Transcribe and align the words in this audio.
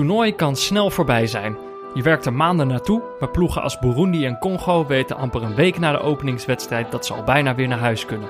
toernooi 0.00 0.34
kan 0.34 0.56
snel 0.56 0.90
voorbij 0.90 1.26
zijn. 1.26 1.56
Je 1.94 2.02
werkt 2.02 2.26
er 2.26 2.32
maanden 2.32 2.66
naartoe, 2.66 3.02
maar 3.18 3.28
ploegen 3.28 3.62
als 3.62 3.78
Burundi 3.78 4.26
en 4.26 4.38
Congo 4.38 4.86
weten 4.86 5.16
amper 5.16 5.42
een 5.42 5.54
week 5.54 5.78
na 5.78 5.92
de 5.92 6.00
openingswedstrijd 6.00 6.90
dat 6.90 7.06
ze 7.06 7.14
al 7.14 7.24
bijna 7.24 7.54
weer 7.54 7.68
naar 7.68 7.78
huis 7.78 8.06
kunnen. 8.06 8.28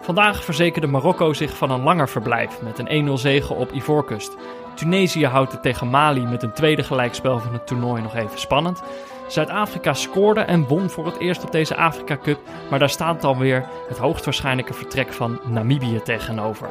Vandaag 0.00 0.44
verzekerde 0.44 0.86
Marokko 0.86 1.32
zich 1.32 1.56
van 1.56 1.70
een 1.70 1.82
langer 1.82 2.08
verblijf 2.08 2.62
met 2.62 2.78
een 2.78 3.08
1-0 3.08 3.12
zege 3.12 3.54
op 3.54 3.72
Ivoorkust. 3.72 4.36
Tunesië 4.74 5.26
houdt 5.26 5.52
het 5.52 5.62
tegen 5.62 5.88
Mali 5.88 6.26
met 6.26 6.42
een 6.42 6.52
tweede 6.52 6.82
gelijkspel 6.82 7.38
van 7.38 7.52
het 7.52 7.66
toernooi 7.66 8.02
nog 8.02 8.14
even 8.14 8.38
spannend. 8.38 8.82
Zuid-Afrika 9.28 9.94
scoorde 9.94 10.40
en 10.40 10.66
won 10.66 10.90
voor 10.90 11.06
het 11.06 11.18
eerst 11.18 11.42
op 11.42 11.52
deze 11.52 11.76
Afrika 11.76 12.16
Cup, 12.22 12.38
maar 12.70 12.78
daar 12.78 12.90
staat 12.90 13.20
dan 13.20 13.38
weer 13.38 13.66
het 13.88 13.98
hoogstwaarschijnlijke 13.98 14.74
vertrek 14.74 15.12
van 15.12 15.40
Namibië 15.44 16.00
tegenover. 16.04 16.68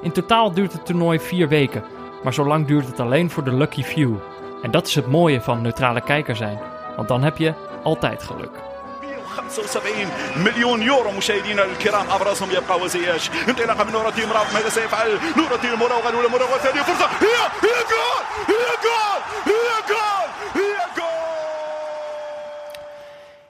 In 0.00 0.12
totaal 0.12 0.52
duurt 0.52 0.72
het 0.72 0.86
toernooi 0.86 1.20
vier 1.20 1.48
weken, 1.48 1.84
maar 2.23 2.33
zo 2.33 2.45
lang 2.45 2.67
duurt 2.67 2.87
het 2.87 2.99
alleen 2.99 3.29
voor 3.29 3.43
de 3.43 3.53
lucky 3.53 3.83
few. 3.83 4.13
En 4.61 4.71
dat 4.71 4.87
is 4.87 4.95
het 4.95 5.07
mooie 5.07 5.41
van 5.41 5.61
neutrale 5.61 6.01
kijker 6.01 6.35
zijn, 6.35 6.59
want 6.95 7.07
dan 7.07 7.23
heb 7.23 7.37
je 7.37 7.53
altijd 7.83 8.23
geluk. 8.23 8.51
75 9.49 10.37
مليون 10.37 10.81
يورو 10.81 11.11
مشاهدينا 11.11 11.63
الكرام 11.63 12.09
ابرزهم 12.09 12.51
يبقى 12.51 12.79
وزياش 12.79 13.29
انطلاقه 13.49 13.83
من 13.83 13.91
نور 13.91 14.09
الدين 14.09 14.29
مراد 14.29 14.53
ماذا 14.53 14.69
سيفعل 14.69 15.19
نور 15.37 15.55
الدين 15.55 15.73
مراوغه 15.73 16.09
الاولى 16.09 16.27
مراوغه 16.27 16.55
الثانيه 16.55 16.81
فرصه 16.81 17.05
هي 17.05 17.37
هي 17.61 17.77
جول 17.91 18.23
هي 18.47 18.67
جول 18.83 19.21
هي 19.45 19.81
جول 19.87 20.29
هي 20.61 20.77
جول 20.97 21.07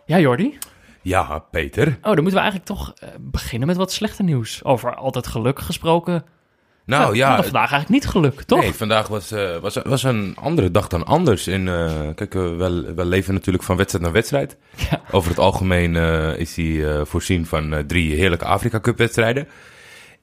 Ja, 0.09 0.19
Jordi? 0.19 0.57
Ja, 1.01 1.39
Peter. 1.51 1.87
Oh, 1.87 2.13
dan 2.15 2.23
moeten 2.23 2.33
we 2.33 2.39
eigenlijk 2.39 2.65
toch 2.65 2.93
eh, 2.93 3.09
beginnen 3.19 3.67
met 3.67 3.77
wat 3.77 3.91
slechter 3.91 4.23
nieuws. 4.23 4.63
Over 4.63 4.95
altijd 4.95 5.27
geluk 5.27 5.59
gesproken. 5.59 6.25
Nou 6.84 7.10
we 7.10 7.16
ja, 7.16 7.42
vandaag 7.42 7.70
eigenlijk 7.70 7.88
niet 7.88 8.06
geluk, 8.06 8.42
toch? 8.42 8.60
nee, 8.60 8.72
vandaag 8.72 9.08
was, 9.08 9.30
eh, 9.30 9.56
was, 9.56 9.78
was 9.84 10.02
een 10.02 10.36
andere 10.40 10.70
dag 10.70 10.88
dan 10.88 11.06
anders. 11.06 11.46
En, 11.46 11.68
eh, 11.68 12.14
kijk, 12.14 12.34
eh, 12.34 12.56
we, 12.56 12.92
we 12.94 13.04
leven 13.04 13.34
natuurlijk 13.34 13.64
van 13.64 13.76
wedstrijd 13.76 14.04
naar 14.04 14.14
wedstrijd. 14.14 14.56
Ja. 14.90 15.00
Over 15.10 15.30
het 15.30 15.38
algemeen 15.38 15.96
is 16.36 16.56
hij 16.56 17.04
voorzien 17.06 17.46
van 17.46 17.84
drie 17.86 18.14
heerlijke 18.14 18.44
Afrika 18.44 18.80
Cup 18.80 18.98
wedstrijden. 18.98 19.48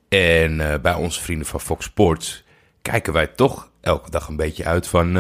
En 0.10 0.82
bij 0.82 0.94
onze 0.94 1.22
vrienden 1.22 1.48
van 1.48 1.60
Fox 1.60 1.86
Sports 1.86 2.44
kijken 2.82 3.14
wij 3.14 3.28
toch 3.28 3.70
elke 3.82 4.10
dag 4.10 4.28
een 4.28 4.36
beetje 4.36 4.66
uit 4.66 4.88
van 4.88 5.14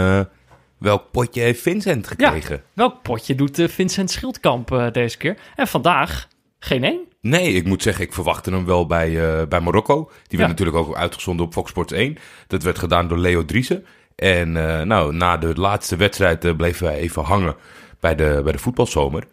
welk 0.77 1.11
potje 1.11 1.41
heeft 1.41 1.61
Vincent 1.61 2.07
gekregen. 2.07 2.63
Welk 2.73 3.01
potje 3.01 3.35
doet 3.35 3.61
Vincent 3.67 4.11
Schildkamp 4.11 4.89
deze 4.91 5.17
keer? 5.17 5.37
En 5.55 5.67
vandaag 5.67 6.27
geen 6.59 6.83
één. 6.83 7.08
Nee, 7.21 7.53
ik 7.53 7.65
moet 7.65 7.81
zeggen, 7.83 8.03
ik 8.03 8.13
verwachtte 8.13 8.51
hem 8.51 8.65
wel 8.65 8.85
bij, 8.85 9.39
eh, 9.39 9.47
bij 9.47 9.59
Marokko. 9.59 9.95
Die 10.27 10.37
werd 10.37 10.41
Ja. 10.41 10.47
natuurlijk 10.57 10.77
ook 10.77 10.95
uitgezonden 10.95 11.45
op 11.45 11.53
Fox 11.53 11.69
Sports 11.69 11.93
1. 11.93 12.17
Dat 12.47 12.63
werd 12.63 12.79
gedaan 12.79 13.07
door 13.07 13.17
Leo 13.17 13.45
Driessen. 13.45 13.85
En 14.15 14.57
eh, 14.77 14.85
nou, 14.85 15.13
na 15.13 15.37
de 15.37 15.53
laatste 15.55 15.95
wedstrijd 15.95 16.45
eh, 16.45 16.55
bleven 16.55 16.85
wij 16.85 16.95
even 16.97 17.23
hangen 17.23 17.55
bij 17.99 18.15
de, 18.15 18.41
bij 18.43 18.51
de 18.51 18.57
voetbalzomer. 18.59 19.23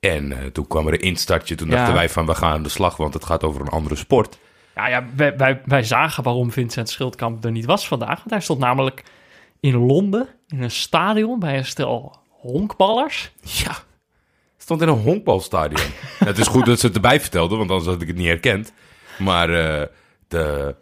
En 0.00 0.52
toen 0.52 0.66
kwam 0.66 0.86
er 0.86 0.92
een 0.92 1.00
instartje. 1.00 1.54
Toen 1.54 1.68
Ja. 1.68 1.74
dachten 1.76 1.94
wij 1.94 2.08
van, 2.08 2.26
we 2.26 2.34
gaan 2.34 2.52
aan 2.52 2.62
de 2.62 2.68
slag, 2.68 2.96
want 2.96 3.14
het 3.14 3.24
gaat 3.24 3.44
over 3.44 3.60
een 3.60 3.68
andere 3.68 3.96
sport. 3.96 4.38
Ja, 4.74 4.88
ja 4.88 5.04
wij, 5.16 5.36
wij, 5.36 5.60
wij 5.64 5.82
zagen 5.82 6.22
waarom 6.22 6.52
Vincent 6.52 6.88
Schildkamp 6.88 7.44
er 7.44 7.50
niet 7.50 7.64
was 7.64 7.88
vandaag. 7.88 8.16
Want 8.16 8.30
hij 8.30 8.40
stond 8.40 8.58
namelijk 8.60 9.02
in 9.60 9.76
Londen 9.76 10.28
in 10.48 10.62
een 10.62 10.70
stadion 10.70 11.38
bij 11.38 11.56
een 11.58 11.64
stel 11.64 12.16
honkballers. 12.28 13.32
Ja, 13.42 13.72
stond 14.68 14.82
in 14.82 14.88
een 14.88 15.02
honkbalstadion. 15.02 15.90
het 16.18 16.38
is 16.38 16.46
goed 16.46 16.66
dat 16.66 16.80
ze 16.80 16.86
het 16.86 16.94
erbij 16.94 17.20
vertelden, 17.20 17.58
want 17.58 17.70
anders 17.70 17.88
had 17.88 18.02
ik 18.02 18.08
het 18.08 18.16
niet 18.16 18.26
herkend. 18.26 18.72
Maar 19.18 19.50
eh, 19.50 19.86
de, 20.28 20.74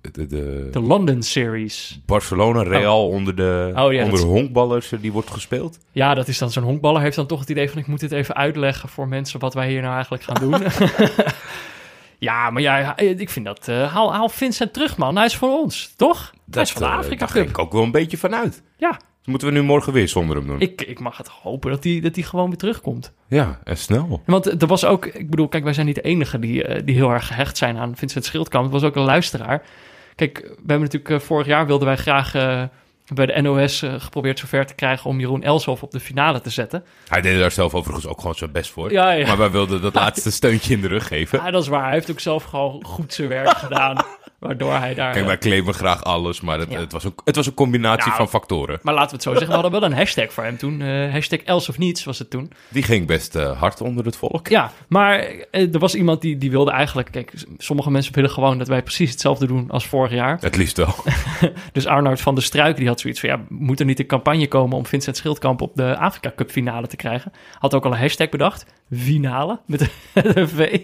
de, 0.00 0.26
de, 0.26 0.68
De 0.70 0.80
London 0.80 1.22
Series. 1.22 2.00
Barcelona 2.06 2.62
Real 2.62 3.08
onder 3.08 3.36
de, 3.36 3.72
Oh 3.74 3.92
ja, 3.92 4.04
onder 4.04 4.10
dat 4.10 4.20
de 4.20 4.32
honkballers 4.32 4.92
eh, 4.92 5.00
die 5.00 5.12
wordt 5.12 5.30
gespeeld. 5.30 5.78
Ja, 5.92 6.14
dat 6.14 6.28
is 6.28 6.38
dan 6.38 6.50
zo'n 6.50 6.62
honkballer. 6.62 7.00
Heeft 7.02 7.16
dan 7.16 7.26
toch 7.26 7.40
het 7.40 7.50
idee 7.50 7.70
van 7.70 7.78
ik 7.78 7.86
moet 7.86 8.00
dit 8.00 8.12
even 8.12 8.34
uitleggen 8.34 8.88
voor 8.88 9.08
mensen 9.08 9.40
wat 9.40 9.54
wij 9.54 9.68
hier 9.68 9.82
nou 9.82 9.94
eigenlijk 9.94 10.22
gaan 10.22 10.40
doen. 10.40 10.62
ja, 12.28 12.50
maar 12.50 12.62
ja, 12.62 12.96
ik 12.96 13.30
vind 13.30 13.46
dat... 13.46 13.68
eh, 13.68 13.92
haal, 13.92 14.12
haal 14.12 14.28
Vincent 14.28 14.72
terug, 14.72 14.96
man. 14.96 15.16
Hij 15.16 15.26
is 15.26 15.36
voor 15.36 15.58
ons, 15.58 15.92
toch? 15.96 16.32
Hij 16.50 16.62
is 16.62 16.72
van 16.72 16.82
de 16.82 16.88
Afrika 16.88 17.18
daar 17.18 17.34
ging 17.34 17.48
ik 17.48 17.58
ook 17.58 17.72
wel 17.72 17.82
een 17.82 17.90
beetje 17.90 18.16
vanuit. 18.16 18.62
Ja, 18.76 18.98
moeten 19.24 19.48
we 19.48 19.54
nu 19.54 19.62
morgen 19.62 19.92
weer 19.92 20.08
zonder 20.08 20.36
hem 20.36 20.46
doen. 20.46 20.60
ik, 20.60 20.82
ik 20.82 21.00
mag 21.00 21.16
het 21.16 21.28
hopen 21.28 21.70
dat 21.70 21.84
hij 21.84 22.00
dat 22.00 22.18
gewoon 22.24 22.48
weer 22.48 22.58
terugkomt. 22.58 23.12
Ja, 23.28 23.60
en 23.64 23.76
snel. 23.76 24.22
Want 24.26 24.62
er 24.62 24.68
was 24.68 24.84
ook, 24.84 25.06
ik 25.06 25.30
bedoel, 25.30 25.48
kijk, 25.48 25.64
wij 25.64 25.72
zijn 25.72 25.86
niet 25.86 25.94
de 25.94 26.00
enige 26.00 26.38
die, 26.38 26.64
eh, 26.64 26.82
die 26.84 26.94
heel 26.94 27.10
erg 27.10 27.26
gehecht 27.26 27.56
zijn 27.56 27.76
aan 27.78 27.96
Vincent 27.96 28.24
Schildkamp. 28.24 28.66
Er 28.66 28.72
was 28.72 28.82
ook 28.82 28.96
een 28.96 29.02
luisteraar. 29.02 29.62
Kijk, 30.14 30.38
we 30.40 30.54
hebben 30.56 30.80
natuurlijk 30.80 31.10
eh, 31.10 31.18
vorig 31.18 31.46
jaar 31.46 31.66
wilden 31.66 31.86
wij 31.86 31.96
graag 31.96 32.34
eh, 32.34 32.62
bij 33.14 33.26
de 33.26 33.40
NOS 33.40 33.84
geprobeerd 33.98 34.38
zover 34.38 34.66
te 34.66 34.74
krijgen 34.74 35.10
om 35.10 35.20
Jeroen 35.20 35.42
Elshoff 35.42 35.82
op 35.82 35.90
de 35.90 36.00
finale 36.00 36.40
te 36.40 36.50
zetten. 36.50 36.84
Hij 37.08 37.20
deed 37.20 37.38
daar 37.38 37.50
zelf 37.50 37.74
overigens 37.74 38.06
ook 38.06 38.20
gewoon 38.20 38.34
zijn 38.34 38.52
best 38.52 38.70
voor. 38.70 38.92
Ja, 38.92 39.10
ja. 39.10 39.26
Maar 39.26 39.38
wij 39.38 39.50
wilden 39.50 39.82
dat 39.82 39.94
laatste 39.94 40.30
steuntje 40.32 40.74
in 40.74 40.80
de 40.80 40.88
rug 40.88 41.06
geven. 41.06 41.38
Ja, 41.38 41.50
dat 41.50 41.62
is 41.62 41.68
waar. 41.68 41.84
Hij 41.84 41.92
heeft 41.92 42.10
ook 42.10 42.20
zelf 42.20 42.44
gewoon 42.44 42.84
goed 42.84 43.14
zijn 43.14 43.28
werk 43.28 43.56
gedaan, 43.56 43.96
waardoor 44.42 44.72
hij 44.72 44.94
daar... 44.94 45.12
Kijk, 45.12 45.26
wij 45.26 45.38
claimen 45.38 45.74
graag 45.74 46.04
alles, 46.04 46.40
maar 46.40 46.58
het, 46.58 46.70
Ja. 46.70 46.78
het, 46.78 46.92
was, 46.92 47.06
ook, 47.06 47.22
het 47.24 47.36
was 47.36 47.46
een 47.46 47.54
combinatie 47.54 48.04
Nou, 48.04 48.16
van 48.16 48.28
factoren. 48.28 48.78
Maar 48.82 48.94
laten 48.94 49.08
we 49.10 49.14
het 49.14 49.22
zo 49.22 49.30
zeggen, 49.30 49.48
we 49.48 49.54
hadden 49.62 49.80
wel 49.80 49.90
een 49.90 49.96
hashtag 49.96 50.32
voor 50.32 50.44
hem 50.44 50.56
toen. 50.56 50.80
eh, 50.82 51.12
hashtag 51.12 51.40
Els 51.40 51.68
of 51.68 51.78
niets 51.78 52.04
was 52.04 52.18
het 52.18 52.30
toen. 52.30 52.50
Die 52.68 52.82
ging 52.82 53.06
best 53.06 53.34
eh, 53.36 53.60
hard 53.60 53.80
onder 53.80 54.04
het 54.04 54.16
volk. 54.16 54.48
Ja, 54.48 54.72
maar 54.88 55.18
eh, 55.50 55.74
er 55.74 55.78
was 55.78 55.94
iemand 55.94 56.20
die, 56.20 56.38
die 56.38 56.50
wilde 56.50 56.70
eigenlijk... 56.70 57.10
Kijk, 57.10 57.32
sommige 57.58 57.90
mensen 57.90 58.14
willen 58.14 58.30
gewoon 58.30 58.58
dat 58.58 58.68
wij 58.68 58.82
precies 58.82 59.10
hetzelfde 59.10 59.46
doen 59.46 59.70
als 59.70 59.86
vorig 59.86 60.12
jaar. 60.12 60.38
Het 60.40 60.56
liefst 60.56 60.76
wel. 60.76 60.94
Dus 61.72 61.86
Arnoud 61.86 62.20
van 62.20 62.34
der 62.34 62.44
Struik 62.44 62.76
die 62.76 62.86
had 62.86 63.00
zoiets 63.00 63.20
van... 63.20 63.28
ja, 63.28 63.40
moet 63.48 63.80
er 63.80 63.86
niet 63.86 63.98
een 63.98 64.06
campagne 64.06 64.48
komen 64.48 64.76
om 64.76 64.86
Vincent 64.86 65.16
Schildkamp 65.16 65.60
op 65.60 65.74
de 65.74 65.96
Afrika 65.96 66.32
Cup 66.36 66.50
finale 66.50 66.86
te 66.86 66.96
krijgen? 66.96 67.32
Had 67.58 67.74
ook 67.74 67.84
al 67.84 67.92
een 67.92 67.98
hashtag 67.98 68.28
bedacht. 68.28 68.66
Finale, 68.96 69.60
met 69.66 69.90
een 70.14 70.48
V. 70.56 70.80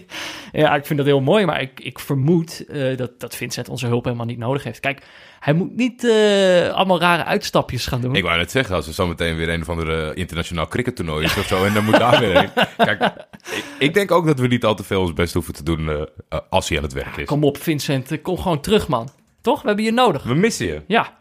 Ja, 0.53 0.75
ik 0.75 0.87
vind 0.87 0.99
dat 0.99 1.09
heel 1.09 1.21
mooi, 1.21 1.45
maar 1.45 1.61
ik, 1.61 1.81
ik 1.81 1.99
vermoed 1.99 2.65
eh, 2.69 2.97
dat, 2.97 3.21
dat 3.21 3.35
Vincent 3.49 3.69
onze 3.69 3.87
hulp 3.87 4.05
helemaal 4.05 4.27
niet 4.27 4.39
nodig 4.39 4.65
heeft. 4.65 4.81
Kijk, 4.81 5.03
hij 5.41 5.53
moet 5.53 5.77
niet 5.77 6.05
eh, 6.05 6.69
allemaal 6.69 7.01
rare 7.01 7.25
uitstapjes 7.25 7.87
gaan 7.87 8.01
doen. 8.01 8.15
Ik 8.15 8.23
wou 8.23 8.37
net 8.37 8.51
zeggen, 8.51 8.75
als 8.75 8.87
er 8.87 8.93
zometeen 8.93 9.37
weer 9.37 9.49
een 9.49 9.61
of 9.61 9.69
andere 9.69 10.15
internationaal 10.15 10.67
crickettoernooi 10.67 11.25
is 11.25 11.37
of 11.37 11.47
zo, 11.47 11.65
en 11.65 11.75
dan 11.75 11.85
moet 11.85 11.99
daar 11.99 12.21
weer 12.21 12.39
heen. 12.39 12.51
Kijk, 12.77 13.03
ik, 13.51 13.65
ik 13.79 13.95
denk 13.95 14.11
ook 14.11 14.27
dat 14.27 14.39
we 14.39 14.47
niet 14.47 14.65
al 14.65 14.75
te 14.75 14.85
veel 14.85 15.01
ons 15.01 15.13
best 15.13 15.35
hoeven 15.35 15.55
te 15.55 15.63
doen 15.63 15.89
eh, 15.89 16.01
eh, 16.29 16.39
als 16.51 16.69
hij 16.69 16.79
aan 16.79 16.85
het 16.85 16.93
werk 16.93 17.17
is. 17.17 17.27
Kom 17.27 17.45
op, 17.45 17.57
Vincent, 17.57 18.23
kom 18.23 18.39
gewoon 18.39 18.61
terug, 18.61 18.89
man. 18.89 19.09
Toch? 19.41 19.61
We 19.61 19.67
hebben 19.67 19.85
je 19.85 19.93
nodig. 19.93 20.23
We 20.23 20.35
missen 20.35 20.67
je. 20.67 20.83
Ja. 20.87 21.18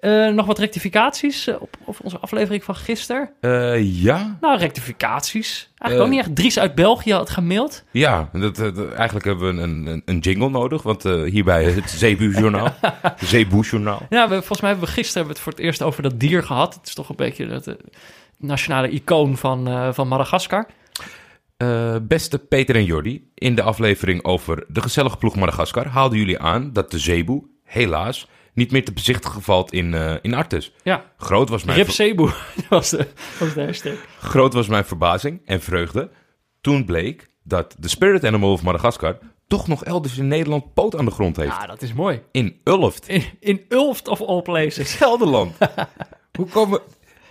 Eh, 0.00 0.28
nog 0.28 0.46
wat 0.46 0.58
rectificaties 0.58 1.46
eh, 1.46 1.54
op, 1.60 1.76
op 1.84 1.96
onze 2.02 2.18
aflevering 2.18 2.64
van 2.64 2.76
gisteren? 2.76 3.30
Eh, 3.40 4.02
ja, 4.02 4.36
Nou, 4.40 4.58
rectificaties. 4.58 5.70
Eigenlijk 5.78 6.10
ook 6.10 6.16
niet 6.16 6.26
echt. 6.26 6.36
Dries 6.36 6.58
uit 6.58 6.74
België 6.74 7.12
had 7.12 7.30
gemaild. 7.30 7.84
Ja, 7.90 8.28
dat, 8.32 8.56
dat- 8.56 8.92
eigenlijk 8.92 9.24
hebben 9.26 9.56
we 9.56 9.62
een, 9.62 9.86
een, 9.86 10.02
een 10.04 10.18
jingle 10.18 10.48
nodig, 10.50 10.82
want 10.82 11.02
hierbij 11.02 11.64
het 11.64 11.90
Zeebu-journaal. 12.00 12.74
Zeeboe-journaal. 13.16 14.06
Ja, 14.08 14.28
we, 14.28 14.34
volgens 14.34 14.60
mij 14.60 14.70
hebben 14.70 14.88
we 14.88 14.94
gisteren 14.94 15.26
hebben 15.26 15.36
we 15.36 15.40
het 15.40 15.42
voor 15.42 15.52
het 15.52 15.60
eerst 15.62 15.82
over 15.82 16.02
dat 16.02 16.20
dier 16.20 16.42
gehad. 16.42 16.74
Het 16.74 16.86
is 16.86 16.94
toch 16.94 17.08
een 17.08 17.16
beetje 17.16 17.46
het 17.46 17.76
nationale 18.36 18.88
icoon 18.88 19.36
van, 19.36 19.94
van 19.94 20.08
Madagaskar. 20.08 20.66
Beste 22.02 22.38
Peter 22.38 22.74
en 22.74 22.84
Jordi, 22.84 23.30
in 23.34 23.54
de 23.54 23.62
aflevering 23.62 24.24
over 24.24 24.64
de 24.68 24.80
gezellige 24.82 25.16
ploeg 25.16 25.36
Madagaskar 25.36 25.86
haalden 25.86 26.18
jullie 26.18 26.38
aan 26.38 26.72
dat 26.72 26.90
de 26.90 26.98
zeeboe, 26.98 27.44
helaas, 27.64 28.28
niet 28.58 28.70
meer 28.70 28.84
te 28.84 28.92
bezichtigen 28.92 29.42
valt 29.42 29.72
in, 29.72 29.94
eh, 29.94 30.14
in 30.22 30.34
Artes. 30.34 30.72
Ja, 30.82 31.04
Groot 31.16 31.48
was, 31.48 31.64
mijn 31.64 31.78
Rip 31.78 31.90
Cebu 31.90 32.30
was 32.68 32.90
de, 32.90 33.08
was 33.38 33.54
de 33.54 33.62
hashtag. 33.62 33.92
groot 34.20 34.52
was 34.52 34.66
mijn 34.66 34.84
verbazing 34.84 35.40
en 35.44 35.60
vreugde 35.60 36.10
toen 36.60 36.84
bleek 36.84 37.28
dat 37.42 37.74
de 37.78 37.88
spirit 37.88 38.24
animal 38.24 38.52
of 38.52 38.62
Madagaskar 38.62 39.18
toch 39.46 39.68
nog 39.68 39.84
elders 39.84 40.18
in 40.18 40.28
Nederland 40.28 40.74
poot 40.74 40.96
aan 40.96 41.04
de 41.04 41.10
grond 41.10 41.36
heeft. 41.36 41.56
Ja, 41.56 41.66
dat 41.66 41.82
is 41.82 41.92
mooi. 41.92 42.22
In 42.30 42.60
Ulft, 42.64 43.08
In, 43.08 43.24
in 43.40 43.64
Ulft 43.68 44.08
of 44.08 44.22
all 44.22 44.42
places. 44.42 44.94
Gelderland. 44.94 45.56
Hoe 46.38 46.46
komen... 46.46 46.80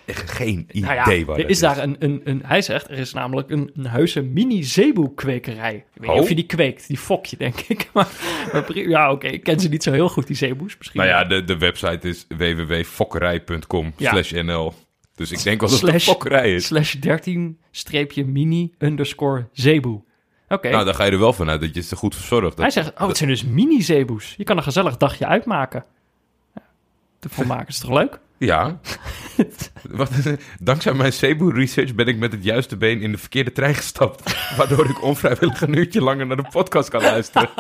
Echt 0.08 0.32
geen 0.32 0.66
idee 0.72 0.82
Nou 0.82 0.96
ja, 0.96 1.26
waar 1.26 1.38
er 1.38 1.50
is 1.50 1.60
daar 1.60 1.78
een, 1.78 1.96
een, 2.00 2.22
een... 2.24 2.42
Hij 2.46 2.62
zegt, 2.62 2.90
er 2.90 2.98
is 2.98 3.14
namelijk 3.14 3.50
een, 3.50 3.72
een 3.76 3.88
heuse 3.88 4.22
mini-zeeboe-kwekerij. 4.22 5.76
Ik 5.76 5.84
weet 5.94 6.02
niet 6.02 6.10
Oh. 6.10 6.22
of 6.22 6.30
je 6.30 6.36
die 6.36 6.46
kweekt. 6.46 6.88
Die 6.88 6.98
fokje, 6.98 7.38
denk 7.38 7.60
ik. 7.60 7.90
Maar, 7.94 8.08
ja, 8.74 9.12
oké. 9.12 9.28
Ik 9.28 9.44
ken 9.44 9.60
ze 9.60 9.70
niet 9.70 9.84
zo 9.84 9.92
heel 9.92 10.10
goed, 10.10 10.28
die 10.28 10.36
zeeboes. 10.36 10.78
Misschien 10.78 11.00
Nou 11.00 11.12
ja, 11.12 11.24
de, 11.24 11.44
de 11.44 11.58
website 11.58 12.08
is 12.08 12.26
www.fokkerij.com 12.38 13.94
slash 13.98 14.32
nl. 14.32 14.74
Dus 15.16 15.32
ik 15.32 15.44
denk 15.44 15.60
wel 15.62 15.70
dat 15.70 15.82
het 15.82 15.94
een 15.94 16.00
fokkerij 16.00 16.54
is. 16.56 16.66
slash 16.66 16.94
13 16.94 17.58
streepje 17.72 18.26
mini 18.26 18.74
underscore 18.80 19.48
zeeboe. 19.52 20.04
Oké. 20.50 20.70
Nou, 20.70 20.86
dan 20.86 20.96
ga 20.96 21.04
je 21.04 21.12
er 21.12 21.20
wel 21.20 21.34
vanuit 21.34 21.62
dat 21.62 21.76
je 21.76 21.82
ze 21.82 21.96
goed 21.96 22.16
verzorgt. 22.16 22.58
Hij 22.58 22.70
zegt, 22.70 23.00
oh, 23.00 23.08
het 23.08 23.18
zijn 23.18 23.30
dus 23.30 23.44
mini-zeeboes. 23.46 24.34
Je 24.38 24.44
kan 24.44 24.58
een 24.58 24.64
gezellig 24.64 24.98
dagje 24.98 25.26
uitmaken. 25.26 25.86
Daarvoor 27.20 27.48
maken 27.48 27.68
is 27.68 27.80
toch 27.80 27.92
leuk? 27.92 28.20
ja. 28.38 28.80
Wat, 29.90 30.12
dankzij 30.60 30.94
mijn 30.94 31.14
Cebu 31.14 31.52
research 31.52 31.96
ben 31.96 32.08
ik 32.08 32.18
met 32.18 32.32
het 32.32 32.44
juiste 32.44 32.78
been 32.78 33.02
in 33.02 33.12
de 33.12 33.18
verkeerde 33.18 33.52
trein 33.52 33.76
gestapt. 33.76 34.36
Waardoor 34.58 34.90
ik 34.90 35.04
onvrijwillig 35.04 35.62
een 35.62 35.78
uurtje 35.78 36.02
langer 36.02 36.28
naar 36.28 36.38
de 36.38 36.48
podcast 36.52 36.90
kan 36.90 37.02
luisteren. 37.02 37.50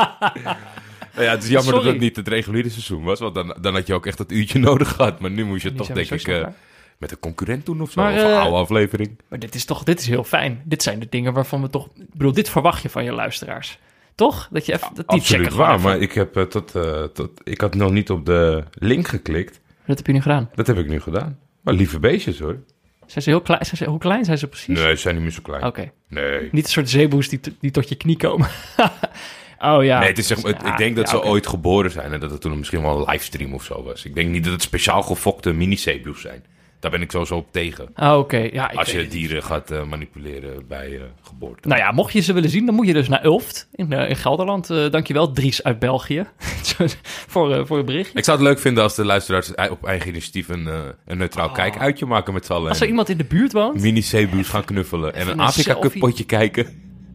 Nou 1.13 1.29
ja, 1.29 1.35
het 1.35 1.43
is 1.43 1.49
jammer 1.49 1.73
dat 1.73 1.83
het 1.83 1.99
niet 1.99 2.15
het 2.15 2.27
reguliere 2.27 2.69
seizoen 2.69 3.03
was, 3.03 3.19
want 3.19 3.35
dan, 3.35 3.55
dan 3.61 3.73
had 3.73 3.87
je 3.87 3.93
ook 3.93 4.05
echt 4.05 4.17
dat 4.17 4.31
uurtje 4.31 4.59
nodig 4.59 4.89
gehad. 4.89 5.19
Maar 5.19 5.31
nu 5.31 5.45
moest 5.45 5.63
je 5.63 5.69
Nu 5.71 5.77
toch, 5.77 5.87
denk 5.87 6.09
ik, 6.09 6.27
eh, 6.27 6.47
met 6.97 7.11
een 7.11 7.19
concurrent 7.19 7.65
doen 7.65 7.81
of 7.81 7.91
zo. 7.91 8.01
Maar, 8.01 8.13
of 8.13 8.19
een 8.19 8.29
eh, 8.29 8.39
oude 8.39 8.57
aflevering. 8.57 9.19
Maar 9.27 9.39
dit 9.39 9.55
is 9.55 9.65
toch 9.65 9.83
dit 9.83 9.99
is 9.99 10.07
heel 10.07 10.23
fijn. 10.23 10.61
Dit 10.65 10.83
zijn 10.83 10.99
de 10.99 11.07
dingen 11.09 11.33
waarvan 11.33 11.61
we 11.61 11.69
toch... 11.69 11.85
Ik 11.95 12.13
bedoel, 12.13 12.33
dit 12.33 12.49
verwacht 12.49 12.81
je 12.81 12.89
van 12.89 13.03
je 13.03 13.11
luisteraars. 13.11 13.79
Toch? 14.17 14.47
Dat 14.51 14.65
je 14.65 14.73
even... 14.73 14.87
Dat 14.93 14.95
die 14.95 15.19
Absoluut 15.19 15.41
checken 15.41 15.57
waar, 15.57 15.79
maar 15.79 15.97
ik, 15.99 16.11
heb, 16.11 16.35
eh, 16.37 16.43
tot, 16.43 16.75
eh, 16.75 17.03
tot, 17.03 17.29
ik 17.43 17.61
had 17.61 17.75
nog 17.75 17.91
niet 17.91 18.09
op 18.09 18.25
de 18.25 18.63
link 18.73 19.07
geklikt. 19.07 19.59
Dat 19.85 19.97
heb 19.97 20.07
je 20.07 20.13
nu 20.13 20.21
gedaan. 20.21 20.49
Dat 20.55 20.67
heb 20.67 20.77
ik 20.77 20.87
nu 20.87 21.01
gedaan. 21.01 21.39
Maar 21.61 21.73
lieve 21.73 21.99
beestjes 21.99 22.39
hoor. 22.39 22.59
Zijn 23.05 23.23
ze 23.23 23.29
heel 23.29 23.41
klein? 23.41 23.65
Zijn 23.65 23.77
ze, 23.77 23.85
hoe 23.85 23.99
klein 23.99 24.25
zijn 24.25 24.37
ze 24.37 24.47
precies? 24.47 24.79
Nee, 24.79 24.95
ze 24.95 25.01
zijn 25.01 25.15
niet 25.15 25.23
meer 25.23 25.33
zo 25.33 25.41
klein. 25.41 25.63
Oké. 25.63 25.91
Nee. 26.09 26.49
Niet 26.51 26.63
een 26.63 26.69
soort 26.71 26.89
zeeboes 26.89 27.29
die, 27.29 27.39
die 27.59 27.71
tot 27.71 27.89
je 27.89 27.95
knie 27.95 28.17
komen. 28.17 28.47
oh 29.59 29.83
ja. 29.83 29.99
Nee, 29.99 30.07
het 30.09 30.17
is 30.17 30.27
zeg 30.27 30.41
maar, 30.41 30.51
het- 30.53 30.61
Ja, 30.61 30.71
ik 30.71 30.77
denk 30.77 30.95
dat 30.95 31.11
ja, 31.11 31.17
ze 31.17 31.23
ooit 31.23 31.47
geboren 31.47 31.91
zijn 31.91 32.13
en 32.13 32.19
dat 32.19 32.31
het 32.31 32.41
toen 32.41 32.57
misschien 32.57 32.81
wel 32.81 32.97
een 32.99 33.09
livestream 33.11 33.53
of 33.53 33.63
zo 33.63 33.83
was. 33.83 34.05
Ik 34.05 34.15
denk 34.15 34.29
niet 34.29 34.43
dat 34.43 34.53
het 34.53 34.61
speciaal 34.61 35.01
gefokte 35.01 35.53
mini-zeebiels 35.53 36.21
zijn. 36.21 36.43
Daar 36.79 36.91
ben 36.91 37.01
ik 37.01 37.11
sowieso 37.11 37.35
op 37.35 37.51
tegen. 37.51 37.89
Ah, 37.93 38.17
Oké, 38.17 38.37
ja. 38.37 38.71
Ik 38.71 38.77
Als 38.77 38.91
je 38.91 39.07
dieren 39.07 39.43
gaat 39.43 39.71
eh, 39.71 39.83
manipuleren 39.83 40.67
bij 40.67 40.95
eh, 40.95 41.01
geboorte. 41.21 41.67
Nou 41.67 41.81
ja, 41.81 41.91
mocht 41.91 42.13
je 42.13 42.19
ze 42.19 42.33
willen 42.33 42.49
zien, 42.49 42.65
dan 42.65 42.75
moet 42.75 42.87
je 42.87 42.93
dus 42.93 43.07
naar 43.07 43.25
Ulft 43.25 43.67
in, 43.71 43.93
eh, 43.93 44.09
in 44.09 44.15
Gelderland. 44.15 44.67
Dankjewel, 44.67 45.31
Dries 45.31 45.63
uit 45.63 45.79
België, 45.79 46.25
voor, 47.33 47.67
voor 47.67 47.77
het 47.77 47.85
berichtje. 47.85 48.17
Ik 48.17 48.23
zou 48.23 48.37
het 48.37 48.47
leuk 48.47 48.59
vinden 48.59 48.83
als 48.83 48.95
de 48.95 49.05
luisteraars 49.05 49.51
op 49.69 49.85
eigen 49.85 50.09
initiatief 50.09 50.49
een, 50.49 50.69
een 51.05 51.17
neutraal 51.17 51.51
kijkuitje 51.51 52.05
maken 52.05 52.33
met 52.33 52.45
z'n 52.45 52.53
allen. 52.53 52.69
Als 52.69 52.81
er 52.81 52.87
iemand 52.87 53.09
in 53.09 53.17
de 53.17 53.23
buurt 53.25 53.51
woont, 53.53 53.81
mini-zeebuurs 53.81 54.49
gaan 54.49 54.65
knuffelen 54.65 55.13
en 55.13 55.21
een 55.21 55.31
een 55.33 55.39
Afrika 55.39 55.71
Cup 55.73 55.81
selfie. 55.81 56.01
potje 56.01 56.25
kijken. 56.25 56.65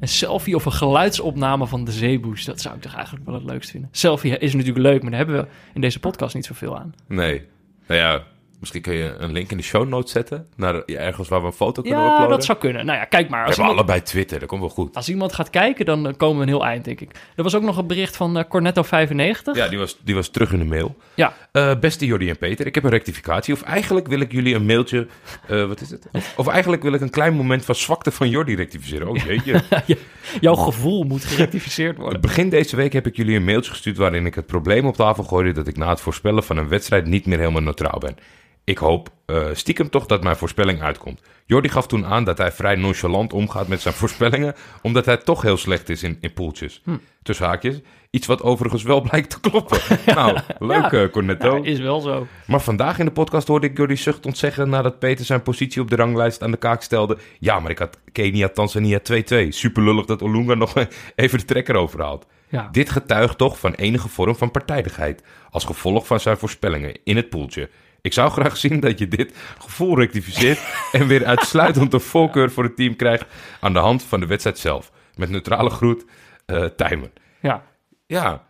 een 0.01 0.09
selfie 0.09 0.55
of 0.55 0.65
een 0.65 0.73
geluidsopname 0.73 1.67
van 1.67 1.85
de 1.85 1.93
zeeboes, 1.93 2.45
dat 2.45 2.61
zou 2.61 2.75
ik 2.75 2.81
toch 2.81 2.95
eigenlijk 2.95 3.27
wel 3.27 3.35
het 3.35 3.45
leukst 3.45 3.71
vinden. 3.71 3.89
Selfie 3.93 4.39
is 4.39 4.53
natuurlijk 4.53 4.87
leuk, 4.87 5.03
maar 5.03 5.11
daar 5.11 5.21
hebben 5.21 5.41
we 5.41 5.47
in 5.75 5.81
deze 5.81 6.01
podcast 6.01 6.35
niet 6.35 6.47
zoveel 6.47 6.79
aan. 6.79 6.95
Nee. 7.09 7.43
Nou 7.87 8.01
ja, 8.01 8.23
misschien 8.63 8.83
kun 8.83 8.95
je 8.95 9.15
een 9.19 9.33
link 9.33 9.51
in 9.51 9.57
de 9.57 9.63
show 9.63 9.89
notes 9.89 10.13
zetten 10.13 10.47
naar 10.57 10.85
ergens 10.85 11.29
waar 11.29 11.41
we 11.41 11.47
een 11.47 11.53
foto 11.53 11.83
kunnen 11.83 12.01
Ja, 12.01 12.07
uploaden. 12.07 12.29
dat 12.31 12.45
zou 12.45 12.59
kunnen. 12.59 12.87
Nou 12.87 12.99
ja, 12.99 13.05
kijk 13.05 13.29
maar. 13.29 13.41
We 13.41 13.47
Als 13.47 13.57
hebben 13.57 13.75
iemand, 13.75 13.89
allebei 13.89 14.11
Twitter, 14.11 14.39
dat 14.39 14.49
komt 14.49 14.61
wel 14.61 14.71
goed. 14.71 14.97
als 14.97 15.09
iemand 15.09 15.33
gaat 15.33 15.51
kijken, 15.51 15.85
dan 15.85 16.07
eh, 16.09 16.13
komen 16.17 16.37
we 16.37 16.43
een 16.43 16.49
heel 16.49 16.65
eind, 16.65 16.85
denk 16.85 17.01
ik. 17.01 17.11
Er 17.37 17.43
was 17.43 17.55
ook 17.55 17.63
nog 17.63 17.77
een 17.77 17.87
bericht 17.87 18.17
van 18.17 18.39
eh, 18.39 18.45
Cornetto95. 18.45 19.53
Ja, 19.53 19.69
die 19.69 19.79
was, 19.79 19.99
die 20.05 20.15
was 20.15 20.29
terug 20.29 20.53
in 20.53 20.59
de 20.59 20.65
mail. 20.65 20.97
Ja. 21.15 21.35
Eh, 21.53 21.79
beste 21.81 22.07
Jordi 22.07 22.29
en 22.29 22.39
Peter, 22.39 22.67
ik 22.67 22.75
heb 22.75 22.85
een 22.85 22.91
rectificatie. 22.91 23.55
Of 23.55 23.63
eigenlijk 23.63 24.07
wil 24.07 24.21
ik 24.21 24.33
jullie 24.33 24.55
een 24.55 24.67
mailtje... 24.67 25.07
wat 25.49 25.81
is 25.81 25.91
het? 25.91 26.09
Of, 26.13 26.33
of 26.37 26.47
eigenlijk 26.49 26.83
wil 26.83 26.93
ik 26.93 27.01
een 27.01 27.11
klein 27.11 27.35
moment 27.35 27.65
van 27.65 27.75
zwakte 27.75 28.11
van 28.11 28.29
Jordi 28.29 28.55
rectificeren. 28.55 29.09
Oh 29.09 29.17
jeetje. 29.17 29.63
Jouw 30.41 30.55
gevoel 30.55 31.03
moet 31.05 31.25
gerectificeerd 31.25 31.97
worden. 31.97 32.21
Begin 32.21 32.49
deze 32.49 32.77
week 32.77 32.93
heb 32.93 33.07
ik 33.07 33.17
jullie 33.17 33.37
een 33.37 33.45
mailtje 33.45 33.71
gestuurd... 33.71 33.97
waarin 33.97 34.27
ik 34.27 34.35
het 34.35 34.47
probleem 34.47 34.87
op 34.87 34.97
tafel 34.97 35.25
gooide... 35.25 35.53
dat 35.53 35.67
ik 35.67 35.77
na 35.77 35.89
het 35.89 36.01
voorspellen 36.01 36.43
van 36.45 36.57
een 36.57 36.69
wedstrijd 36.69 37.07
niet 37.07 37.27
meer 37.27 37.39
helemaal 37.39 37.63
neutraal 37.63 37.99
ben. 37.99 38.17
Ik 38.65 38.79
hoop 38.79 39.09
eh, 39.27 39.47
stiekem 39.53 39.91
toch 39.91 40.07
dat 40.07 40.23
mijn 40.23 40.37
voorspelling 40.37 40.83
uitkomt. 40.83 41.21
Jordi 41.47 41.69
gaf 41.69 41.87
toen 41.87 42.07
aan 42.07 42.25
dat 42.25 42.39
hij 42.39 42.53
vrij 42.53 42.75
nonchalant 42.75 43.33
omgaat 43.33 43.69
met 43.69 43.81
zijn 43.81 43.95
voorspellingen... 44.03 44.55
omdat 44.83 45.05
hij 45.07 45.17
toch 45.17 45.43
heel 45.43 45.57
slecht 45.57 45.89
is 45.89 46.03
in, 46.03 46.19
in 46.21 46.33
poeltjes. 46.33 46.81
Hm. 46.85 46.97
Tussen 47.23 47.47
haakjes. 47.47 47.81
Iets 48.11 48.27
wat 48.27 48.43
overigens 48.43 48.83
wel 48.83 49.01
blijkt 49.11 49.31
te 49.31 49.41
kloppen. 49.41 49.79
nou, 50.15 50.39
leuk 50.59 50.91
Ja. 50.91 51.03
eh, 51.03 51.11
Cornetto. 51.11 51.57
Ja, 51.57 51.65
is 51.65 51.79
wel 51.81 52.01
zo. 52.01 52.27
Maar 52.47 52.61
vandaag 52.61 52.99
in 52.99 53.05
de 53.05 53.11
podcast 53.13 53.49
hoorde 53.49 53.67
ik 53.67 53.77
Jordi 53.77 53.97
Zucht 53.97 54.27
ontzeggen 54.27 54.69
nadat 54.69 54.99
Peter 54.99 55.25
zijn 55.25 55.43
positie 55.43 55.83
op 55.83 55.91
de 55.91 55.97
ranglijst 55.97 56.43
aan 56.43 56.51
de 56.51 56.57
kaak 56.57 56.83
stelde. 56.83 57.19
Ja, 57.39 57.61
maar 57.61 57.71
ik 57.71 57.79
had 57.79 57.99
Kenia, 58.13 58.49
Tanzania 58.49 58.99
2-2. 58.99 59.49
Super 59.49 59.83
lullig 59.83 60.05
dat 60.05 60.23
Olunga 60.23 60.55
nog 60.55 60.75
even 61.15 61.39
de 61.39 61.45
trekker 61.45 61.75
overhaalt. 61.77 62.27
Ja. 62.49 62.69
Dit 62.73 62.91
getuigt 62.91 63.39
toch 63.39 63.59
van 63.59 63.73
enige 63.75 64.09
vorm 64.09 64.37
van 64.37 64.51
partijdigheid. 64.51 65.23
Als 65.51 65.65
gevolg 65.65 66.07
van 66.07 66.21
zijn 66.21 66.37
voorspellingen 66.37 66.99
in 67.05 67.17
het 67.17 67.29
poeltje. 67.31 67.69
Ik 68.03 68.13
zou 68.13 68.31
graag 68.31 68.57
zien 68.57 68.81
dat 68.81 68.99
je 68.99 69.09
dit 69.09 69.35
gevoel 69.59 69.99
rectificeert 69.99 70.61
en 70.93 71.07
weer 71.07 71.25
uitsluitend 71.25 71.93
een 71.93 72.01
voorkeur 72.01 72.51
voor 72.51 72.65
het 72.65 72.77
team 72.77 72.97
krijgt 72.97 73.25
aan 73.61 73.73
de 73.73 73.79
hand 73.79 74.03
van 74.03 74.21
de 74.21 74.27
wedstrijd 74.27 74.59
zelf. 74.59 74.93
Met 75.15 75.31
neutrale 75.31 75.71
groet, 75.71 76.05
eh 76.47 76.65
Tijmen. 76.65 77.13
Ja. 77.41 77.63
Ja, 78.07 78.43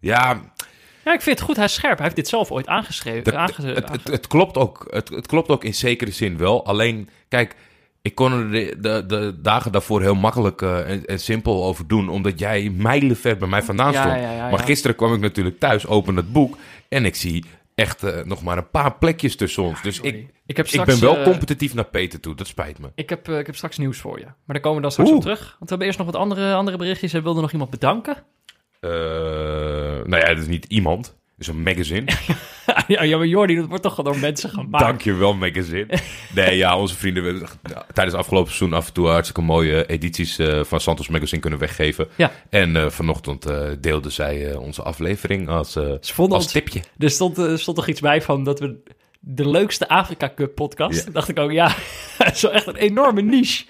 ja, 0.00 0.42
ja, 1.04 1.12
ik 1.14 1.22
vind 1.22 1.38
het 1.38 1.46
goed. 1.46 1.56
Hij 1.56 1.64
is 1.64 1.74
scherp. 1.74 1.94
Hij 1.94 2.04
heeft 2.04 2.16
dit 2.16 2.28
zelf 2.28 2.50
ooit 2.50 2.66
aangeschreven. 2.66 3.24
Dat- 3.24 3.34
aange- 3.34 3.72
het, 3.74 3.88
het, 3.88 4.08
het, 4.08 4.26
klopt 4.26 4.56
ook, 4.56 4.86
het, 4.90 5.08
het 5.08 5.26
klopt 5.26 5.48
ook 5.48 5.64
in 5.64 5.74
zekere 5.74 6.10
zin 6.10 6.36
wel. 6.38 6.66
Alleen, 6.66 7.08
kijk, 7.28 7.54
ik 8.02 8.14
kon 8.14 8.32
er 8.32 8.50
de, 8.50 8.76
de, 8.80 9.04
de 9.06 9.40
dagen 9.42 9.72
daarvoor 9.72 10.00
heel 10.02 10.14
makkelijk 10.14 10.62
eh, 10.62 10.90
en, 10.90 11.04
en 11.04 11.20
simpel 11.20 11.64
over 11.64 11.86
doen. 11.86 12.08
Omdat 12.08 12.38
jij 12.38 12.70
mijlenver 12.76 13.36
bij 13.36 13.48
mij 13.48 13.62
vandaan 13.62 13.92
stond. 13.92 14.06
ja, 14.06 14.16
ja, 14.32 14.50
maar 14.50 14.58
gisteren 14.58 14.96
kwam 14.96 15.14
ik 15.14 15.20
natuurlijk 15.20 15.58
thuis, 15.58 15.86
open 15.86 16.16
het 16.16 16.32
boek. 16.32 16.56
En 16.88 17.04
ik 17.04 17.14
zie 17.14 17.44
echt 17.74 18.02
eh, 18.02 18.24
nog 18.24 18.42
maar 18.42 18.58
een 18.58 18.70
paar 18.70 18.98
plekjes 18.98 19.36
tussen 19.36 19.62
ons. 19.62 19.82
Dus 19.82 20.00
ik, 20.00 20.04
Sorry. 20.04 20.30
ik, 20.46 20.56
heb 20.56 20.66
ik 20.66 20.72
straks, 20.72 20.90
ben 20.90 21.00
wel 21.00 21.16
eh, 21.16 21.24
competitief 21.24 21.74
naar 21.74 21.84
Peter 21.84 22.20
toe. 22.20 22.34
Dat 22.34 22.46
spijt 22.46 22.78
me. 22.78 22.90
Ik 22.94 23.08
heb, 23.08 23.28
eh, 23.28 23.38
ik 23.38 23.46
heb 23.46 23.56
straks 23.56 23.78
nieuws 23.78 23.98
voor 23.98 24.18
je. 24.18 24.24
Maar 24.24 24.34
daar 24.46 24.60
komen 24.60 24.76
we 24.76 24.82
dan 24.82 24.90
straks 24.90 25.10
Oeh. 25.10 25.18
op 25.18 25.24
terug. 25.24 25.40
Want 25.40 25.58
we 25.58 25.66
hebben 25.68 25.86
eerst 25.86 25.98
nog 25.98 26.06
wat 26.06 26.16
andere, 26.16 26.54
andere 26.54 26.76
berichtjes. 26.76 27.12
Er 27.12 27.22
wilde 27.22 27.40
nog 27.40 27.52
iemand 27.52 27.70
bedanken. 27.70 28.16
Nou 28.80 30.16
ja, 30.16 30.26
dat 30.26 30.38
is 30.38 30.46
niet 30.46 30.64
iemand. 30.64 31.16
Het 31.36 31.46
is 31.46 31.46
een 31.46 31.62
magazine. 31.62 32.04
ja, 33.06 33.16
maar 33.16 33.26
Jordi, 33.26 33.54
dat 33.56 33.66
wordt 33.66 33.82
toch 33.82 33.94
door 34.02 34.18
mensen 34.18 34.50
gemaakt. 34.50 34.84
Dankjewel, 34.84 35.34
magazine. 35.34 35.86
Nee, 36.34 36.56
ja, 36.56 36.78
onze 36.78 36.94
vrienden 36.96 37.24
hebben 37.24 37.42
tijdens 37.62 37.94
het 37.96 38.14
afgelopen 38.14 38.52
seizoen 38.52 38.78
af 38.78 38.86
en 38.86 38.92
toe 38.92 39.06
hartstikke 39.08 39.40
mooie 39.42 39.86
edities 39.86 40.38
eh, 40.38 40.64
van 40.64 40.80
Santos 40.80 41.08
Magazine 41.08 41.40
kunnen 41.40 41.58
weggeven. 41.58 42.08
Ja. 42.16 42.30
En 42.50 42.76
eh, 42.76 42.90
vanochtend 42.90 43.46
eh, 43.46 43.68
deelden 43.80 44.12
zij 44.12 44.50
eh, 44.50 44.60
onze 44.60 44.82
aflevering 44.82 45.48
als, 45.48 45.76
eh, 45.76 45.92
Ze 46.00 46.14
vonden 46.14 46.34
als 46.34 46.44
ons- 46.44 46.52
tipje. 46.52 46.82
Er 46.98 47.10
stond, 47.10 47.38
er 47.38 47.58
stond 47.58 47.76
toch 47.76 47.88
iets 47.88 48.00
bij 48.00 48.22
van 48.22 48.44
dat 48.44 48.60
we 48.60 48.82
de 49.20 49.48
leukste 49.48 49.88
Afrika 49.88 50.32
Cup 50.34 50.54
podcast. 50.54 51.04
Ja. 51.04 51.10
Dacht 51.12 51.28
ik 51.28 51.38
ook, 51.38 51.50
ja, 51.52 51.74
dat 52.18 52.34
is 52.34 52.42
wel 52.42 52.52
echt 52.52 52.66
een 52.66 52.76
enorme 52.76 53.22
niche. 53.22 53.64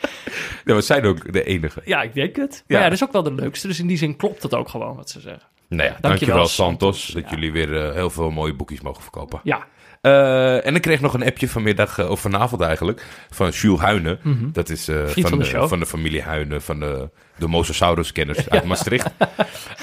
Ja, 0.65 0.75
we 0.75 0.81
zijn 0.81 1.05
ook 1.05 1.33
de 1.33 1.45
enige. 1.45 1.81
Ja, 1.85 2.03
ik 2.03 2.15
denk 2.15 2.37
het. 2.37 2.51
Maar 2.67 2.77
Ja. 2.79 2.79
ja, 2.79 2.85
dat 2.85 2.93
is 2.93 3.05
ook 3.05 3.13
wel 3.13 3.23
de 3.23 3.35
leukste. 3.35 3.67
Dus 3.67 3.79
in 3.79 3.87
die 3.87 3.97
zin 3.97 4.17
klopt 4.17 4.43
het 4.43 4.55
ook 4.55 4.69
gewoon 4.69 4.97
wat 4.97 5.11
ze 5.11 5.21
zeggen. 5.21 5.43
Nou 5.75 5.89
ja, 5.89 5.97
Dankjewel, 6.01 6.11
dankjewel, 6.11 6.47
Santos, 6.47 7.05
Santos. 7.05 7.15
dat 7.15 7.23
Ja. 7.31 7.31
jullie 7.37 7.53
weer 7.53 7.87
eh, 7.87 7.95
heel 7.95 8.11
veel 8.11 8.31
mooie 8.31 8.55
boekjes 8.55 8.81
mogen 8.81 9.03
verkopen. 9.03 9.41
Ja, 9.45 9.67
Eh, 10.01 10.67
en 10.67 10.75
ik 10.75 10.83
kreeg 10.83 11.01
nog 11.01 11.15
een 11.15 11.25
appje 11.25 11.49
vanmiddag, 11.49 11.99
eh, 11.99 12.11
of 12.11 12.21
vanavond 12.21 12.61
eigenlijk, 12.63 13.07
van 13.31 13.51
Jules 13.51 13.81
Huinen. 13.81 14.19
Dat 14.53 14.69
is 14.69 14.87
Mhm. 14.89 15.07
Van, 15.09 15.23
van 15.29 15.39
de 15.39 15.69
van 15.69 15.79
de 15.79 15.87
familie 15.87 16.23
Huinen, 16.23 16.63
van 16.63 16.81
de, 16.81 17.11
de 17.39 17.47
Mosasaurus-kenners 17.47 18.49
uit 18.51 18.65
Maastricht. 18.65 19.11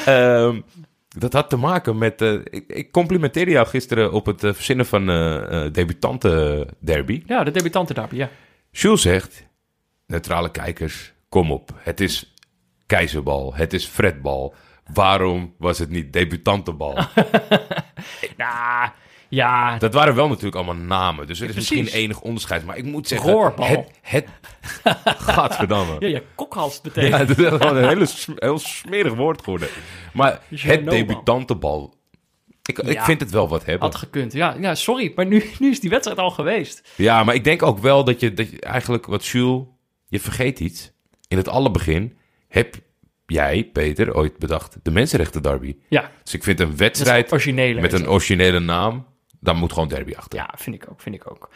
Ehm, 0.05 0.61
dat 1.07 1.33
had 1.33 1.49
te 1.49 1.55
maken 1.55 1.97
met... 1.97 2.21
ik, 2.21 2.63
ik 2.67 2.91
complimenteerde 2.91 3.51
jou 3.51 3.67
gisteren 3.67 4.11
op 4.11 4.25
het 4.25 4.39
verzinnen 4.39 4.85
van 4.85 5.09
eh 5.09 5.65
eh 5.65 5.73
debutanten 5.73 6.67
derby. 6.79 7.23
ja 7.25 7.43
de 7.43 7.51
debutanten 7.51 7.95
derby, 7.95 8.15
ja. 8.15 8.29
Jules 8.71 9.01
zegt, 9.01 9.47
neutrale 10.07 10.51
kijkers, 10.51 11.13
kom 11.29 11.51
op. 11.51 11.69
Het 11.77 11.99
is 11.99 12.33
keizerbal, 12.85 13.53
het 13.55 13.73
is 13.73 13.85
fretbal. 13.85 14.53
Waarom 14.93 15.53
was 15.57 15.79
het 15.79 15.89
niet 15.89 16.13
debutantenbal? 16.13 16.97
Nou, 18.37 18.89
ja, 19.29 19.77
Dat 19.77 19.93
waren 19.93 20.15
wel 20.15 20.27
natuurlijk 20.27 20.55
allemaal 20.55 20.75
namen. 20.75 21.27
Dus 21.27 21.39
er 21.39 21.47
is 21.47 21.53
precies. 21.53 21.77
misschien 21.79 21.99
enig 22.01 22.21
onderscheid. 22.21 22.65
Maar 22.65 22.77
ik 22.77 22.83
moet 22.83 23.07
zeggen... 23.07 23.31
Roorbal. 23.31 23.67
Het... 23.67 23.87
het 24.01 24.27
Gadverdamme. 25.27 25.95
ja, 25.99 26.07
je 26.07 26.23
kokhalst 26.35 26.83
betekent. 26.93 27.11
Ja, 27.13 27.17
het 27.17 27.29
is 27.39 27.47
gewoon 27.47 27.75
een 27.77 27.87
hele, 27.87 28.07
heel 28.35 28.57
smerig 28.59 29.13
woord 29.13 29.43
geworden. 29.43 29.67
Maar 30.13 30.39
het 30.49 30.89
debutantenbal... 30.89 31.93
Ik, 32.63 32.79
ik 32.79 32.93
Ja. 32.93 33.03
vind 33.05 33.19
het 33.19 33.31
wel 33.31 33.47
wat 33.47 33.65
hebben. 33.65 33.87
Had 33.89 33.95
gekund. 33.99 34.33
Ja, 34.33 34.55
ja 34.59 34.75
sorry, 34.75 35.11
maar 35.15 35.25
nu, 35.25 35.43
nu 35.59 35.69
is 35.69 35.79
die 35.79 35.89
wedstrijd 35.89 36.19
al 36.19 36.31
geweest. 36.31 36.89
Ja, 36.95 37.23
maar 37.23 37.35
ik 37.35 37.43
denk 37.43 37.63
ook 37.63 37.79
wel 37.79 38.03
dat 38.03 38.19
je, 38.19 38.33
dat 38.33 38.49
je 38.51 38.59
eigenlijk... 38.59 39.05
Wat 39.05 39.25
Jules... 39.25 39.63
Je 40.07 40.19
vergeet 40.19 40.59
iets. 40.59 40.91
In 41.27 41.37
het 41.37 41.47
allerbegin 41.47 42.17
heb 42.47 42.75
jij, 43.31 43.69
Peter, 43.73 44.15
ooit 44.15 44.37
bedacht... 44.37 44.77
de 44.83 44.91
Mensenrechten 44.91 45.41
Derby. 45.41 45.75
Ja, 45.87 46.11
Dus 46.23 46.33
ik 46.33 46.43
vind 46.43 46.59
een 46.59 46.77
wedstrijd 46.77 47.31
originele. 47.31 47.81
met 47.81 47.93
een 47.93 48.09
originele 48.09 48.59
naam... 48.59 49.05
daar 49.39 49.55
moet 49.55 49.73
gewoon 49.73 49.87
derby 49.87 50.13
achter. 50.15 50.39
Ja, 50.39 50.49
vind 50.57 50.75
ik 50.75 50.85
ook, 50.89 51.01
vind 51.01 51.15
ik 51.15 51.31
ook. 51.31 51.49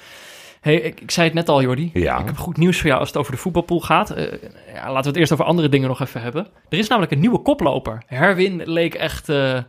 Hey, 0.61 0.75
ik, 0.75 1.01
ik 1.01 1.11
zei 1.11 1.25
het 1.25 1.35
net 1.35 1.49
al, 1.49 1.61
Jordi. 1.61 1.89
Ja. 1.93 2.19
Ik 2.19 2.25
heb 2.25 2.37
goed 2.37 2.57
nieuws 2.57 2.77
voor 2.77 2.87
jou 2.87 2.99
als 2.99 3.09
het 3.09 3.17
over 3.17 3.31
de 3.31 3.37
voetbalpool 3.37 3.79
gaat. 3.81 4.09
Eh, 4.09 4.31
ja, 4.73 4.85
laten 4.85 5.01
we 5.01 5.07
het 5.07 5.15
eerst 5.17 5.31
over 5.31 5.45
andere 5.45 5.69
dingen 5.69 5.87
nog 5.87 6.01
even 6.01 6.21
hebben. 6.21 6.47
Er 6.69 6.77
is 6.77 6.87
namelijk 6.87 7.11
een 7.13 7.19
nieuwe 7.19 7.39
koploper. 7.41 8.03
Herwin 8.05 8.61
leek 8.65 8.93
echt... 8.93 9.29
eh, 9.29 9.59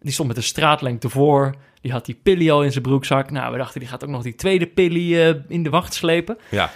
die 0.00 0.12
stond 0.12 0.28
met 0.28 0.36
een 0.36 0.42
straatlengte 0.42 1.08
voor. 1.08 1.54
Die 1.80 1.92
had 1.92 2.04
die 2.06 2.20
pilly 2.22 2.50
al 2.50 2.62
in 2.64 2.70
zijn 2.72 2.82
broekzak. 2.82 3.30
Nou, 3.30 3.52
we 3.52 3.58
dachten, 3.58 3.80
die 3.80 3.88
gaat 3.88 4.04
ook 4.04 4.10
nog 4.10 4.22
die 4.22 4.34
tweede 4.34 4.66
pilly 4.66 5.20
eh, 5.20 5.34
in 5.48 5.62
de 5.62 5.70
wacht 5.70 5.94
slepen. 5.94 6.38
ja. 6.50 6.70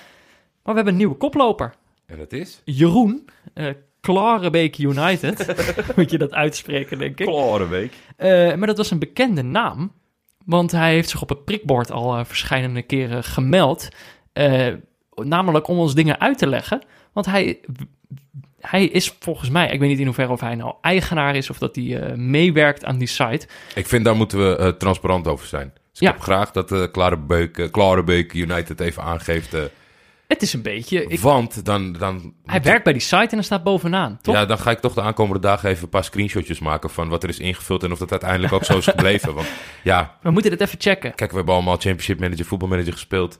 Maar 0.63 0.75
we 0.75 0.81
hebben 0.81 0.93
een 0.93 0.99
nieuwe 0.99 1.15
koploper. 1.15 1.75
En 2.07 2.19
dat 2.19 2.33
is... 2.33 2.63
Jeroen, 2.65 3.29
Klarebeek 4.01 4.79
United. 4.79 5.47
Moet 5.97 6.11
je 6.11 6.19
dat 6.19 6.33
uitspreken, 6.35 6.99
denk 6.99 7.21
ik. 7.21 7.27
Klorenweek. 7.27 7.93
Eh, 8.17 8.55
maar 8.55 8.67
dat 8.67 8.77
was 8.77 8.91
een 8.91 8.99
bekende 8.99 9.43
naam. 9.43 9.93
Want 10.45 10.73
hij 10.73 10.93
heeft 10.93 11.09
zich 11.09 11.23
op 11.23 11.29
het 11.29 11.45
prikbord 11.45 11.91
al 11.91 12.17
eh 12.17 12.25
verschillende 12.25 12.83
keren 12.83 13.25
gemeld. 13.25 13.89
Eh, 14.33 14.67
namelijk 15.15 15.69
om 15.69 15.79
ons 15.79 15.95
dingen 15.95 16.21
uit 16.21 16.39
te 16.39 16.47
leggen. 16.47 16.83
Want 17.13 17.27
hij 17.27 17.61
hij 18.61 18.85
is 18.85 19.15
volgens 19.21 19.51
mij, 19.51 19.71
ik 19.73 19.81
weet 19.81 19.89
niet 19.89 19.99
in 19.99 20.05
hoeverre 20.05 20.33
of 20.33 20.41
hij 20.41 20.55
nou 20.55 20.75
eigenaar 20.81 21.37
is 21.37 21.51
of 21.51 21.59
dat 21.59 21.77
hij 21.77 22.17
meewerkt 22.17 22.85
aan 22.85 22.99
die 22.99 23.09
site. 23.09 23.47
Ik 23.75 23.87
vind 23.87 24.05
daar 24.05 24.17
moeten 24.17 24.39
we 24.39 24.75
transparant 24.79 25.27
over 25.27 25.47
zijn. 25.47 25.73
Dus 25.91 26.01
Ja. 26.01 26.09
ik 26.09 26.15
heb 26.15 26.23
graag 26.23 26.51
dat 26.51 26.73
uh, 26.73 26.85
Klarenbeuk, 26.93 27.59
eh, 27.59 27.71
Klarenbeuk 27.71 28.33
United 28.33 28.81
even 28.81 29.03
aangeeft. 29.03 29.57
Het 30.31 30.43
is 30.43 30.53
een 30.53 30.63
beetje, 30.63 31.07
ik, 31.07 31.21
want 31.21 31.65
dan, 31.65 31.93
dan, 31.93 32.35
hij 32.45 32.63
werkt 32.63 32.85
bij 32.85 32.93
die 32.93 33.03
site 33.03 33.27
en 33.31 33.39
er 33.39 33.45
staat 33.45 33.63
bovenaan, 33.63 34.19
toch? 34.23 34.35
ja, 34.35 34.47
dan 34.47 34.59
ga 34.59 34.71
ik 34.71 34.79
toch 34.79 34.95
de 34.95 35.03
aankomende 35.03 35.41
dagen 35.41 35.69
even 35.69 35.83
een 35.83 35.89
paar 35.89 36.05
screenshotjes 36.05 36.59
maken 36.59 36.91
van 36.91 37.09
wat 37.09 37.23
er 37.23 37.29
is 37.29 37.39
ingevuld 37.39 37.83
en 37.83 37.93
of 37.93 37.99
dat 37.99 38.11
uiteindelijk 38.11 38.53
ook 38.53 38.65
zo 38.65 38.79
is 38.79 38.85
gebleven. 38.85 39.35
Want 39.41 39.47
ja, 39.83 40.19
We 40.23 40.31
moeten 40.31 40.51
dit 40.51 40.61
even 40.61 40.81
checken. 40.81 41.15
kijk, 41.15 41.31
we 41.31 41.37
hebben 41.37 41.55
allemaal 41.55 41.75
Championship 41.77 42.21
Manager, 42.21 42.45
voetbalmanager 42.45 42.93
gespeeld. 42.93 43.39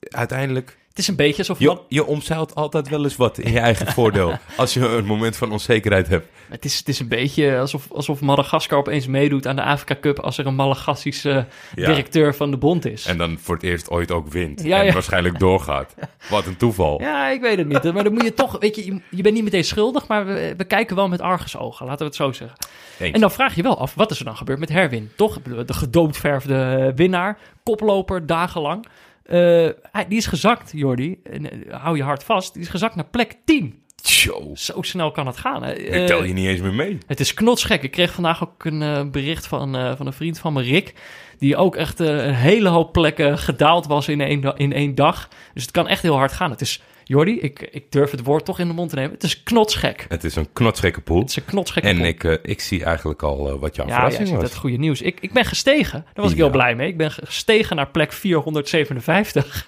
Uiteindelijk, 0.00 0.78
is 1.00 1.08
een 1.08 1.16
beetje 1.16 1.38
alsof... 1.38 1.58
je, 1.58 1.78
je 1.88 2.06
omzeilt 2.06 2.54
altijd 2.54 2.88
wel 2.88 3.02
eens 3.02 3.16
wat 3.16 3.38
in 3.38 3.52
je 3.52 3.58
eigen 3.58 3.86
voordeel. 3.98 4.38
Als 4.56 4.74
je 4.74 4.88
een 4.88 5.04
moment 5.04 5.36
van 5.36 5.52
onzekerheid 5.52 6.08
hebt. 6.08 6.26
Het 6.48 6.64
is, 6.64 6.78
het 6.78 6.88
is 6.88 6.98
een 7.00 7.08
beetje 7.08 7.58
alsof, 7.58 7.92
alsof 7.92 8.20
Madagaskar 8.20 8.78
opeens 8.78 9.06
meedoet 9.06 9.46
aan 9.46 9.56
de 9.56 9.62
Afrika 9.62 9.96
Cup 10.00 10.18
als 10.18 10.38
er 10.38 10.46
een 10.46 10.54
Madagassische 10.54 11.46
Ja. 11.74 11.86
directeur 11.86 12.34
van 12.34 12.50
de 12.50 12.56
bond 12.56 12.86
is. 12.86 13.06
En 13.06 13.18
dan 13.18 13.38
voor 13.38 13.54
het 13.54 13.64
eerst 13.64 13.90
ooit 13.90 14.10
ook 14.10 14.28
wint. 14.28 14.62
Ja, 14.62 14.78
en 14.78 14.86
ja. 14.86 14.92
waarschijnlijk 14.92 15.38
doorgaat. 15.38 15.94
Wat 16.30 16.46
een 16.46 16.56
toeval. 16.56 17.00
Ja, 17.00 17.28
ik 17.28 17.40
weet 17.40 17.58
het 17.58 17.66
niet. 17.68 17.92
Maar 17.92 18.04
dan 18.04 18.12
moet 18.12 18.22
je 18.24 18.34
toch, 18.34 18.56
weet 18.58 18.76
je, 18.76 18.84
je, 18.84 19.00
je 19.10 19.22
bent 19.22 19.34
niet 19.34 19.44
meteen 19.44 19.64
schuldig, 19.64 20.06
maar 20.06 20.26
we, 20.26 20.54
we 20.56 20.64
kijken 20.64 20.96
wel 20.96 21.08
met 21.08 21.20
argusogen, 21.20 21.86
laten 21.86 21.98
we 21.98 22.04
het 22.04 22.14
zo 22.14 22.32
zeggen. 22.32 22.58
Eens. 22.98 23.14
En 23.14 23.20
dan 23.20 23.30
vraag 23.30 23.54
je 23.54 23.62
wel 23.62 23.78
af, 23.78 23.94
wat 23.94 24.10
is 24.10 24.18
er 24.18 24.24
dan 24.24 24.36
gebeurd 24.36 24.58
met 24.58 24.68
Herwin? 24.68 25.10
Toch, 25.16 25.38
de 25.42 25.74
gedoodverfde 25.74 26.92
winnaar, 26.96 27.38
koploper 27.62 28.26
dagenlang. 28.26 28.86
Eh, 29.30 29.68
hij, 29.92 30.06
die 30.08 30.18
is 30.18 30.26
gezakt, 30.26 30.70
Jordi. 30.74 31.16
En, 31.24 31.50
eh, 31.68 31.80
hou 31.82 31.96
je 31.96 32.02
hart 32.02 32.24
vast. 32.24 32.52
Die 32.52 32.62
is 32.62 32.68
gezakt 32.68 32.94
naar 32.94 33.04
plek 33.04 33.36
10. 33.44 33.82
Tjo, 34.02 34.50
Zo 34.54 34.82
snel 34.82 35.10
kan 35.10 35.26
het 35.26 35.36
gaan. 35.36 35.62
hè. 35.62 35.74
ik 35.74 35.88
Eh, 35.88 36.04
tel 36.04 36.24
je 36.24 36.32
niet 36.32 36.46
eens 36.46 36.60
meer 36.60 36.74
mee. 36.74 36.98
Het 37.06 37.20
is 37.20 37.34
knotsgek. 37.34 37.82
Ik 37.82 37.90
kreeg 37.90 38.12
vandaag 38.12 38.42
ook 38.42 38.64
een 38.64 39.10
bericht 39.10 39.46
van, 39.46 39.96
van 39.96 40.06
een 40.06 40.12
vriend 40.12 40.38
van 40.38 40.52
me, 40.52 40.62
Rick. 40.62 40.94
Die 41.38 41.56
ook 41.56 41.76
echt 41.76 41.98
een 41.98 42.34
hele 42.34 42.68
hoop 42.68 42.92
plekken 42.92 43.38
gedaald 43.38 43.86
was 43.86 44.08
in 44.08 44.20
één, 44.20 44.56
in 44.56 44.72
één 44.72 44.94
dag. 44.94 45.28
Dus 45.54 45.62
het 45.62 45.70
kan 45.72 45.88
echt 45.88 46.02
heel 46.02 46.16
hard 46.16 46.32
gaan. 46.32 46.50
Het 46.50 46.60
is, 46.60 46.82
Jordi, 47.10 47.40
ik, 47.40 47.60
ik 47.70 47.92
durf 47.92 48.10
het 48.10 48.22
woord 48.24 48.44
toch 48.44 48.58
in 48.58 48.68
de 48.68 48.74
mond 48.74 48.88
te 48.90 48.94
nemen. 48.96 49.10
Het 49.12 49.22
is 49.22 49.42
knotsgek. 49.42 50.06
Het 50.08 50.24
is 50.24 50.36
een 50.36 50.52
knotsgekke 50.52 51.00
pool. 51.00 51.18
Het 51.20 51.28
is 51.28 51.36
een 51.36 51.44
knotsgekke 51.44 51.88
En 51.88 51.96
pool. 51.96 52.06
ik, 52.06 52.24
eh, 52.24 52.36
ik 52.42 52.60
zie 52.60 52.84
eigenlijk 52.84 53.22
al 53.22 53.48
eh, 53.48 53.54
wat 53.58 53.76
jouw 53.76 53.86
ja, 53.86 53.94
verrassing 53.94 54.26
ziet 54.28 54.36
was. 54.36 54.44
dat 54.48 54.58
goede 54.58 54.76
nieuws. 54.76 55.02
Ik, 55.02 55.20
ik 55.20 55.32
ben 55.32 55.44
gestegen. 55.44 56.04
Daar 56.12 56.24
was 56.24 56.30
ik 56.30 56.36
Ja. 56.36 56.42
heel 56.42 56.52
blij 56.52 56.74
mee. 56.74 56.88
Ik 56.88 56.96
ben 56.96 57.10
gestegen 57.10 57.76
naar 57.76 57.88
plek 57.88 58.12
457. 58.12 59.66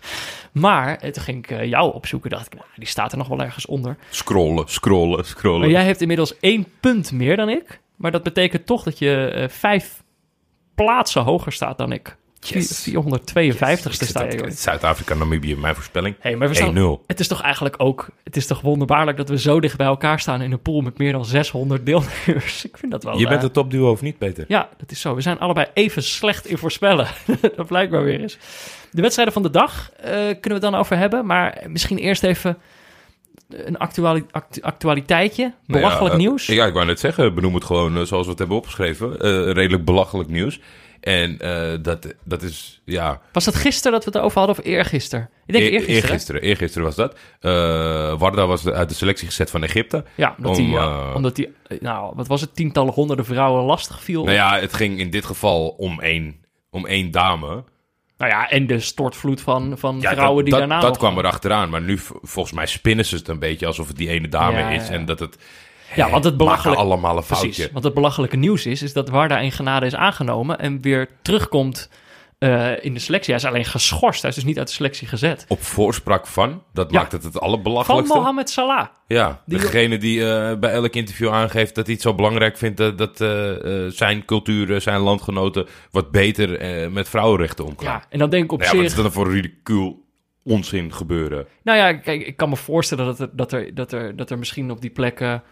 Maar 0.52 0.98
toen 0.98 1.22
ging 1.22 1.38
ik 1.38 1.50
eh, 1.50 1.64
jou 1.68 1.94
opzoeken. 1.94 2.30
dacht 2.30 2.46
ik, 2.46 2.54
nou, 2.54 2.66
die 2.76 2.88
staat 2.88 3.12
er 3.12 3.18
nog 3.18 3.28
wel 3.28 3.40
ergens 3.42 3.66
onder. 3.66 3.96
Scrollen, 4.10 4.68
scrollen, 4.68 5.24
scrollen. 5.24 5.60
Maar 5.60 5.70
jij 5.70 5.84
hebt 5.84 6.00
inmiddels 6.00 6.38
één 6.40 6.66
punt 6.80 7.12
meer 7.12 7.36
dan 7.36 7.48
ik. 7.48 7.80
Maar 7.96 8.10
dat 8.10 8.22
betekent 8.22 8.66
toch 8.66 8.82
dat 8.82 8.98
je 8.98 9.46
vijf 9.50 10.02
plaatsen 10.74 11.22
hoger 11.22 11.52
staat 11.52 11.78
dan 11.78 11.92
ik. 11.92 12.16
Yes. 12.48 12.88
452ste 12.90 14.00
Ik 14.00 14.08
sta 14.08 14.22
je. 14.22 14.50
Zuid-Afrika, 14.50 15.14
Namibië, 15.14 15.56
mijn 15.56 15.74
voorspelling. 15.74 16.16
1-0. 16.16 16.18
Hey, 16.20 16.36
maar 16.36 16.48
we 16.48 16.54
staan, 16.54 16.98
het 17.06 17.20
is 17.20 17.28
toch 17.28 17.42
eigenlijk 17.42 17.74
ook... 17.78 18.08
Het 18.24 18.36
is 18.36 18.46
toch 18.46 18.60
wonderbaarlijk 18.60 19.16
dat 19.16 19.28
we 19.28 19.38
zo 19.38 19.60
dicht 19.60 19.76
bij 19.76 19.86
elkaar 19.86 20.20
staan... 20.20 20.42
in 20.42 20.52
een 20.52 20.62
pool 20.62 20.80
met 20.80 20.98
meer 20.98 21.12
dan 21.12 21.24
600 21.24 21.86
deelnemers. 21.86 22.64
Ik 22.70 22.76
vind 22.76 22.92
dat 22.92 23.04
wel... 23.04 23.18
Je 23.18 23.24
eh, 23.24 23.30
bent 23.30 23.42
het 23.42 23.52
topduo 23.52 23.90
of 23.90 24.02
niet, 24.02 24.18
Peter? 24.18 24.44
Ja, 24.48 24.68
dat 24.76 24.90
is 24.90 25.00
zo. 25.00 25.14
We 25.14 25.20
zijn 25.20 25.38
allebei 25.38 25.66
even 25.74 26.02
slecht 26.02 26.46
in 26.46 26.58
voorspellen. 26.58 27.06
dat 27.56 27.66
blijkt 27.66 27.92
maar 27.92 28.04
weer 28.04 28.20
eens. 28.20 28.38
De 28.90 29.02
wedstrijden 29.02 29.34
van 29.34 29.42
de 29.42 29.50
dag 29.50 29.90
eh, 29.96 30.10
kunnen 30.12 30.40
we 30.40 30.52
het 30.52 30.60
dan 30.60 30.74
over 30.74 30.96
hebben. 30.96 31.26
Maar 31.26 31.62
misschien 31.66 31.98
eerst 31.98 32.22
even 32.22 32.58
een 33.54 33.78
actuali 33.78 34.24
actu- 34.30 34.60
actualiteitje. 34.60 35.42
Nou 35.42 35.54
ja, 35.66 35.74
Belachelijk 35.86 36.14
eh, 36.14 36.20
nieuws. 36.20 36.46
Ja, 36.46 36.66
ik 36.66 36.72
wou 36.72 36.86
net 36.86 37.00
zeggen, 37.00 37.34
benoem 37.34 37.54
het 37.54 37.64
gewoon 37.64 37.96
eh, 37.96 38.02
zoals 38.02 38.24
we 38.24 38.30
het 38.30 38.38
hebben 38.38 38.56
opgeschreven. 38.56 39.20
Eh, 39.20 39.52
redelijk 39.52 39.84
belachelijk 39.84 40.28
nieuws. 40.28 40.60
En 41.00 41.36
dat, 41.82 42.14
dat 42.24 42.42
is, 42.42 42.80
ja... 42.84 43.20
Was 43.32 43.44
dat 43.44 43.54
gisteren 43.54 43.92
dat 43.92 44.04
we 44.04 44.10
het 44.10 44.18
erover 44.18 44.38
hadden 44.38 44.58
of 44.58 44.64
eergisteren? 44.64 45.30
Ik 45.46 45.52
denk 45.54 45.64
e- 45.64 45.68
eergisteren. 45.68 46.02
eergisteren, 46.02 46.42
eergisteren 46.42 46.86
was 46.86 46.94
dat. 46.94 47.18
Warda 48.18 48.46
was 48.46 48.66
uit 48.66 48.88
de 48.88 48.94
selectie 48.94 49.26
gezet 49.26 49.50
van 49.50 49.62
Egypte. 49.62 50.04
Ja, 50.14 50.34
omdat 50.38 50.58
Om, 50.58 50.76
eh, 50.76 51.12
omdat 51.14 51.38
eh, 51.38 51.80
nou, 51.80 52.12
wat 52.16 52.26
was 52.26 52.40
het, 52.40 52.54
tientallen 52.54 52.92
honderden 52.92 53.24
vrouwen 53.24 53.64
lastig 53.64 54.02
viel. 54.02 54.24
Nou 54.24 54.36
ja, 54.36 54.58
het 54.58 54.74
ging 54.74 54.98
in 54.98 55.10
dit 55.10 55.24
geval 55.24 55.68
om 55.68 56.00
één, 56.00 56.44
om 56.70 56.86
één 56.86 57.10
dame. 57.10 57.64
Nou 58.22 58.34
ja, 58.34 58.50
en 58.50 58.66
de 58.66 58.80
stortvloed 58.80 59.40
van, 59.40 59.74
van 59.78 59.98
Ja, 60.00 60.12
vrouwen 60.12 60.34
dat, 60.36 60.44
die 60.44 60.52
dat, 60.52 60.58
daarna 60.60 60.80
dat 60.80 60.88
nog- 60.90 60.98
kwam 60.98 61.18
erachteraan. 61.18 61.70
Maar 61.70 61.80
nu, 61.82 61.98
volgens 62.22 62.54
mij 62.54 62.66
spinnen 62.66 63.04
ze 63.04 63.16
het 63.16 63.28
een 63.28 63.38
beetje 63.38 63.66
alsof 63.66 63.88
het 63.88 63.96
die 63.96 64.08
ene 64.08 64.28
dame 64.28 64.58
Ja, 64.58 64.68
is. 64.68 64.86
ja. 64.88 64.92
En 64.94 65.04
dat 65.04 65.18
het... 65.18 65.36
Ja, 65.94 66.02
want 66.10 66.14
het 66.14 66.22
Maken 66.24 66.36
belachelijk... 66.36 66.80
allemaal 66.80 67.16
een 67.16 67.22
foutje. 67.22 67.46
Precies, 67.46 67.72
want 67.72 67.84
het 67.84 67.94
belachelijke 67.94 68.36
nieuws 68.36 68.66
is, 68.66 68.82
is 68.82 68.92
dat 68.92 69.08
Warda 69.08 69.38
in 69.38 69.52
genade 69.52 69.86
is 69.86 69.94
aangenomen 69.94 70.58
en 70.58 70.80
weer 70.80 71.08
terugkomt 71.22 71.88
eh, 72.42 72.84
in 72.84 72.94
de 72.94 73.00
selectie. 73.00 73.34
Hij 73.34 73.42
is 73.42 73.48
alleen 73.48 73.64
geschorst, 73.64 74.20
hij 74.20 74.30
is 74.30 74.36
dus 74.36 74.44
niet 74.44 74.58
uit 74.58 74.66
de 74.66 74.72
selectie 74.74 75.08
gezet. 75.08 75.44
Op 75.48 75.62
voorspraak 75.62 76.26
van, 76.26 76.62
dat 76.72 76.90
Ja. 76.90 76.98
maakt 76.98 77.12
het 77.12 77.22
het 77.22 77.32
Van 77.32 77.42
allerbelachelijkste. 77.42 78.16
Mohamed 78.16 78.50
Salah. 78.50 78.86
Ja, 79.06 79.42
Die- 79.46 79.58
degene 79.58 79.98
die 79.98 80.30
eh, 80.32 80.58
bij 80.58 80.70
elk 80.70 80.94
interview 80.94 81.28
aangeeft 81.30 81.74
dat 81.74 81.84
hij 81.84 81.94
het 81.94 82.02
zo 82.02 82.14
belangrijk 82.14 82.56
vindt 82.56 82.76
dat, 82.76 82.98
dat 82.98 83.20
eh, 83.20 83.84
eh, 83.84 83.90
zijn 83.92 84.24
cultuur, 84.24 84.80
zijn 84.80 85.00
landgenoten 85.00 85.66
wat 85.90 86.10
beter 86.10 86.60
met 86.90 87.08
vrouwenrechten 87.08 87.64
omgaan. 87.64 87.92
Ja, 87.92 88.04
en 88.08 88.18
dan 88.18 88.30
denk 88.30 88.44
ik 88.44 88.52
op 88.52 88.58
Nou 88.58 88.70
ja, 88.70 88.76
wat 88.76 88.90
zich... 88.90 88.98
is 88.98 89.02
dat 89.04 89.12
dan 89.14 89.24
voor 89.24 89.32
ridicuul 89.34 90.04
onzin 90.44 90.92
gebeuren? 90.92 91.46
Nou 91.62 91.78
ja, 91.78 91.92
kijk, 91.92 92.26
ik 92.26 92.36
kan 92.36 92.48
me 92.48 92.56
voorstellen 92.56 93.04
dat 93.06 93.20
er, 93.20 93.28
dat 93.32 93.52
er, 93.52 93.74
dat 93.74 93.92
er, 93.92 94.16
dat 94.16 94.30
er 94.30 94.38
misschien 94.38 94.70
op 94.70 94.80
die 94.80 94.90
plekken... 94.90 95.42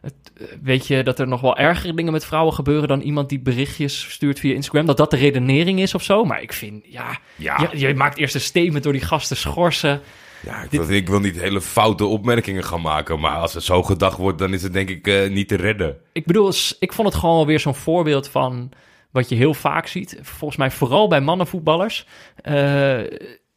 Het, 0.00 0.14
eh, 0.36 0.44
weet 0.62 0.86
je, 0.86 1.02
dat 1.02 1.18
er 1.18 1.28
nog 1.28 1.40
wel 1.40 1.56
ergere 1.56 1.94
dingen 1.94 2.12
met 2.12 2.24
vrouwen 2.24 2.54
gebeuren... 2.54 2.88
dan 2.88 3.00
iemand 3.00 3.28
die 3.28 3.40
berichtjes 3.40 4.10
stuurt 4.10 4.38
via 4.40 4.54
Instagram. 4.54 4.86
Dat 4.86 4.96
dat 4.96 5.10
de 5.10 5.16
redenering 5.16 5.80
is 5.80 5.94
of 5.94 6.02
zo. 6.02 6.24
Maar 6.24 6.42
ik 6.42 6.52
vind, 6.52 6.84
ja... 6.88 7.18
Ja, 7.36 7.68
Je, 7.72 7.78
je 7.86 7.94
maakt 7.94 8.18
eerst 8.18 8.34
een 8.34 8.40
statement 8.40 8.82
door 8.82 8.92
die 8.92 9.02
gasten 9.02 9.36
schorsen. 9.36 10.00
ja 10.42 10.62
ik, 10.62 10.70
dit- 10.70 10.86
wil- 10.86 10.96
ik 10.96 11.08
wil 11.08 11.20
niet 11.20 11.40
hele 11.40 11.60
foute 11.60 12.04
opmerkingen 12.04 12.64
gaan 12.64 12.80
maken, 12.80 13.20
maar 13.20 13.36
als 13.36 13.54
er 13.54 13.62
zo 13.62 13.82
gedacht 13.82 14.16
wordt, 14.18 14.38
dan 14.38 14.52
is 14.52 14.62
het 14.62 14.72
denk 14.72 14.88
ik 14.88 15.06
eh, 15.06 15.30
niet 15.30 15.48
te 15.48 15.56
redden. 15.56 15.96
Ik 16.12 16.26
bedoel, 16.26 16.52
ik 16.78 16.92
vond 16.92 17.08
het 17.08 17.16
gewoon 17.16 17.46
weer 17.46 17.60
zo'n 17.60 17.74
voorbeeld 17.74 18.28
van 18.28 18.70
wat 19.10 19.28
je 19.28 19.34
heel 19.34 19.54
vaak 19.54 19.86
ziet. 19.86 20.18
Volgens 20.22 20.58
mij 20.58 20.70
vooral 20.70 21.08
bij 21.08 21.20
mannenvoetballers. 21.20 22.06
Eh, 22.42 22.52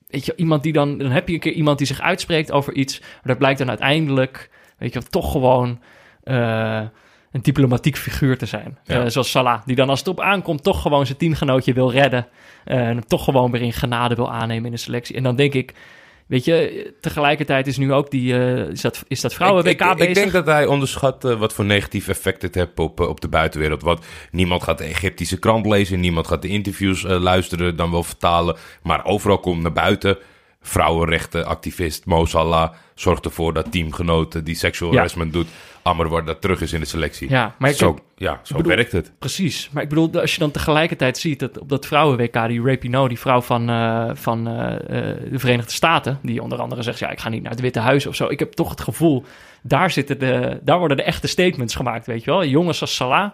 weet 0.08 0.26
je, 0.26 0.34
iemand 0.36 0.64
die 0.64 0.74
dan, 0.74 0.98
dan 0.98 1.12
heb 1.12 1.28
je 1.28 1.34
een 1.34 1.40
keer 1.40 1.52
iemand 1.54 1.78
die 1.78 1.88
zich 1.88 2.02
uitspreekt 2.02 2.52
over 2.52 2.74
iets. 2.74 3.00
Maar 3.00 3.10
dat 3.24 3.38
blijkt 3.38 3.60
dan 3.60 3.70
uiteindelijk, 3.70 4.50
weet 4.78 4.94
je, 4.94 5.02
toch 5.04 5.32
gewoon 5.32 5.80
eh, 6.24 6.82
een 7.32 7.42
diplomatiek 7.42 7.98
figuur 7.98 8.38
te 8.38 8.46
zijn. 8.46 8.78
Ja. 8.84 9.04
Eh, 9.04 9.10
zoals 9.10 9.32
Salah, 9.32 9.62
die 9.66 9.76
dan 9.76 9.90
als 9.90 10.00
het 10.00 10.08
op 10.08 10.20
aankomt 10.20 10.64
toch 10.64 10.82
gewoon 10.82 11.06
zijn 11.06 11.18
teamgenootje 11.18 11.74
wil 11.74 11.92
redden. 11.92 12.28
eh, 12.66 12.78
en 12.78 12.86
hem 12.86 13.08
toch 13.08 13.24
gewoon 13.24 13.52
weer 13.52 13.62
in 13.62 13.74
genade 13.74 14.16
wil 14.16 14.32
aannemen 14.32 14.66
in 14.66 14.72
de 14.72 14.78
selectie. 14.78 15.16
En 15.16 15.24
dan 15.24 15.36
denk 15.36 15.54
ik, 15.54 15.74
weet 16.28 16.46
je, 16.46 16.94
tegelijkertijd 17.02 17.68
is 17.68 17.78
nu 17.78 17.94
ook 17.94 18.12
die, 18.12 18.34
is 18.72 18.82
dat, 18.82 19.04
is 19.08 19.22
dat 19.22 19.34
vrouwen-WK 19.34 19.70
ik, 19.72 19.82
ik, 19.82 19.98
bezig. 19.98 20.08
ik 20.08 20.16
denk 20.16 20.32
dat 20.32 20.46
hij 20.46 20.66
onderschat 20.66 21.24
wat 21.24 21.54
voor 21.54 21.66
negatief 21.66 22.08
effect 22.08 22.42
het 22.42 22.56
heeft 22.56 22.80
op, 22.80 23.00
op 23.00 23.22
de 23.22 23.28
buitenwereld. 23.28 23.82
Want 23.82 24.06
niemand 24.32 24.64
gaat 24.64 24.78
de 24.78 24.84
Egyptische 24.84 25.40
krant 25.40 25.66
lezen, 25.66 26.00
niemand 26.00 26.28
gaat 26.28 26.42
de 26.42 26.48
interviews 26.48 27.02
luisteren, 27.04 27.76
dan 27.76 27.92
wel 27.92 28.04
vertalen. 28.04 28.56
Maar 28.84 29.06
overal 29.06 29.40
komt 29.40 29.62
naar 29.62 29.74
buiten. 29.74 30.18
Vrouwenrechtenactivist 30.62 32.06
Mo 32.06 32.26
Salah 32.26 32.72
zorgt 32.96 33.26
ervoor 33.26 33.54
dat 33.54 33.72
teamgenoten 33.72 34.44
die 34.44 34.56
sexual 34.56 34.90
Ja. 34.92 34.96
harassment 34.96 35.34
doet, 35.34 35.48
Ammer 35.84 36.10
wordt 36.10 36.28
dat 36.28 36.42
terug 36.42 36.62
is 36.62 36.74
in 36.74 36.80
de 36.80 36.86
selectie. 36.86 37.30
Ja, 37.30 37.56
maar 37.58 37.70
ik 37.70 37.76
zo, 37.76 37.98
ja, 38.16 38.40
zo 38.44 38.56
bedoel- 38.56 38.76
werkt 38.76 38.92
het. 38.92 39.12
Precies. 39.20 39.70
Maar 39.72 39.84
ik 39.84 39.90
bedoel, 39.90 40.20
als 40.22 40.34
je 40.34 40.40
dan 40.40 40.52
tegelijkertijd 40.52 41.18
ziet 41.18 41.40
dat 41.40 41.60
op 41.60 41.70
dat 41.70 41.86
vrouwen-WK, 41.86 42.48
die 42.48 42.62
Rapinoe, 42.64 43.08
die 43.08 43.20
vrouw 43.20 43.42
van, 43.42 43.70
eh, 43.70 44.10
van 44.14 44.48
eh, 44.48 44.74
eh, 44.74 45.18
de 45.32 45.40
Verenigde 45.40 45.72
Staten, 45.72 46.20
die 46.22 46.42
onder 46.42 46.60
andere 46.62 46.82
zegt, 46.82 47.00
ja, 47.00 47.10
ik 47.10 47.20
ga 47.20 47.30
niet 47.30 47.42
naar 47.42 47.52
het 47.52 47.62
Witte 47.62 47.80
Huis 47.80 48.06
of 48.06 48.16
zo. 48.16 48.28
Ik 48.28 48.40
heb 48.40 48.52
toch 48.54 48.70
het 48.70 48.82
gevoel, 48.82 49.24
daar, 49.62 49.92
zitten 49.92 50.20
de, 50.20 50.60
daar 50.64 50.80
worden 50.80 50.98
de 50.98 51.04
echte 51.04 51.28
statements 51.28 51.76
gemaakt, 51.76 52.06
weet 52.06 52.24
je 52.24 52.32
wel. 52.32 52.46
Jongens 52.46 52.82
als 52.82 52.96
Salah, 52.96 53.32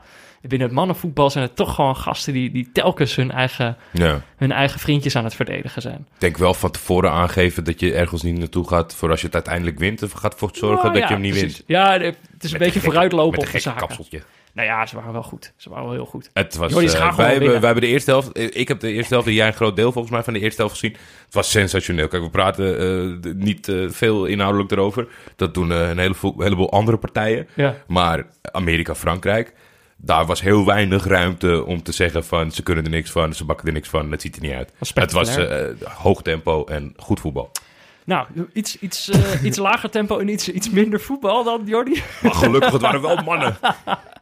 binnen 0.48 0.68
het 0.68 0.76
mannenvoetbal 0.78 1.30
zijn 1.30 1.44
het 1.44 1.56
toch 1.56 1.76
gewoon 1.76 1.96
gasten 1.96 2.34
die, 2.34 2.52
die 2.52 2.70
telkens 2.74 3.16
hun 3.16 3.32
eigen, 3.32 3.78
Ja. 3.92 4.22
hun 4.38 4.52
eigen 4.52 4.80
vriendjes 4.80 5.16
aan 5.16 5.24
het 5.24 5.36
verdedigen 5.36 5.82
zijn. 5.82 5.96
Ik 6.14 6.20
denk 6.20 6.38
wel 6.38 6.54
van 6.54 6.72
tevoren 6.72 7.12
aangeven 7.12 7.64
dat 7.64 7.80
je 7.80 7.94
ergens 7.94 8.22
niet 8.22 8.38
naartoe 8.38 8.68
gaat 8.68 8.96
voor 8.96 9.10
als 9.10 9.20
je 9.20 9.26
het 9.26 9.36
uiteindelijk 9.36 9.80
wint. 9.80 10.04
Of 10.04 10.12
gaat 10.12 10.36
voor 10.38 10.50
zorgen 10.54 10.82
Nou 10.82 10.94
dat 10.94 11.02
ja, 11.02 11.08
je 11.08 11.14
hem 11.14 11.22
niet 11.22 11.32
precies. 11.32 11.54
wint. 11.58 11.64
Ja, 11.68 11.92
het 12.00 12.18
is 12.44 12.52
een 12.52 12.58
beetje 12.58 12.74
gekke- 12.74 12.80
vooruitlopen 12.86 13.40
op 13.40 13.52
de 13.52 13.60
zaken. 13.60 13.80
kapseltje. 13.80 14.22
Nou 14.54 14.70
ja, 14.70 14.86
ze 14.86 14.96
waren 14.96 15.14
wel 15.14 15.24
goed. 15.24 15.54
Ze 15.58 15.70
waren 15.70 15.84
wel 15.86 15.94
heel 15.94 16.06
goed. 16.06 16.30
Het 16.34 16.56
was, 16.56 16.72
eh, 16.72 17.16
wij, 17.18 17.32
hebben, 17.32 17.48
wij 17.50 17.60
hebben 17.60 17.82
de 17.82 17.88
eerste 17.88 18.12
helft. 18.12 18.40
Ik 18.58 18.68
heb 18.68 18.80
de 18.80 18.92
eerste 18.92 19.14
helft 19.14 19.28
en 19.30 19.34
jij 19.34 19.48
een 19.48 19.54
groot 19.54 19.76
deel 19.76 19.92
volgens 19.92 20.14
mij 20.14 20.24
van 20.24 20.34
de 20.34 20.40
eerste 20.40 20.62
helft 20.62 20.80
gezien. 20.80 20.96
Het 21.26 21.34
was 21.34 21.52
sensationeel. 21.52 22.08
Kijk, 22.08 22.24
we 22.24 22.30
praten 22.30 22.80
eh, 23.24 23.32
niet 23.36 23.68
eh, 23.68 23.86
veel 23.90 24.26
inhoudelijk 24.26 24.72
erover. 24.72 25.08
Dat 25.36 25.54
doen 25.54 25.70
een 25.70 25.98
heleboel, 25.98 26.36
heleboel 26.38 26.72
andere 26.72 26.98
partijen. 26.98 27.48
Ja. 27.54 27.76
Maar 27.88 28.26
Amerika-Frankrijk, 28.72 29.54
daar 29.98 30.26
was 30.26 30.42
heel 30.42 30.66
weinig 30.66 31.06
ruimte 31.06 31.66
om 31.66 31.84
te 31.84 31.92
zeggen 31.92 32.26
van 32.26 32.52
ze 32.52 32.64
kunnen 32.64 32.84
er 32.84 32.90
niks 32.90 33.12
van, 33.12 33.34
ze 33.34 33.46
bakken 33.46 33.68
er 33.68 33.74
niks 33.74 33.90
van, 33.90 34.12
het 34.12 34.22
ziet 34.22 34.36
er 34.36 34.42
niet 34.42 34.54
uit. 34.54 34.72
Het 34.94 35.12
was 35.12 35.36
eh, 35.36 35.66
hoog 35.84 36.22
tempo 36.22 36.66
en 36.66 36.94
goed 36.98 37.20
voetbal. 37.20 37.52
Nou, 38.08 38.28
iets, 38.54 38.80
iets, 38.80 39.10
eh, 39.10 39.44
iets 39.48 39.58
lager 39.58 39.90
tempo 39.90 40.20
en 40.20 40.28
iets, 40.28 40.50
iets 40.50 40.70
minder 40.70 41.02
voetbal 41.02 41.44
dan 41.44 41.62
Jordi. 41.66 42.04
Maar 42.22 42.34
gelukkig, 42.34 42.72
het 42.72 42.82
waren 42.82 43.02
wel 43.02 43.16
mannen. 43.16 43.58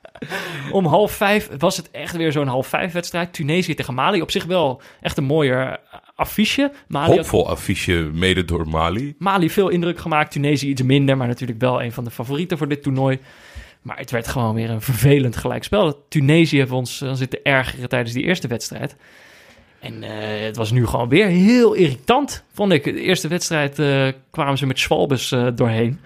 Om 0.72 0.86
half 0.86 1.12
vijf 1.12 1.50
was 1.58 1.78
het 1.78 1.92
echt 1.92 2.16
weer 2.16 2.32
zo'n 2.32 2.48
half 2.48 2.68
vijf 2.68 2.94
wedstrijd. 2.94 3.34
Tunesië 3.34 3.74
tegen 3.74 3.94
Mali. 3.94 4.22
Op 4.22 4.32
zich 4.32 4.46
wel 4.46 4.82
echt 5.02 5.18
een 5.18 5.24
mooier 5.24 5.68
eh, 5.68 6.00
affiche. 6.16 6.72
Mali 6.88 7.08
had 7.08 7.18
Hoopvol 7.18 7.50
affiche, 7.50 8.10
mede 8.14 8.46
door 8.46 8.68
Mali. 8.68 9.16
Mali 9.18 9.50
veel 9.50 9.70
indruk 9.70 10.00
gemaakt, 10.00 10.32
Tunesië 10.32 10.70
iets 10.70 10.82
minder, 10.82 11.18
maar 11.18 11.28
natuurlijk 11.28 11.60
wel 11.60 11.82
een 11.82 11.92
van 11.92 12.04
de 12.04 12.12
favorieten 12.12 12.58
voor 12.58 12.68
dit 12.68 12.84
toernooi. 12.84 13.20
Maar 13.86 13.98
het 13.98 14.12
werd 14.12 14.28
gewoon 14.28 14.56
weer 14.56 14.70
een 14.70 14.82
vervelend 14.82 15.36
gelijkspel. 15.38 16.06
Tunesië 16.10 16.58
heeft 16.58 16.72
ons 16.72 17.00
dan 17.00 17.18
zitten 17.18 17.40
ergeren 17.44 17.90
tijdens 17.90 18.14
die 18.14 18.24
eerste 18.24 18.48
wedstrijd. 18.48 18.96
En 19.80 20.04
eh, 20.04 20.46
het 20.46 20.56
was 20.56 20.72
nu 20.72 20.86
gewoon 20.88 21.10
weer 21.10 21.28
heel 21.28 21.74
irritant, 21.74 22.44
vond 22.54 22.72
ik. 22.72 22.84
De 22.84 23.02
eerste 23.02 23.28
wedstrijd 23.28 23.80
eh, 23.80 24.08
kwamen 24.32 24.58
ze 24.58 24.66
met 24.66 24.80
Schwalbes 24.80 25.32
eh, 25.32 25.48
doorheen. 25.56 26.00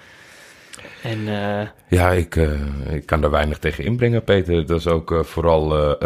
En 1.03 1.27
eh, 1.27 1.67
Ja, 1.87 2.11
ik, 2.11 2.35
eh, 2.35 2.51
ik 2.89 3.05
kan 3.05 3.21
daar 3.21 3.31
weinig 3.31 3.57
tegen 3.59 3.83
inbrengen, 3.83 4.23
Peter. 4.23 4.65
Dat 4.65 4.79
is 4.79 4.87
ook 4.87 5.11
eh, 5.11 5.23
vooral... 5.23 5.97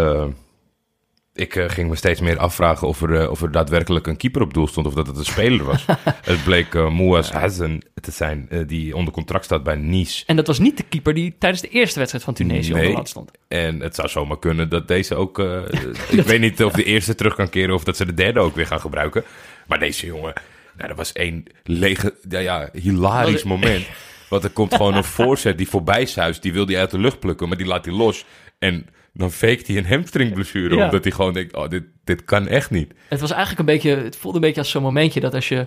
ik 1.34 1.56
eh, 1.56 1.70
ging 1.70 1.90
me 1.90 1.96
steeds 1.96 2.20
meer 2.20 2.38
afvragen 2.38 2.88
of 2.88 3.02
er, 3.02 3.22
eh, 3.22 3.30
of 3.30 3.42
er 3.42 3.52
daadwerkelijk 3.52 4.08
een 4.08 4.18
keeper 4.18 4.42
op 4.42 4.54
doel 4.54 4.68
stond... 4.68 4.88
of 4.88 4.94
dat 4.94 5.08
het 5.08 5.18
een 5.18 5.26
speler 5.26 5.66
was. 5.66 5.86
het 6.32 6.44
bleek 6.44 6.74
uh, 6.74 6.90
Mouaz 6.90 7.32
Hazen 7.32 7.82
te 8.02 8.12
zijn, 8.12 8.50
die 8.68 8.96
onder 8.96 9.14
contract 9.14 9.46
staat 9.46 9.64
bij 9.64 9.76
Nice. 9.76 10.24
En 10.26 10.36
dat 10.36 10.48
was 10.48 10.60
niet 10.60 10.78
de 10.78 10.84
keeper 10.84 11.14
die 11.14 11.36
tijdens 11.40 11.62
de 11.62 11.70
eerste 11.70 11.98
wedstrijd 11.98 12.26
van 12.26 12.34
Tunesië 12.34 12.74
Nee. 12.74 12.82
onder 12.82 12.98
lat 12.98 13.10
stond. 13.10 13.32
En 13.48 13.80
het 13.80 13.96
zou 13.96 14.10
zomaar 14.10 14.40
kunnen 14.40 14.70
dat 14.70 14.88
deze 14.88 15.16
ook... 15.16 15.40
ik 16.10 16.24
weet 16.26 16.40
niet 16.40 16.64
of 16.64 16.74
de 16.74 16.84
eerste 16.84 17.16
terug 17.16 17.36
kan 17.36 17.50
keren... 17.50 17.76
of 17.76 17.84
dat 17.84 17.98
ze 17.98 18.06
de 18.06 18.14
derde 18.14 18.40
ook 18.40 18.56
weer 18.56 18.68
gaan 18.68 18.80
gebruiken. 18.80 19.24
Maar 19.68 19.80
deze 19.80 20.06
jongen... 20.06 20.34
Nou, 20.76 20.88
dat 20.88 20.98
was 20.98 21.12
één 21.12 21.44
lege, 21.64 22.14
ja, 22.30 22.40
ja, 22.40 22.70
hilarisch 22.74 23.44
moment. 23.44 23.86
Want 24.30 24.44
er 24.44 24.50
komt 24.50 24.76
gewoon 24.76 24.96
een 24.96 25.04
voorzet 25.20 25.58
die 25.58 25.70
voorbij 25.70 26.06
zuist. 26.06 26.42
Die 26.42 26.54
wil 26.54 26.66
hij 26.66 26.80
uit 26.80 26.92
de 26.92 27.00
lucht 27.00 27.20
plukken, 27.20 27.48
maar 27.48 27.58
die 27.58 27.68
laat 27.68 27.86
hij 27.86 27.94
los. 27.94 28.26
En 28.60 28.88
dan 29.14 29.32
faked 29.32 29.68
hij 29.68 29.78
een 29.78 29.86
hamstringblessure. 29.86 30.76
Ja. 30.76 30.86
Omdat 30.86 31.04
hij 31.04 31.14
gewoon 31.14 31.34
denkt, 31.34 31.56
oh, 31.56 31.70
dit, 31.70 31.84
dit 32.04 32.26
kan 32.26 32.48
echt 32.48 32.70
niet. 32.70 32.94
Het 33.10 33.20
was 33.20 33.32
eigenlijk 33.32 33.60
een 33.60 33.74
beetje, 33.74 33.96
het 33.96 34.16
voelde 34.16 34.38
een 34.38 34.44
beetje 34.44 34.62
als 34.62 34.70
zo'n 34.70 34.82
momentje 34.82 35.20
dat 35.20 35.34
als 35.34 35.48
je, 35.48 35.66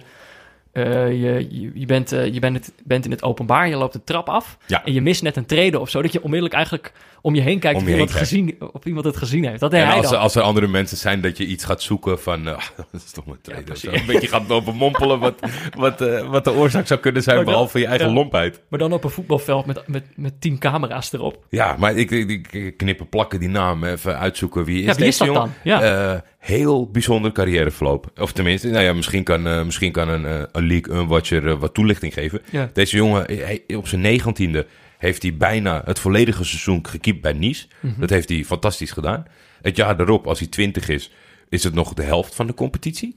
eh, 0.76 1.08
je, 1.10 1.46
je, 1.60 1.70
je, 1.74 1.86
bent, 1.86 2.12
eh, 2.12 2.32
je 2.34 2.40
bent, 2.40 2.56
het, 2.56 2.72
bent 2.84 3.04
in 3.04 3.10
het 3.10 3.22
openbaar, 3.22 3.68
je 3.68 3.76
loopt 3.76 3.92
de 3.92 4.04
trap 4.04 4.28
af 4.28 4.56
Ja. 4.66 4.84
en 4.84 4.92
je 4.92 5.00
mist 5.00 5.22
net 5.22 5.36
een 5.36 5.46
trede 5.46 5.78
of 5.80 5.90
zo, 5.90 6.02
dat 6.02 6.12
je 6.12 6.18
onmiddellijk 6.22 6.54
eigenlijk 6.54 6.92
om 7.20 7.34
je 7.34 7.40
heen 7.40 7.58
kijkt 7.58 7.76
Om 7.76 7.82
of, 7.82 7.88
je 7.88 7.92
iemand 7.94 8.10
heen 8.12 8.18
gezien, 8.18 8.56
of 8.72 8.84
iemand 8.84 9.04
het 9.04 9.16
gezien 9.16 9.44
heeft. 9.44 9.60
Dat 9.60 9.72
En 9.72 9.88
als, 9.88 10.10
er- 10.10 10.16
als 10.16 10.34
er 10.34 10.42
andere 10.42 10.66
mensen 10.66 10.96
zijn 10.96 11.20
dat 11.20 11.36
je 11.36 11.46
iets 11.46 11.64
gaat 11.64 11.82
zoeken 11.82 12.20
van... 12.20 12.48
eh, 12.48 12.54
dat 12.76 12.86
is 13.04 13.10
toch 13.10 13.26
een 13.26 13.38
trade. 13.42 13.62
precies. 13.62 13.90
Zo 13.90 13.96
een 13.96 14.06
beetje 14.06 14.28
gaat 14.28 14.48
lopen 14.48 14.74
mompelen 14.74 15.18
wat, 15.18 15.34
wat, 15.76 15.98
wat 16.28 16.44
de 16.44 16.52
oorzaak 16.52 16.86
zou 16.86 17.00
kunnen 17.00 17.22
zijn... 17.22 17.36
Dan- 17.36 17.44
behalve 17.44 17.78
je 17.78 17.86
eigen 17.86 18.12
lompheid. 18.12 18.60
Maar 18.68 18.78
dan 18.78 18.92
op 18.92 19.04
een 19.04 19.10
voetbalveld 19.10 19.66
met, 19.66 19.82
met, 19.88 20.04
met 20.16 20.40
tien 20.40 20.58
camera's 20.58 21.12
erop. 21.12 21.44
Ja, 21.50 21.76
maar 21.78 21.94
ik, 21.96 22.10
ik, 22.10 22.52
ik 22.52 22.76
knippen, 22.76 23.08
plakken 23.08 23.40
die 23.40 23.48
naam, 23.48 23.84
even 23.84 24.18
uitzoeken 24.18 24.64
wie 24.64 24.78
is 24.78 24.84
Ja, 24.84 24.86
wie 24.94 24.96
deze 24.96 25.08
is 25.08 25.16
dat 25.18 25.26
jongen? 25.26 25.42
dan? 25.42 25.52
Ja. 25.80 26.24
Heel 26.46 26.90
bijzonder 26.90 27.32
carrièreverloop. 27.32 28.10
Of 28.20 28.32
tenminste, 28.32 28.68
nou 28.68 28.84
ja, 28.84 28.92
misschien 28.92 29.22
kan, 29.22 29.46
eh, 29.46 29.64
misschien 29.64 29.92
kan 29.92 30.08
een, 30.08 30.24
eh, 30.26 30.42
een 30.52 30.66
League 30.66 30.94
een 30.94 31.06
watcher 31.06 31.46
eh, 31.48 31.58
wat 31.58 31.74
toelichting 31.74 32.12
geven. 32.12 32.40
Ja. 32.50 32.70
Deze 32.72 32.96
jongen, 32.96 33.24
hij- 33.24 33.62
op 33.76 33.88
zijn 33.88 34.00
negentiende 34.00 34.66
heeft 34.98 35.22
hij 35.22 35.36
bijna 35.36 35.82
het 35.84 35.98
volledige 35.98 36.44
seizoen 36.44 36.86
gekiept 36.86 37.20
bij 37.20 37.32
Nice. 37.32 37.66
Mhm. 37.80 38.00
Dat 38.00 38.10
heeft 38.10 38.28
hij 38.28 38.44
fantastisch 38.44 38.90
gedaan. 38.90 39.24
Het 39.62 39.76
jaar 39.76 39.96
daarop, 39.96 40.26
als 40.26 40.38
hij 40.38 40.48
20 40.48 40.88
is, 40.88 41.12
is 41.48 41.64
het 41.64 41.74
nog 41.74 41.94
de 41.94 42.02
helft 42.02 42.34
van 42.34 42.46
de 42.46 42.54
competitie. 42.54 43.16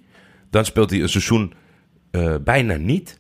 Dan 0.50 0.65
speelt 0.65 0.89
hij 0.89 1.02
een 1.02 1.10
seizoen 1.10 1.54
bijna 2.44 2.76
niet. 2.76 3.20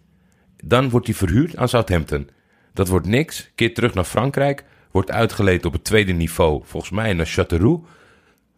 Dan 0.63 0.89
wordt 0.89 1.05
hij 1.07 1.15
verhuurd 1.15 1.55
aan 1.55 1.69
Southampton. 1.69 2.29
Dat 2.73 2.87
wordt 2.87 3.07
niks. 3.07 3.51
Keert 3.55 3.75
terug 3.75 3.93
naar 3.93 4.03
Frankrijk. 4.03 4.63
Wordt 4.91 5.11
uitgeleend 5.11 5.65
op 5.65 5.73
het 5.73 5.83
tweede 5.83 6.11
niveau. 6.13 6.61
Volgens 6.65 6.91
mij 6.91 7.13
naar 7.13 7.27
Châteauroux. 7.39 7.87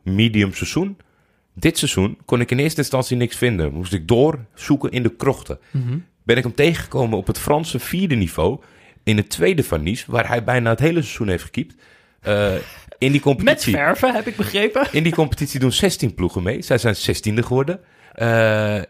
Medium 0.03 0.53
seizoen. 0.53 0.97
Dit 1.61 1.77
seizoen 1.77 2.17
kon 2.25 2.41
ik 2.41 2.51
in 2.51 2.59
eerste 2.59 2.79
instantie 2.79 3.17
niks 3.17 3.35
vinden. 3.37 3.73
Moest 3.73 3.93
ik 3.93 4.07
doorzoeken 4.07 4.91
in 4.91 5.03
de 5.03 5.15
krochten. 5.15 5.59
Ben 6.23 6.37
ik 6.37 6.43
hem 6.43 6.55
tegengekomen 6.55 7.17
op 7.17 7.27
het 7.27 7.39
Franse 7.39 7.79
vierde 7.79 8.15
niveau. 8.15 8.59
In 9.03 9.17
het 9.17 9.29
tweede 9.29 9.63
van 9.63 9.83
Nice. 9.83 10.11
Waar 10.11 10.27
hij 10.27 10.43
bijna 10.43 10.69
het 10.69 10.79
hele 10.79 11.01
seizoen 11.01 11.27
heeft 11.27 11.43
gekiept. 11.43 11.75
Eh, 12.21 12.53
in 12.53 12.61
die 12.97 13.11
Met 13.11 13.21
competitie. 13.21 13.73
verven, 13.73 14.13
heb 14.13 14.27
ik 14.27 14.35
begrepen. 14.35 14.87
In 14.91 15.03
die 15.03 15.13
competitie 15.13 15.59
doen 15.59 15.71
16 15.71 16.13
ploegen 16.13 16.43
mee. 16.43 16.61
Zij 16.61 16.77
zijn 16.77 16.95
16e 16.95 17.43
geworden. 17.43 17.79
Eh, 18.13 18.81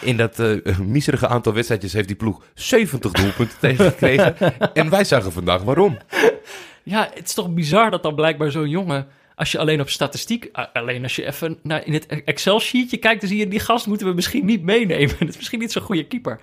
in 0.00 0.16
dat 0.16 0.38
eh 0.38 0.78
miserige 0.78 1.28
aantal 1.28 1.52
wedstrijdjes 1.52 1.92
heeft 1.92 2.08
die 2.08 2.16
ploeg 2.16 2.44
70 2.54 3.12
doelpunten 3.12 3.58
tegengekregen. 3.68 4.36
En 4.74 4.90
wij 4.90 5.04
zagen 5.04 5.32
vandaag 5.32 5.62
waarom. 5.62 5.98
Ja, 6.82 7.10
het 7.14 7.26
is 7.26 7.34
toch 7.34 7.54
bizar 7.54 7.90
dat 7.90 8.02
dan 8.02 8.14
blijkbaar 8.14 8.50
zo'n 8.50 8.68
jongen... 8.68 9.06
Als 9.34 9.52
je 9.52 9.58
alleen 9.58 9.80
op 9.80 9.88
statistiek, 9.88 10.48
alleen 10.72 11.02
als 11.02 11.16
je 11.16 11.26
even 11.26 11.58
naar 11.62 11.86
in 11.86 11.92
het 11.92 12.06
Excel-sheetje 12.24 12.96
kijkt, 12.96 13.20
dan 13.20 13.28
zie 13.30 13.38
je 13.38 13.48
die 13.48 13.60
gast 13.60 13.86
moeten 13.86 14.06
we 14.06 14.12
misschien 14.14 14.44
niet 14.44 14.62
meenemen. 14.62 15.14
Het 15.18 15.28
is 15.28 15.36
misschien 15.36 15.58
niet 15.58 15.72
zo'n 15.72 15.82
goede 15.82 16.04
keeper. 16.06 16.40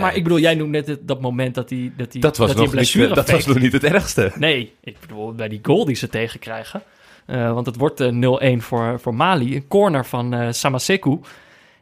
Maar 0.00 0.16
ik 0.16 0.22
bedoel, 0.22 0.38
jij 0.38 0.54
noemt 0.54 0.70
net 0.70 0.86
het- 0.86 1.08
dat 1.08 1.20
moment 1.20 1.54
dat 1.54 1.70
hij 1.70 1.92
dat 1.96 2.12
hij 2.12 2.20
Dat 2.20 2.36
was, 2.36 2.46
dat 2.48 2.56
nog, 2.56 2.66
niet, 2.66 2.74
blessure 2.74 3.14
dat 3.14 3.30
was 3.30 3.46
nog 3.46 3.58
niet 3.58 3.72
het 3.72 3.84
ergste. 3.84 4.32
Nee, 4.34 4.72
ik 4.80 4.96
bedoel 5.00 5.32
bij 5.34 5.48
die 5.48 5.58
goal 5.62 5.84
die 5.84 5.94
ze 5.96 6.08
tegenkrijgen. 6.08 6.82
Eh, 7.26 7.52
want 7.52 7.66
het 7.66 7.76
wordt 7.76 8.00
eh, 8.00 8.08
0-1 8.56 8.62
voor, 8.62 9.00
voor 9.00 9.14
Mali. 9.14 9.54
Een 9.56 9.66
corner 9.68 10.06
van 10.06 10.34
eh 10.34 10.46
Samaseku. 10.50 11.18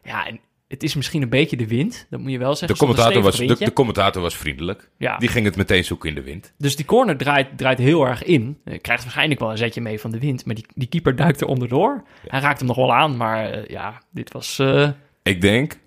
Ja, 0.04 0.26
en 0.26 0.40
het 0.70 0.82
is 0.82 0.94
misschien 0.94 1.22
een 1.22 1.28
beetje 1.28 1.56
de 1.56 1.66
wind. 1.66 2.06
Dat 2.10 2.20
moet 2.20 2.30
je 2.30 2.38
wel 2.38 2.50
De 2.50 2.56
zeggen. 2.56 2.78
Een 2.80 2.86
commentator, 2.86 3.22
was, 3.22 3.36
de, 3.36 3.64
de 3.64 3.72
commentator 3.72 4.22
was 4.22 4.36
vriendelijk. 4.36 4.90
Ja. 4.96 5.16
Die 5.18 5.28
ging 5.28 5.44
het 5.44 5.56
meteen 5.56 5.84
zoeken 5.84 6.08
in 6.08 6.14
de 6.14 6.22
wind. 6.22 6.52
Dus 6.58 6.76
die 6.76 6.84
corner 6.84 7.16
draait, 7.16 7.58
draait 7.58 7.78
heel 7.78 8.06
erg 8.06 8.22
in. 8.22 8.58
Eh, 8.64 8.80
Krijgt 8.80 9.02
waarschijnlijk 9.02 9.40
wel 9.40 9.50
een 9.50 9.56
zetje 9.58 9.80
mee 9.80 10.00
van 10.00 10.10
de 10.10 10.18
wind. 10.18 10.44
Maar 10.44 10.54
die, 10.54 10.66
die 10.74 10.88
keeper 10.88 11.16
duikt 11.16 11.40
er 11.40 11.46
onderdoor. 11.46 12.02
Hij 12.26 12.40
raakt 12.40 12.58
hem 12.58 12.68
nog 12.68 12.76
wel 12.76 12.94
aan. 12.94 13.16
Maar 13.16 13.50
eh, 13.50 13.66
ja, 13.66 14.02
dit 14.10 14.32
was... 14.32 14.58
eh, 14.58 14.88
Ik 15.22 15.40
denk 15.40 15.78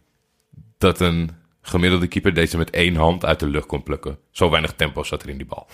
dat 0.77 0.99
een 0.99 1.29
gemiddelde 1.61 2.07
keeper 2.07 2.33
deze 2.33 2.57
met 2.57 2.69
één 2.69 2.95
hand 2.95 3.25
uit 3.25 3.39
de 3.39 3.47
lucht 3.47 3.65
kon 3.67 3.83
plukken. 3.83 4.17
Zo 4.31 4.49
weinig 4.49 4.73
tempo 4.73 5.03
zat 5.03 5.23
er 5.23 5.29
in 5.29 5.37
die 5.37 5.45
bal. 5.47 5.67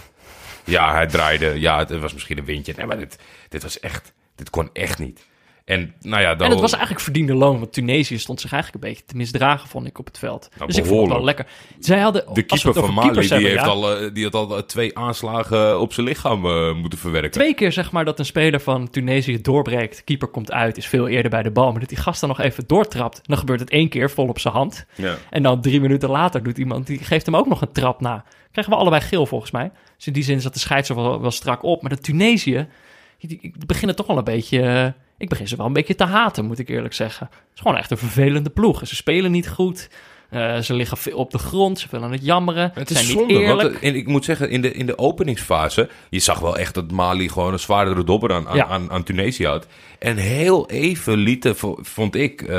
Ja, 0.64 0.94
hij 0.94 1.08
draaide. 1.08 1.60
Ja, 1.60 1.78
het 1.80 2.00
was 2.00 2.14
misschien 2.14 2.38
een 2.38 2.46
windje. 2.46 2.74
Nee, 2.78 2.86
maar 2.86 2.98
dit, 3.00 3.20
dit 3.50 3.64
was 3.64 3.80
echt... 3.80 4.14
Dit 4.36 4.50
kon 4.50 4.70
echt 4.74 5.00
niet. 5.00 5.28
En 5.70 5.94
nou 6.02 6.22
ja, 6.22 6.36
dan... 6.36 6.46
En 6.46 6.52
het 6.52 6.62
was 6.62 6.72
eigenlijk 6.72 7.02
verdiende 7.02 7.34
loon, 7.34 7.60
want 7.60 7.74
Tunesië 7.74 8.18
stond 8.18 8.42
zich 8.42 8.52
eigenlijk 8.52 8.84
een 8.84 8.90
beetje 8.90 9.06
te 9.06 9.16
misdragen, 9.16 9.70
vond 9.70 9.86
ik, 9.88 10.00
op 10.00 10.06
het 10.06 10.18
veld. 10.18 10.50
Nou, 10.56 10.68
dus 10.68 10.78
ik 10.78 10.86
vond 10.86 11.02
het 11.02 11.10
wel 11.10 11.24
lekker. 11.24 11.48
Zij 11.80 12.00
hadden, 12.00 12.26
De 12.34 12.44
keeper 12.44 12.74
van 12.74 12.94
Mali 12.94 13.20
die, 13.20 13.30
hebben, 13.30 13.50
heeft 13.50 13.66
ja, 13.66 13.70
al, 13.70 13.98
eh, 13.98 14.14
die 14.14 14.24
had 14.24 14.34
al 14.34 14.58
eh, 14.58 14.64
twee 14.64 14.98
aanslagen 14.98 15.80
op 15.80 15.94
zijn 15.94 16.06
lichaam 16.06 16.46
eh, 16.46 16.76
moeten 16.76 17.00
verwerken. 17.00 17.32
Twee 17.32 17.54
keer 17.54 17.72
zeg 17.72 17.92
maar 17.92 18.06
dat 18.06 18.20
een 18.20 18.26
speler 18.26 18.60
van 18.60 18.90
Tunesië 18.90 19.42
doorbreekt, 19.42 20.04
keeper 20.04 20.28
komt 20.28 20.52
uit, 20.52 20.78
is 20.78 20.88
veel 20.88 21.08
eerder 21.08 21.32
bij 21.32 21.44
de 21.44 21.52
bal, 21.52 21.72
maar 21.72 21.80
dat 21.80 21.90
die 21.90 21.98
gast 21.98 22.20
dan 22.20 22.30
nog 22.30 22.40
even 22.40 22.64
doortrapt. 22.68 23.22
Dan 23.24 23.38
gebeurt 23.38 23.60
het 23.60 23.70
één 23.70 23.90
keer 23.90 24.10
vol 24.10 24.28
op 24.28 24.40
zijn 24.40 24.54
hand. 24.54 24.86
Ja. 24.96 25.18
En 25.30 25.44
dan 25.44 25.62
drie 25.62 25.82
minuten 25.82 26.10
later 26.10 26.44
doet 26.44 26.58
iemand, 26.58 26.88
die 26.88 27.00
geeft 27.00 27.26
hem 27.26 27.36
ook 27.36 27.48
nog 27.48 27.62
een 27.62 27.72
trap 27.72 28.02
na. 28.02 28.24
Krijgen 28.52 28.74
we 28.74 28.80
allebei 28.80 29.02
geel 29.02 29.26
volgens 29.26 29.52
mij. 29.52 29.72
Dus 29.98 30.08
in 30.08 30.14
die 30.14 30.24
zin 30.24 30.42
zat 30.42 30.54
de 30.54 30.60
scheidsrechter 30.60 31.06
wel, 31.06 31.22
wel 31.22 31.32
strak 31.32 31.64
op. 31.64 31.82
Maar 31.82 31.92
de 31.92 31.98
Tunesië, 31.98 32.68
die, 33.20 33.40
die 33.42 33.66
beginnen 33.66 33.96
toch 33.96 34.08
wel 34.08 34.18
een 34.18 34.24
beetje... 34.24 34.62
eh, 34.62 34.88
ik 35.20 35.30
begin 35.30 35.48
ze 35.48 35.56
wel 35.56 35.66
een 35.66 35.74
beetje 35.74 35.96
te 35.96 36.06
haten, 36.06 36.46
moet 36.46 36.60
ik 36.60 36.70
eerlijk 36.70 36.94
zeggen. 36.94 37.26
Het 37.32 37.40
is 37.56 37.62
gewoon 37.62 37.78
echt 37.78 37.92
een 37.92 37.98
vervelende 37.98 38.50
ploeg. 38.50 38.88
Ze 38.88 38.96
spelen 38.96 39.32
niet 39.32 39.50
goed. 39.50 39.90
Eh, 40.30 40.58
ze 40.60 40.74
liggen 40.74 40.98
veel 40.98 41.18
op 41.18 41.32
de 41.32 41.38
grond. 41.38 41.80
Ze 41.80 41.88
willen 41.92 42.12
het 42.12 42.26
jammeren. 42.26 42.72
Het 42.74 42.88
zijn 42.90 43.04
is 43.04 43.08
niet 43.10 43.18
zonde, 43.18 43.34
eerlijk. 43.34 43.62
want 43.62 43.82
eh, 43.84 43.90
en 43.90 43.96
ik 43.96 44.08
moet 44.08 44.26
zeggen, 44.26 44.50
in 44.50 44.62
de, 44.62 44.74
in 44.74 44.86
de 44.86 44.98
openingsfase... 44.98 45.90
je 46.10 46.20
zag 46.20 46.40
wel 46.40 46.58
echt 46.58 46.74
dat 46.74 46.92
Mali 46.92 47.30
gewoon 47.30 47.54
een 47.54 47.60
zwaardere 47.60 48.04
dobber 48.04 48.34
aan, 48.34 48.48
aan, 48.48 48.56
Ja. 48.56 48.66
aan, 48.66 48.92
aan 48.92 49.04
Tunesië 49.04 49.46
had. 49.46 49.68
En 50.00 50.18
heel 50.18 50.70
even 50.70 51.18
lieten, 51.18 51.56
vo- 51.56 51.78
vond 51.82 52.16
ik, 52.16 52.50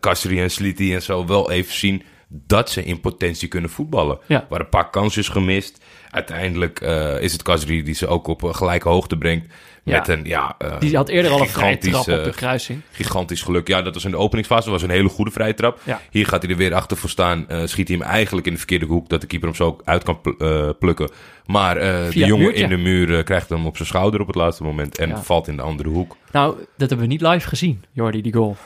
Kasri 0.00 0.40
en 0.40 0.50
Sliti 0.50 0.94
en 0.94 1.02
zo... 1.02 1.26
wel 1.26 1.50
even 1.50 1.74
zien 1.74 2.02
dat 2.28 2.70
ze 2.70 2.84
in 2.84 3.00
potentie 3.00 3.48
kunnen 3.48 3.70
voetballen. 3.70 4.18
Ja. 4.26 4.40
Er 4.40 4.46
waren 4.48 4.64
een 4.64 4.70
paar 4.70 4.90
kansjes 4.90 5.28
gemist. 5.28 5.84
Uiteindelijk 6.10 6.80
is 7.20 7.32
het 7.32 7.42
Kasri 7.42 7.82
die 7.82 7.94
ze 7.94 8.06
ook 8.06 8.26
op 8.26 8.42
gelijke 8.42 8.88
hoogte 8.88 9.18
brengt... 9.18 9.52
Ja. 9.84 9.98
met 9.98 10.08
een, 10.08 10.24
ja... 10.24 10.54
eh, 10.58 10.80
Die 10.80 10.96
had 10.96 11.08
eerder 11.08 11.30
al 11.32 11.40
een 11.40 11.48
vrije 11.48 11.78
trap 11.78 12.00
op 12.00 12.08
eh, 12.08 12.24
de 12.24 12.30
kruising. 12.30 12.80
Gigantisch 12.90 13.42
geluk. 13.42 13.68
Ja, 13.68 13.82
dat 13.82 13.94
was 13.94 14.04
in 14.04 14.10
de 14.10 14.16
openingsfase. 14.16 14.62
Dat 14.62 14.72
was 14.72 14.82
een 14.82 14.94
hele 14.94 15.08
goede 15.08 15.30
vrije 15.30 15.54
trap. 15.54 15.80
Ja. 15.84 16.00
Hier 16.10 16.26
gaat 16.26 16.42
hij 16.42 16.50
er 16.50 16.56
weer 16.56 16.74
achter 16.74 16.96
voor 16.96 17.10
staan. 17.10 17.48
eh, 17.48 17.60
schiet 17.64 17.88
hij 17.88 17.96
hem 17.96 18.06
eigenlijk 18.06 18.46
in 18.46 18.52
de 18.52 18.58
verkeerde 18.58 18.86
hoek. 18.86 19.08
Dat 19.08 19.20
de 19.20 19.26
keeper 19.26 19.48
hem 19.48 19.56
zo 19.56 19.76
uit 19.84 20.02
kan 20.04 20.20
pl- 20.20 20.30
eh, 20.38 20.68
plukken. 20.78 21.10
Maar 21.46 21.76
eh 21.76 22.10
de 22.10 22.18
jongen 22.18 22.38
muurtje. 22.44 22.62
in 22.62 22.68
de 22.68 22.76
muur 22.76 23.18
eh, 23.18 23.24
krijgt 23.24 23.48
hem 23.48 23.66
op 23.66 23.76
zijn 23.76 23.88
schouder 23.88 24.20
op 24.20 24.26
het 24.26 24.36
laatste 24.36 24.62
moment. 24.62 24.98
En 24.98 25.08
Ja. 25.08 25.22
valt 25.22 25.48
in 25.48 25.56
de 25.56 25.62
andere 25.62 25.88
hoek. 25.88 26.16
Nou, 26.32 26.56
dat 26.76 26.88
hebben 26.88 26.98
we 26.98 27.12
niet 27.12 27.20
live 27.20 27.48
gezien, 27.48 27.84
Jordi, 27.92 28.22
die 28.22 28.32
goal. 28.34 28.56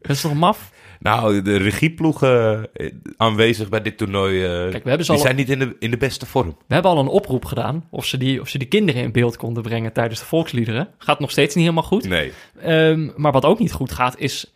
Dat 0.00 0.10
is 0.16 0.20
toch 0.20 0.34
maf? 0.34 0.70
Nou, 1.00 1.42
de 1.42 1.56
regieploegen 1.56 2.68
eh, 2.74 2.92
aanwezig 3.16 3.68
bij 3.68 3.82
dit 3.82 3.96
toernooi. 3.98 4.44
eh, 4.44 4.50
Kijk, 4.70 4.82
we 4.82 4.88
hebben 4.88 5.06
ze 5.06 5.12
die 5.12 5.20
al- 5.20 5.26
zijn 5.26 5.36
niet 5.36 5.50
in 5.50 5.58
de, 5.58 5.76
in 5.78 5.90
de 5.90 5.96
beste 5.96 6.26
vorm. 6.26 6.56
We 6.66 6.74
hebben 6.74 6.90
al 6.90 6.98
een 6.98 7.06
oproep 7.08 7.44
gedaan 7.44 7.86
of 7.90 8.04
ze, 8.04 8.16
die, 8.16 8.40
of 8.40 8.48
ze 8.48 8.58
die 8.58 8.68
kinderen 8.68 9.02
in 9.02 9.12
beeld 9.12 9.36
konden 9.36 9.62
brengen 9.62 9.92
tijdens 9.92 10.20
de 10.20 10.26
volksliederen. 10.26 10.88
Gaat 10.98 11.20
nog 11.20 11.30
steeds 11.30 11.54
niet 11.54 11.64
helemaal 11.64 11.88
goed. 11.88 12.08
Nee. 12.08 12.32
Ehm, 12.60 13.08
maar 13.16 13.32
wat 13.32 13.44
ook 13.44 13.58
niet 13.58 13.72
goed 13.72 13.92
gaat, 13.92 14.18
is 14.18 14.52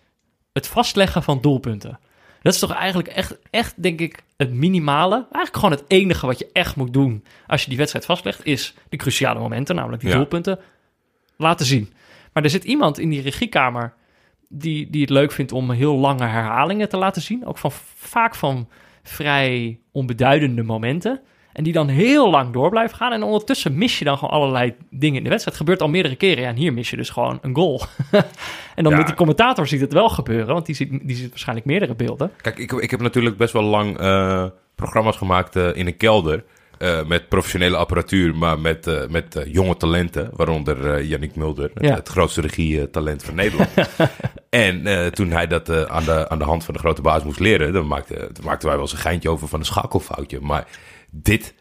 het 0.52 0.66
vastleggen 0.66 1.22
van 1.22 1.40
doelpunten. 1.40 1.98
Dat 2.42 2.52
is 2.54 2.58
toch 2.60 2.72
eigenlijk 2.74 3.08
echt, 3.08 3.38
echt, 3.50 3.82
denk 3.82 4.00
ik, 4.00 4.22
het 4.36 4.52
minimale. 4.52 5.14
Eigenlijk 5.14 5.54
gewoon 5.54 5.70
het 5.70 5.84
enige 5.88 6.26
wat 6.26 6.38
je 6.38 6.48
echt 6.52 6.76
moet 6.76 6.92
doen 6.92 7.24
als 7.46 7.62
je 7.62 7.68
die 7.68 7.78
wedstrijd 7.78 8.04
vastlegt, 8.04 8.44
is 8.46 8.74
de 8.88 8.96
cruciale 8.96 9.40
momenten, 9.40 9.74
namelijk 9.74 10.00
die 10.02 10.10
Ja. 10.10 10.16
doelpunten, 10.16 10.58
laten 11.36 11.66
zien. 11.66 11.92
Maar 12.32 12.42
er 12.44 12.50
zit 12.50 12.64
iemand 12.64 12.98
in 12.98 13.08
die 13.08 13.22
regiekamer 13.22 13.92
die, 14.52 14.90
die 14.90 15.00
het 15.00 15.10
leuk 15.10 15.32
vindt 15.32 15.52
om 15.52 15.70
heel 15.70 15.96
lange 15.96 16.24
herhalingen 16.26 16.88
te 16.88 16.96
laten 16.96 17.22
zien. 17.22 17.46
Ook 17.46 17.58
van 17.58 17.70
vaak 17.96 18.34
van 18.34 18.68
vrij 19.02 19.78
onbeduidende 19.92 20.62
momenten. 20.62 21.20
En 21.52 21.64
die 21.64 21.72
dan 21.72 21.88
heel 21.88 22.30
lang 22.30 22.52
door 22.52 22.70
blijven 22.70 22.96
gaan. 22.96 23.12
En 23.12 23.22
ondertussen 23.22 23.78
mis 23.78 23.98
je 23.98 24.04
dan 24.04 24.18
gewoon 24.18 24.34
allerlei 24.34 24.74
dingen 24.90 25.16
in 25.16 25.22
de 25.22 25.28
wedstrijd. 25.28 25.44
Het 25.44 25.66
gebeurt 25.66 25.82
al 25.82 25.88
meerdere 25.88 26.16
keren. 26.16 26.42
Ja, 26.42 26.48
en 26.48 26.56
hier 26.56 26.72
mis 26.72 26.90
je 26.90 26.96
dus 26.96 27.10
gewoon 27.10 27.38
een 27.42 27.54
goal. 27.54 27.80
en 28.74 28.82
dan 28.82 28.92
Ja. 28.92 28.98
met 28.98 29.06
die 29.06 29.16
commentator 29.16 29.66
ziet 29.66 29.80
het 29.80 29.92
wel 29.92 30.08
gebeuren. 30.08 30.54
Want 30.54 30.66
die 30.66 30.74
ziet, 30.74 30.90
die 31.02 31.16
ziet 31.16 31.28
waarschijnlijk 31.28 31.66
meerdere 31.66 31.94
beelden. 31.94 32.30
Kijk, 32.40 32.58
ik, 32.58 32.72
ik 32.72 32.90
heb 32.90 33.00
natuurlijk 33.00 33.36
best 33.36 33.52
wel 33.52 33.62
lang 33.62 33.98
eh, 33.98 34.44
programma's 34.74 35.16
gemaakt 35.16 35.56
eh, 35.56 35.76
in 35.76 35.86
een 35.86 35.96
kelder. 35.96 36.44
Eh, 36.82 37.04
met 37.06 37.28
professionele 37.28 37.76
apparatuur, 37.76 38.34
maar 38.36 38.58
met, 38.60 38.86
eh, 38.86 39.08
met 39.08 39.36
eh, 39.36 39.52
jonge 39.52 39.76
talenten. 39.76 40.30
Waaronder 40.32 41.04
Yannick 41.04 41.36
Mulder, 41.36 41.70
het, 41.74 41.84
Ja. 41.84 41.94
het 41.94 42.08
grootste 42.08 42.40
regietalent 42.40 43.24
van 43.24 43.34
Nederland. 43.34 43.68
en 44.50 45.12
toen 45.14 45.30
hij 45.30 45.46
dat 45.46 45.88
aan, 45.88 46.04
de, 46.04 46.28
aan 46.28 46.38
de 46.38 46.44
hand 46.44 46.64
van 46.64 46.74
de 46.74 46.80
grote 46.80 47.02
baas 47.02 47.24
moest 47.24 47.40
leren... 47.40 47.72
dan 47.72 47.86
maakten, 47.86 48.32
toen 48.34 48.44
maakten 48.44 48.66
wij 48.68 48.76
wel 48.76 48.84
eens 48.84 48.92
een 48.94 48.98
geintje 48.98 49.30
over 49.30 49.48
van 49.48 49.58
een 49.58 49.64
schakelfoutje. 49.64 50.40
Maar 50.40 50.66
dit, 51.10 51.54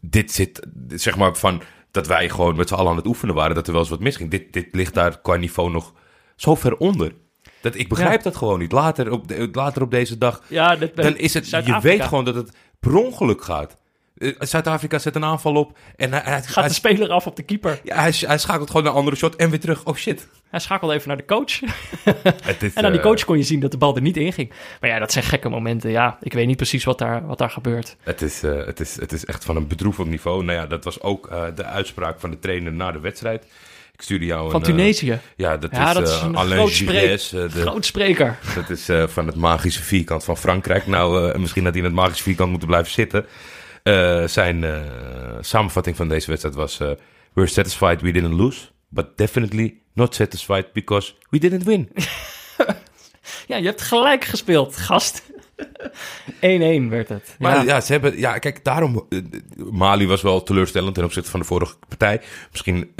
dit 0.00 0.32
zit, 0.32 0.66
dit 0.74 1.00
zeg 1.02 1.16
maar 1.16 1.36
van... 1.36 1.62
dat 1.90 2.06
wij 2.06 2.28
gewoon 2.28 2.56
met 2.56 2.68
z'n 2.68 2.74
allen 2.74 2.90
aan 2.90 2.96
het 2.96 3.06
oefenen 3.06 3.34
waren... 3.34 3.54
dat 3.54 3.66
er 3.66 3.72
wel 3.72 3.80
eens 3.80 3.90
wat 3.90 4.00
misging. 4.00 4.30
Dit, 4.30 4.52
dit 4.52 4.68
ligt 4.70 4.94
daar 4.94 5.20
qua 5.20 5.36
niveau 5.36 5.70
nog 5.70 5.92
zo 6.36 6.54
ver 6.54 6.76
onder... 6.76 7.12
Dat, 7.60 7.74
ik 7.74 7.88
begrijp 7.88 8.16
Ja. 8.16 8.22
dat 8.22 8.36
gewoon 8.36 8.58
niet. 8.58 8.72
Later 8.72 9.10
op, 9.10 9.28
de- 9.28 9.48
later 9.52 9.82
op 9.82 9.90
deze 9.90 10.18
dag 10.18 10.42
Ja, 10.48 10.76
dat, 10.76 10.96
dan 10.96 11.16
is 11.16 11.34
het, 11.34 11.48
je 11.50 11.78
weet 11.82 12.02
gewoon 12.02 12.24
dat 12.24 12.34
het 12.34 12.56
per 12.80 12.94
ongeluk 12.96 13.44
gaat. 13.44 13.76
Eh, 14.22 14.32
Zuid-Afrika 14.38 14.98
zet 14.98 15.14
een 15.14 15.24
aanval 15.24 15.54
op 15.54 15.78
en 15.96 16.12
hij, 16.12 16.20
hij, 16.24 16.42
Gaat 16.42 16.54
hij, 16.54 16.68
de 16.68 16.74
speler 16.74 17.10
af 17.10 17.26
op 17.26 17.36
de 17.36 17.42
keeper. 17.42 17.80
ja, 17.84 17.94
hij, 18.00 18.12
hij 18.26 18.38
schakelt 18.38 18.66
gewoon 18.68 18.82
naar 18.82 18.92
een 18.92 18.98
andere 18.98 19.16
shot 19.16 19.36
en 19.36 19.50
weer 19.50 19.60
terug. 19.60 19.84
Oh 19.84 19.94
shit. 19.96 20.28
Hij 20.50 20.60
schakelde 20.60 20.94
even 20.94 21.08
naar 21.08 21.16
de 21.16 21.24
coach. 21.24 21.60
Het 22.44 22.62
is, 22.62 22.74
En 22.74 22.84
aan 22.84 22.90
die 22.92 23.00
eh, 23.00 23.06
coach 23.06 23.24
kon 23.24 23.36
je 23.36 23.42
zien 23.42 23.60
dat 23.60 23.70
de 23.70 23.76
bal 23.76 23.96
er 23.96 24.02
niet 24.02 24.16
in 24.16 24.32
ging. 24.32 24.52
Maar 24.80 24.90
ja, 24.90 24.98
dat 24.98 25.12
zijn 25.12 25.24
gekke 25.24 25.48
momenten. 25.48 25.90
Ja, 25.90 26.18
ik 26.20 26.32
weet 26.32 26.46
niet 26.46 26.56
precies 26.56 26.84
wat 26.84 26.98
daar, 26.98 27.26
wat 27.26 27.38
daar 27.38 27.50
gebeurt. 27.50 27.96
het, 28.02 28.22
is, 28.22 28.42
eh, 28.42 28.66
het, 28.66 28.80
is, 28.80 29.00
het 29.00 29.12
is 29.12 29.24
echt 29.24 29.44
van 29.44 29.56
een 29.56 29.66
bedroevend 29.66 30.08
niveau. 30.08 30.44
Nou 30.44 30.58
ja, 30.58 30.66
dat 30.66 30.84
was 30.84 31.00
ook 31.00 31.26
eh, 31.28 31.42
de 31.54 31.64
uitspraak 31.64 32.20
van 32.20 32.30
de 32.30 32.38
trainer 32.38 32.72
na 32.72 32.92
de 32.92 33.00
wedstrijd. 33.00 33.44
Ik 33.94 34.02
stuurde 34.02 34.24
jou 34.24 34.50
Van 34.50 34.60
een... 34.60 34.66
Tunesië. 34.66 35.18
ja, 35.36 35.56
dat 35.56 35.70
Ja, 35.72 35.88
is, 35.88 35.94
dat 35.94 36.08
is 36.08 36.14
eh, 36.16 36.22
een 36.24 36.36
Alain 36.36 36.58
groot 36.60 36.70
spreek- 36.72 36.98
Giresse, 37.00 37.36
de- 37.52 37.60
Groot 37.60 37.84
spreker. 37.84 38.38
Dat 38.54 38.70
is 38.70 38.88
eh, 38.88 39.06
van 39.06 39.26
het 39.26 39.36
magische 39.36 39.82
vierkant 39.82 40.24
van 40.24 40.36
Frankrijk. 40.36 40.86
Nou, 40.86 41.30
eh, 41.32 41.38
misschien 41.38 41.62
had 41.64 41.72
hij 41.72 41.82
in 41.82 41.88
het 41.88 41.96
magische 41.96 42.22
vierkant 42.22 42.50
moeten 42.50 42.68
blijven 42.68 42.92
zitten. 42.92 43.26
Eh, 43.82 44.26
zijn 44.26 44.64
eh, 44.64 44.80
samenvatting 45.40 45.96
van 45.96 46.08
deze 46.08 46.26
wedstrijd 46.28 46.54
was... 46.56 46.80
eh, 46.80 46.90
We're 47.32 47.48
satisfied 47.48 48.00
we 48.00 48.10
didn't 48.12 48.32
lose, 48.34 48.60
but 48.88 49.06
definitely 49.18 49.80
not 49.94 50.14
satisfied 50.14 50.72
because 50.72 51.12
we 51.30 51.38
didn't 51.38 51.62
win. 51.64 51.88
Ja, 53.46 53.56
je 53.56 53.64
hebt 53.64 53.82
gelijk 53.82 54.24
gespeeld, 54.24 54.76
gast. 54.76 55.22
1-1 56.40 56.88
werd 56.88 57.08
het. 57.08 57.36
Maar 57.38 57.56
ja. 57.56 57.62
ja. 57.62 57.80
ze 57.80 57.92
hebben... 57.92 58.18
Ja, 58.18 58.38
kijk, 58.38 58.64
daarom... 58.64 59.08
Mali 59.70 60.06
was 60.06 60.22
wel 60.22 60.42
teleurstellend 60.42 60.94
ten 60.94 61.04
opzichte 61.04 61.30
van 61.30 61.40
de 61.40 61.46
vorige 61.46 61.74
partij. 61.88 62.20
Misschien 62.50 62.92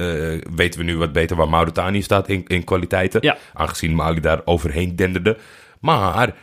weten 0.54 0.80
we 0.80 0.84
nu 0.84 0.96
wat 0.96 1.12
beter 1.12 1.36
waar 1.36 1.48
Mauritanië 1.48 2.02
staat 2.02 2.28
in, 2.28 2.44
in 2.46 2.64
kwaliteiten. 2.64 3.20
Ja. 3.22 3.36
Aangezien 3.52 3.94
Mali 3.94 4.20
daar 4.20 4.40
overheen 4.44 4.96
denderde. 4.96 5.38
Maar 5.80 6.34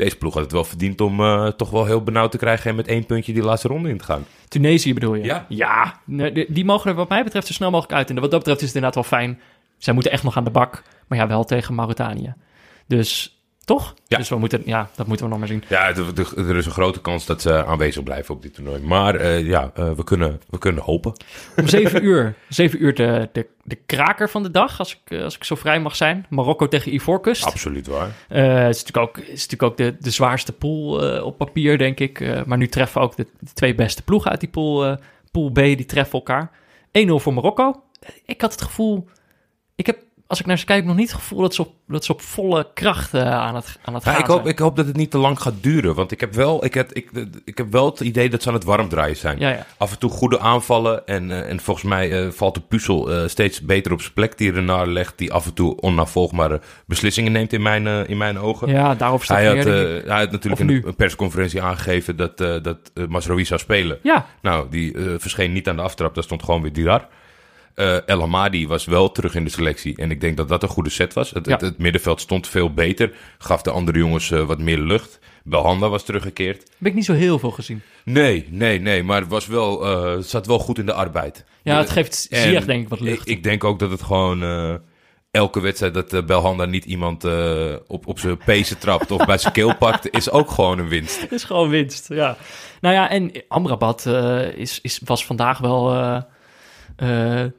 deze 0.00 0.16
ploeg 0.16 0.34
had 0.34 0.42
het 0.42 0.52
wel 0.52 0.64
verdiend 0.64 1.00
om 1.00 1.20
eh, 1.20 1.46
toch 1.46 1.70
wel 1.70 1.84
heel 1.84 2.02
benauwd 2.02 2.30
te 2.30 2.38
krijgen... 2.38 2.70
en 2.70 2.76
met 2.76 2.86
één 2.86 3.06
puntje 3.06 3.32
die 3.32 3.42
laatste 3.42 3.68
ronde 3.68 3.88
in 3.88 3.98
te 3.98 4.04
gaan. 4.04 4.24
Tunesië 4.48 4.94
bedoel 4.94 5.14
je? 5.14 5.24
Ja. 5.24 5.46
Ja, 5.48 6.00
nee, 6.04 6.32
die, 6.32 6.46
die 6.48 6.64
mogen 6.64 6.90
er 6.90 6.96
wat 6.96 7.08
mij 7.08 7.24
betreft 7.24 7.46
zo 7.46 7.52
snel 7.52 7.70
mogelijk 7.70 7.94
uit. 7.94 8.10
En 8.10 8.20
wat 8.20 8.30
dat 8.30 8.38
betreft 8.38 8.60
is 8.60 8.66
het 8.66 8.76
inderdaad 8.76 9.08
wel 9.08 9.18
fijn. 9.18 9.40
Zij 9.78 9.94
moeten 9.94 10.12
echt 10.12 10.22
nog 10.22 10.36
aan 10.36 10.44
de 10.44 10.50
bak. 10.50 10.82
Maar 11.06 11.18
ja, 11.18 11.26
wel 11.26 11.44
tegen 11.44 11.74
Mauritanië. 11.74 12.34
Dus, 12.86 13.39
toch? 13.76 13.94
Ja. 14.06 14.16
Dus 14.16 14.28
we 14.28 14.36
moeten, 14.36 14.62
ja, 14.64 14.90
dat 14.96 15.06
moeten 15.06 15.24
we 15.24 15.30
nog 15.30 15.40
maar 15.40 15.48
zien. 15.48 15.64
Ja, 15.68 15.88
er, 15.88 16.56
is 16.56 16.66
een 16.66 16.72
grote 16.72 17.00
kans 17.00 17.26
dat 17.26 17.42
ze 17.42 17.64
aanwezig 17.64 18.02
blijven 18.02 18.34
op 18.34 18.42
dit 18.42 18.54
toernooi. 18.54 18.80
Maar 18.82 19.14
eh, 19.14 19.46
ja, 19.46 19.70
eh, 19.74 19.92
we, 19.92 20.04
kunnen, 20.04 20.40
we 20.48 20.58
kunnen 20.58 20.82
hopen. 20.82 21.12
Om 21.56 21.68
7 21.68 22.04
uur, 22.10 22.34
7 22.48 22.82
uur 22.82 22.94
de, 22.94 23.28
de, 23.32 23.46
de 23.62 23.78
kraker 23.86 24.30
van 24.30 24.42
de 24.42 24.50
dag, 24.50 24.78
als 24.78 24.92
ik, 24.92 25.10
eh, 25.10 25.24
als 25.24 25.36
ik 25.36 25.44
zo 25.44 25.54
vrij 25.54 25.80
mag 25.80 25.96
zijn. 25.96 26.26
Marokko 26.28 26.68
tegen 26.68 26.94
Ivoorkust. 26.94 27.44
Absoluut 27.44 27.86
waar. 27.86 28.10
Het 28.28 28.76
is 28.76 28.84
natuurlijk 28.84 28.96
ook, 28.96 29.18
is 29.18 29.46
natuurlijk 29.46 29.62
ook 29.62 29.76
de, 29.76 29.96
de 30.00 30.10
zwaarste 30.10 30.52
pool 30.52 31.20
op 31.22 31.38
papier, 31.38 31.78
denk 31.78 32.00
ik. 32.00 32.44
Maar 32.46 32.58
nu 32.58 32.68
treffen 32.68 33.00
ook 33.00 33.16
de, 33.16 33.26
de 33.38 33.52
twee 33.52 33.74
beste 33.74 34.02
ploegen 34.02 34.30
uit 34.30 34.40
die 34.40 34.48
pool, 34.48 34.96
pool 35.30 35.50
B, 35.50 35.54
die 35.54 35.86
treffen 35.86 36.12
elkaar. 36.12 36.50
1-0 37.08 37.10
voor 37.14 37.34
Marokko. 37.34 37.82
Ik 38.26 38.40
had 38.40 38.52
het 38.52 38.62
gevoel, 38.62 39.08
ik 39.74 39.86
heb, 39.86 39.98
als 40.30 40.40
ik 40.40 40.46
naar 40.46 40.58
ze 40.58 40.64
kijk, 40.64 40.84
nog 40.84 40.96
niet 40.96 41.10
het 41.10 41.20
gevoel 41.20 41.40
dat 41.40 41.54
ze 41.54 41.62
op, 41.62 41.72
dat 41.86 42.04
ze 42.04 42.12
op 42.12 42.20
volle 42.20 42.66
kracht 42.74 43.14
eh, 43.14 43.32
aan 43.32 43.54
het, 43.54 43.78
aan 43.84 43.94
het 43.94 44.04
Ja, 44.04 44.10
gaan 44.10 44.20
ik, 44.20 44.26
hoop, 44.26 44.36
zijn. 44.40 44.52
ik 44.52 44.58
hoop 44.58 44.76
dat 44.76 44.86
het 44.86 44.96
niet 44.96 45.10
te 45.10 45.18
lang 45.18 45.40
gaat 45.40 45.54
duren. 45.60 45.94
Want 45.94 46.12
ik 46.12 46.20
heb 46.20 46.34
wel, 46.34 46.64
ik 46.64 46.74
heb, 46.74 46.92
ik, 46.92 47.10
ik 47.44 47.58
heb 47.58 47.72
wel 47.72 47.86
het 47.86 48.00
idee 48.00 48.30
dat 48.30 48.42
ze 48.42 48.48
aan 48.48 48.54
het 48.54 48.64
warm 48.64 48.88
draaien 48.88 49.16
zijn. 49.16 49.38
Ja, 49.38 49.48
ja. 49.48 49.66
Af 49.76 49.92
en 49.92 49.98
toe 49.98 50.10
goede 50.10 50.40
aanvallen. 50.40 51.06
En, 51.06 51.30
eh, 51.30 51.50
en 51.50 51.60
volgens 51.60 51.86
mij 51.86 52.24
eh, 52.24 52.30
valt 52.30 52.54
de 52.54 52.60
puzzel 52.60 53.28
steeds 53.28 53.60
beter 53.60 53.92
op 53.92 54.00
zijn 54.00 54.12
plek 54.12 54.38
die 54.38 54.52
Renard 54.52 54.88
legt. 54.88 55.18
Die 55.18 55.32
af 55.32 55.46
en 55.46 55.54
toe 55.54 55.80
onnavolgbare 55.80 56.60
beslissingen 56.86 57.32
neemt 57.32 57.52
in 57.52 57.62
mijn, 57.62 57.86
in 57.86 58.16
mijn 58.16 58.38
ogen. 58.38 58.68
ja, 58.68 58.94
daarover 58.94 59.24
staat 59.24 59.36
Hij 59.36 59.56
had, 59.56 59.64
hij 60.06 60.18
had 60.18 60.30
natuurlijk 60.30 60.62
in 60.62 60.82
een 60.86 60.96
persconferentie 60.96 61.62
aangegeven 61.62 62.16
dat, 62.16 62.38
dat 62.38 62.78
Masraoui 63.08 63.44
zou 63.44 63.60
spelen. 63.60 63.98
Ja, 64.02 64.26
Nou, 64.42 64.66
die 64.70 64.94
verscheen 65.18 65.52
niet 65.52 65.68
aan 65.68 65.76
de 65.76 65.82
aftrap. 65.82 66.14
Daar 66.14 66.24
stond 66.24 66.42
gewoon 66.42 66.62
weer 66.62 66.72
Dirar. 66.72 67.08
Eh 67.74 68.08
El 68.08 68.20
Hamadi 68.20 68.66
was 68.66 68.84
wel 68.84 69.12
terug 69.12 69.34
in 69.34 69.44
de 69.44 69.50
selectie. 69.50 69.96
En 69.96 70.10
ik 70.10 70.20
denk 70.20 70.36
dat 70.36 70.48
dat 70.48 70.62
een 70.62 70.68
goede 70.68 70.90
set 70.90 71.12
was. 71.12 71.30
Het, 71.30 71.46
Ja. 71.46 71.52
het, 71.52 71.60
het 71.60 71.78
middenveld 71.78 72.20
stond 72.20 72.48
veel 72.48 72.72
beter. 72.74 73.12
Gaf 73.38 73.62
de 73.62 73.70
andere 73.70 73.98
jongens 73.98 74.30
eh, 74.30 74.42
wat 74.42 74.58
meer 74.58 74.78
lucht. 74.78 75.18
Belhanda 75.44 75.88
was 75.88 76.04
teruggekeerd. 76.04 76.56
heb 76.78 76.86
ik 76.88 76.94
niet 76.94 77.04
zo 77.04 77.12
heel 77.12 77.38
veel 77.38 77.50
gezien. 77.50 77.82
Nee, 78.04 78.46
nee, 78.50 78.80
nee. 78.80 79.02
Maar 79.02 79.20
het 79.20 79.30
was 79.30 79.46
wel, 79.46 79.86
eh, 79.86 80.18
zat 80.22 80.46
wel 80.46 80.58
goed 80.58 80.78
in 80.78 80.86
de 80.86 80.92
arbeid. 80.92 81.44
Ja, 81.62 81.78
het 81.78 81.90
geeft 81.90 82.26
Ziyech 82.30 82.64
denk 82.64 82.82
ik 82.82 82.88
wat 82.88 83.00
lucht. 83.00 83.28
Ik, 83.28 83.36
ik 83.36 83.42
denk 83.42 83.64
ook 83.64 83.78
dat 83.78 83.90
het 83.90 84.02
gewoon... 84.02 84.42
elke 85.30 85.60
wedstrijd 85.60 85.94
dat 85.94 86.26
Belhanda 86.26 86.64
niet 86.64 86.84
iemand 86.84 87.24
op, 87.86 88.06
op 88.06 88.18
zijn 88.18 88.36
pezen 88.44 88.78
trapt... 88.78 89.10
of 89.10 89.26
bij 89.26 89.38
zijn 89.38 89.52
keel 89.52 89.76
pakt, 89.76 90.10
is 90.10 90.30
ook 90.30 90.50
gewoon 90.50 90.78
een 90.78 90.88
winst. 90.88 91.20
Het 91.20 91.32
is 91.40 91.44
gewoon 91.44 91.68
winst, 91.68 92.08
ja. 92.08 92.36
Nou 92.80 92.94
ja, 92.94 93.10
en 93.10 93.32
Amrabat 93.48 94.06
is, 94.56 94.80
is, 94.80 95.00
was 95.04 95.24
vandaag 95.26 95.58
wel 95.58 95.92
eh, 97.00 97.06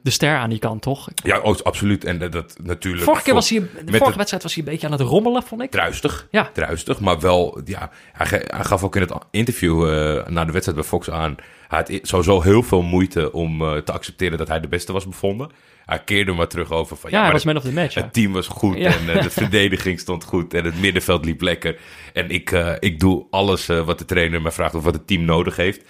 de 0.02 0.10
ster 0.10 0.36
aan 0.36 0.50
die 0.50 0.58
kant, 0.58 0.82
toch? 0.82 1.08
Ja, 1.14 1.40
oh, 1.40 1.56
absoluut. 1.62 2.04
En 2.04 2.18
dat, 2.18 2.32
dat 2.32 2.56
natuurlijk... 2.62 3.04
Vorige, 3.04 3.22
keer 3.22 3.34
was 3.34 3.48
hij, 3.48 3.58
de 3.84 3.98
vorige 3.98 4.16
wedstrijd 4.16 4.42
was 4.42 4.54
hij 4.54 4.64
een 4.64 4.70
beetje 4.70 4.86
aan 4.86 4.92
het 4.92 5.00
rommelen, 5.00 5.42
vond 5.42 5.62
ik. 5.62 5.70
Druistig. 5.70 6.26
Ja. 6.30 6.50
Druistig, 6.52 7.00
maar 7.00 7.20
wel, 7.20 7.60
ja, 7.64 7.90
hij, 8.12 8.42
hij 8.46 8.64
gaf 8.64 8.82
ook 8.84 8.96
in 8.96 9.02
het 9.02 9.12
interview 9.30 9.88
eh, 9.88 10.26
na 10.26 10.44
de 10.44 10.52
wedstrijd 10.52 10.78
bij 10.78 10.88
Fox 10.88 11.10
aan. 11.10 11.34
Hij 11.68 11.78
had 11.78 11.98
sowieso 12.02 12.42
heel 12.42 12.62
veel 12.62 12.82
moeite 12.82 13.32
om 13.32 13.62
eh, 13.62 13.76
te 13.76 13.92
accepteren 13.92 14.38
dat 14.38 14.48
hij 14.48 14.60
de 14.60 14.68
beste 14.68 14.92
was 14.92 15.06
bevonden. 15.06 15.50
Hij 15.86 16.02
keerde 16.04 16.32
maar 16.32 16.48
terug 16.48 16.70
over 16.70 16.96
van 16.96 17.10
Ja, 17.10 17.16
hij 17.16 17.24
maar 17.24 17.34
was 17.34 17.44
man 17.44 17.56
of 17.56 17.62
the 17.62 17.72
match. 17.72 17.94
ja. 17.94 18.02
het 18.02 18.12
team 18.12 18.32
was 18.32 18.46
goed 18.46 18.76
Ja. 18.78 18.90
en 18.92 19.22
de 19.22 19.30
verdediging 19.40 20.00
stond 20.00 20.24
goed 20.24 20.54
en 20.54 20.64
het 20.64 20.80
middenveld 20.80 21.24
liep 21.24 21.40
lekker. 21.40 21.78
En 22.12 22.30
ik, 22.30 22.50
ik 22.78 23.00
doe 23.00 23.26
alles 23.30 23.66
wat 23.66 23.98
de 23.98 24.04
trainer 24.04 24.42
me 24.42 24.52
vraagt 24.52 24.74
of 24.74 24.84
wat 24.84 24.94
het 24.94 25.06
team 25.06 25.24
nodig 25.24 25.56
heeft. 25.56 25.84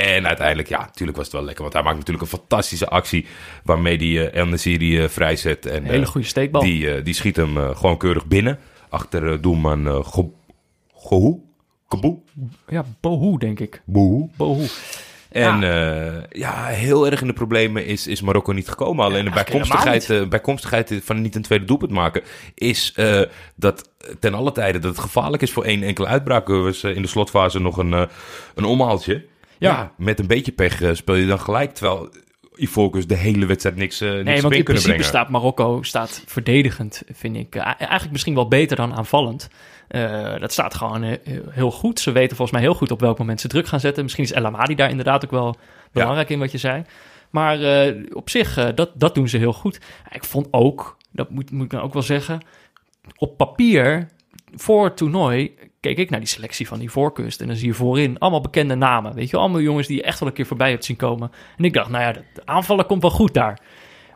En 0.00 0.26
uiteindelijk, 0.26 0.68
ja, 0.68 0.78
natuurlijk 0.78 1.16
was 1.16 1.26
het 1.26 1.34
wel 1.34 1.44
lekker. 1.44 1.62
Want 1.62 1.74
hij 1.74 1.82
maakt 1.82 1.96
natuurlijk 1.96 2.24
een 2.24 2.38
fantastische 2.38 2.88
actie 2.88 3.26
waarmee 3.64 3.96
hij 3.96 4.30
eh 4.30 4.40
El 4.40 4.46
Nesiri 4.46 5.02
eh, 5.02 5.08
vrijzet. 5.08 5.66
En, 5.66 5.76
Een 5.76 5.90
hele 5.90 6.04
eh, 6.04 6.08
goede 6.08 6.26
steekbal. 6.26 6.62
die, 6.62 7.02
die 7.02 7.14
schiet 7.14 7.36
hem 7.36 7.74
gewoon 7.74 7.96
keurig 7.96 8.26
binnen. 8.26 8.58
Achter 8.88 9.40
doelman 9.40 9.86
uh, 9.86 10.04
Gohu. 10.92 11.34
Kaboe. 11.88 12.18
Ja, 12.68 12.84
Bohu, 13.00 13.38
denk 13.38 13.60
ik. 13.60 13.82
Bohu. 13.84 14.66
En 15.30 15.60
ja. 15.60 16.26
ja, 16.30 16.66
heel 16.66 17.06
erg 17.06 17.20
in 17.20 17.26
de 17.26 17.32
problemen 17.32 17.86
is, 17.86 18.06
is 18.06 18.20
Marokko 18.20 18.52
niet 18.52 18.68
gekomen. 18.68 19.04
Alleen 19.04 19.24
de 19.24 19.30
bijkomstigheid, 19.30 20.28
bijkomstigheid 20.28 21.00
van 21.02 21.22
niet 21.22 21.34
een 21.34 21.42
tweede 21.42 21.64
doelpunt 21.64 21.90
maken... 21.90 22.22
is 22.54 22.94
dat 23.56 23.90
ten 24.20 24.34
alle 24.34 24.52
tijde 24.52 24.78
dat 24.78 24.90
het 24.90 25.00
gevaarlijk 25.00 25.42
is 25.42 25.52
voor 25.52 25.64
één 25.64 25.82
enkele 25.82 26.06
uitbraak. 26.06 26.48
Er 26.48 26.62
was 26.62 26.84
in 26.84 27.02
de 27.02 27.08
slotfase 27.08 27.60
nog 27.60 27.76
een, 27.76 27.92
een 28.54 28.64
omhaaltje. 28.64 29.32
Ja. 29.58 29.92
Met 29.96 30.18
een 30.18 30.26
beetje 30.26 30.52
pech 30.52 30.82
eh, 30.82 30.94
speel 30.94 31.14
je 31.14 31.26
dan 31.26 31.40
gelijk. 31.40 31.74
Terwijl 31.74 32.08
Ivoorkust 32.56 33.08
de 33.08 33.14
hele 33.14 33.46
wedstrijd 33.46 33.76
niks, 33.76 34.00
eh 34.00 34.08
niks 34.08 34.24
Nee, 34.24 34.40
want 34.40 34.54
in 34.54 34.64
principe 34.64 34.88
brengen. 34.88 35.04
staat 35.08 35.28
Marokko 35.28 35.82
staat 35.82 36.22
verdedigend, 36.26 37.02
vind 37.12 37.36
ik. 37.36 37.54
eh, 37.54 37.64
eigenlijk 37.64 38.10
misschien 38.10 38.34
wel 38.34 38.48
beter 38.48 38.76
dan 38.76 38.94
aanvallend. 38.94 39.48
Dat 40.40 40.52
staat 40.52 40.74
gewoon 40.74 41.18
heel 41.50 41.70
goed. 41.70 42.00
Ze 42.00 42.12
weten 42.12 42.36
volgens 42.36 42.50
mij 42.58 42.66
heel 42.66 42.74
goed 42.78 42.90
op 42.90 43.00
welk 43.00 43.18
moment 43.18 43.40
ze 43.40 43.48
druk 43.48 43.66
gaan 43.66 43.80
zetten. 43.80 44.02
Misschien 44.02 44.24
is 44.24 44.32
El 44.32 44.44
Amadi 44.46 44.74
daar 44.74 44.90
inderdaad 44.90 45.24
ook 45.24 45.30
wel 45.30 45.56
belangrijk 45.92 46.28
in 46.28 46.38
wat 46.38 46.52
je 46.52 46.58
zei. 46.58 46.82
Maar 47.30 47.58
op 48.12 48.30
zich, 48.30 48.74
dat, 48.74 48.90
dat 48.94 49.14
doen 49.14 49.28
ze 49.28 49.38
heel 49.38 49.52
goed. 49.52 49.80
Ik 50.10 50.24
vond 50.24 50.48
ook, 50.50 50.96
dat 51.12 51.30
moet, 51.30 51.50
moet 51.50 51.64
ik 51.64 51.70
dan 51.70 51.80
ook 51.80 51.92
wel 51.92 52.02
zeggen... 52.02 52.40
op 53.16 53.36
papier, 53.36 54.08
voor 54.54 54.84
het 54.84 54.96
toernooi... 54.96 55.54
keek 55.84 55.98
ik 55.98 56.10
naar 56.10 56.20
die 56.20 56.28
selectie 56.28 56.68
van 56.68 56.78
die 56.78 56.90
voorkust. 56.90 57.40
En 57.40 57.46
dan 57.46 57.56
zie 57.56 57.66
je 57.66 57.74
voorin 57.74 58.18
allemaal 58.18 58.40
bekende 58.40 58.74
namen. 58.74 59.14
Weet 59.14 59.30
je, 59.30 59.36
allemaal 59.36 59.60
jongens 59.60 59.86
die 59.86 59.96
je 59.96 60.02
echt 60.02 60.18
wel 60.18 60.28
een 60.28 60.34
keer 60.34 60.46
voorbij 60.46 60.70
hebt 60.70 60.84
zien 60.84 60.96
komen. 60.96 61.30
En 61.56 61.64
ik 61.64 61.72
dacht, 61.72 61.90
nou 61.90 62.02
ja, 62.04 62.12
de, 62.12 62.22
aanvallen 62.44 62.86
komt 62.86 63.02
wel 63.02 63.10
goed 63.10 63.34
daar. 63.34 63.60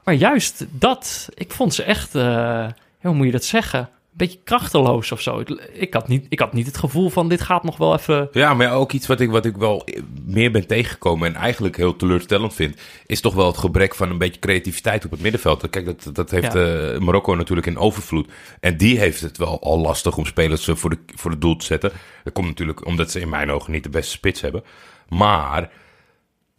Maar 0.05 0.15
juist 0.15 0.67
dat, 0.71 1.29
ik 1.35 1.53
vond 1.53 1.75
ze 1.75 1.83
echt, 1.83 2.15
eh, 2.15 2.67
hoe 3.01 3.15
moet 3.15 3.27
je 3.27 3.33
dat 3.33 3.45
zeggen? 3.45 3.89
Beetje 4.19 4.39
krachteloos 4.45 5.13
of 5.13 5.21
zo. 5.21 5.39
Ik, 5.39 5.49
ik, 5.73 5.95
had 5.95 6.09
niet, 6.09 6.27
ik 6.29 6.39
had 6.39 6.53
niet 6.53 6.67
het 6.67 6.79
gevoel 6.79 7.09
van 7.11 7.29
dit 7.29 7.41
gaat 7.41 7.63
nog 7.65 7.77
wel 7.77 7.95
even... 7.95 8.29
Ja, 8.33 8.55
maar 8.55 8.73
ook 8.73 8.93
iets 8.93 9.07
wat 9.07 9.21
ik, 9.21 9.31
wat 9.31 9.45
ik 9.45 9.57
wel 9.57 9.85
meer 10.25 10.51
ben 10.51 10.67
tegengekomen 10.67 11.29
en 11.29 11.35
eigenlijk 11.35 11.77
heel 11.77 11.97
teleurstellend 11.97 12.55
vind, 12.55 12.81
is 13.07 13.21
toch 13.21 13.35
wel 13.35 13.47
het 13.47 13.57
gebrek 13.59 13.95
van 13.95 14.11
een 14.11 14.19
beetje 14.19 14.41
creativiteit 14.41 15.05
op 15.05 15.11
het 15.11 15.21
middenveld. 15.21 15.71
Kijk, 15.71 15.85
dat, 15.85 16.11
dat 16.15 16.31
heeft 16.31 16.53
Ja. 16.53 16.93
eh, 16.93 16.99
Marokko 17.01 17.35
natuurlijk 17.35 17.67
in 17.67 17.79
overvloed. 17.79 18.29
En 18.61 18.77
die 18.77 18.99
heeft 18.99 19.21
het 19.21 19.37
wel 19.39 19.63
al 19.63 19.79
lastig 19.79 20.17
om 20.17 20.27
spelers 20.27 20.69
eh, 20.69 20.75
voor, 20.75 20.91
de, 20.91 20.99
voor 21.15 21.31
het 21.31 21.41
doel 21.41 21.57
te 21.57 21.65
zetten. 21.65 21.93
Dat 22.25 22.33
komt 22.33 22.47
natuurlijk 22.47 22.87
omdat 22.87 23.11
ze 23.11 23.21
in 23.21 23.29
mijn 23.29 23.51
ogen 23.51 23.73
niet 23.73 23.83
de 23.83 23.91
beste 23.91 24.11
spits 24.13 24.41
hebben. 24.41 24.65
Maar 25.09 25.71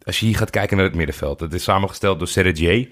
als 0.02 0.20
je 0.20 0.26
hier 0.26 0.36
gaat 0.36 0.50
kijken 0.50 0.76
naar 0.76 0.86
het 0.86 0.94
middenveld, 0.94 1.40
het 1.40 1.54
is 1.54 1.62
samengesteld 1.62 2.18
door 2.18 2.28
Serge, 2.28 2.88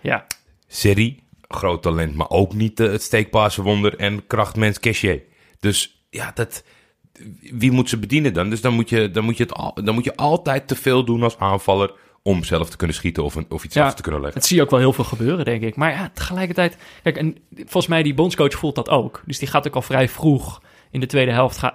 Ja, 0.00 0.26
Seri, 0.68 1.22
groot 1.48 1.82
talent, 1.82 2.14
maar 2.14 2.30
ook 2.30 2.54
niet 2.54 2.80
eh, 2.80 2.90
het 2.90 3.02
steekpasenwonder 3.02 3.96
en 3.96 4.26
krachtmens 4.26 4.80
Kesje. 4.80 5.22
Dus 5.60 6.06
ja, 6.10 6.30
dat, 6.34 6.64
wie 7.40 7.70
moet 7.70 7.88
ze 7.88 7.98
bedienen 7.98 8.32
dan? 8.32 8.50
Dus 8.50 8.60
dan 8.60 8.74
moet 8.74 8.88
je, 8.88 9.10
dan 9.10 9.24
moet 9.24 9.36
je, 9.36 9.42
het 9.42 9.52
al, 9.52 9.74
dan 9.84 9.94
moet 9.94 10.04
je 10.04 10.16
altijd 10.16 10.68
te 10.68 10.74
veel 10.76 11.04
doen 11.04 11.22
als 11.22 11.38
aanvaller 11.38 11.92
om 12.22 12.44
zelf 12.44 12.70
te 12.70 12.76
kunnen 12.76 12.96
schieten 12.96 13.24
of, 13.24 13.34
een, 13.34 13.46
of 13.48 13.64
iets 13.64 13.74
Ja, 13.74 13.86
af 13.86 13.94
te 13.94 14.02
kunnen 14.02 14.20
leggen. 14.20 14.40
dat 14.40 14.48
zie 14.48 14.56
je 14.56 14.62
ook 14.62 14.70
wel 14.70 14.78
heel 14.78 14.92
veel 14.92 15.04
gebeuren, 15.04 15.44
denk 15.44 15.62
ik. 15.62 15.76
Maar 15.76 15.90
ja, 15.90 16.10
tegelijkertijd... 16.14 16.76
Kijk, 17.02 17.16
en 17.16 17.36
volgens 17.54 17.86
mij 17.86 18.02
die 18.02 18.14
bondscoach 18.14 18.54
voelt 18.54 18.74
dat 18.74 18.88
ook. 18.88 19.22
Dus 19.26 19.38
die 19.38 19.48
gaat 19.48 19.66
ook 19.66 19.74
al 19.74 19.82
vrij 19.82 20.08
vroeg 20.08 20.62
in 20.90 21.00
de 21.00 21.06
tweede 21.06 21.30
helft... 21.32 21.58
Ga, 21.58 21.74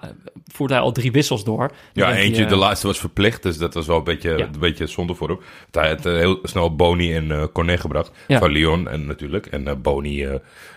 voert 0.53 0.69
hij 0.71 0.79
al 0.79 0.91
drie 0.91 1.11
wissels 1.11 1.43
door. 1.43 1.71
Ja, 1.93 2.15
eentje, 2.15 2.41
hij, 2.41 2.49
de 2.49 2.55
laatste 2.55 2.87
was 2.87 2.99
verplicht, 2.99 3.43
dus 3.43 3.57
dat 3.57 3.73
was 3.73 3.87
wel 3.87 3.97
een 3.97 4.03
beetje, 4.03 4.37
Ja. 4.37 4.45
een 4.45 4.59
beetje 4.59 4.87
zonde 4.87 5.13
voor 5.15 5.27
hem. 5.27 5.39
Hij 5.71 5.89
had 5.89 6.05
eh, 6.05 6.13
heel 6.13 6.39
snel 6.43 6.75
Boni 6.75 7.15
en 7.15 7.49
Cornet 7.53 7.79
gebracht, 7.79 8.11
Ja. 8.27 8.39
van 8.39 8.51
Lyon 8.51 8.87
en 8.89 9.05
natuurlijk. 9.05 9.45
En 9.45 9.67
eh, 9.67 9.75
Boni, 9.75 10.27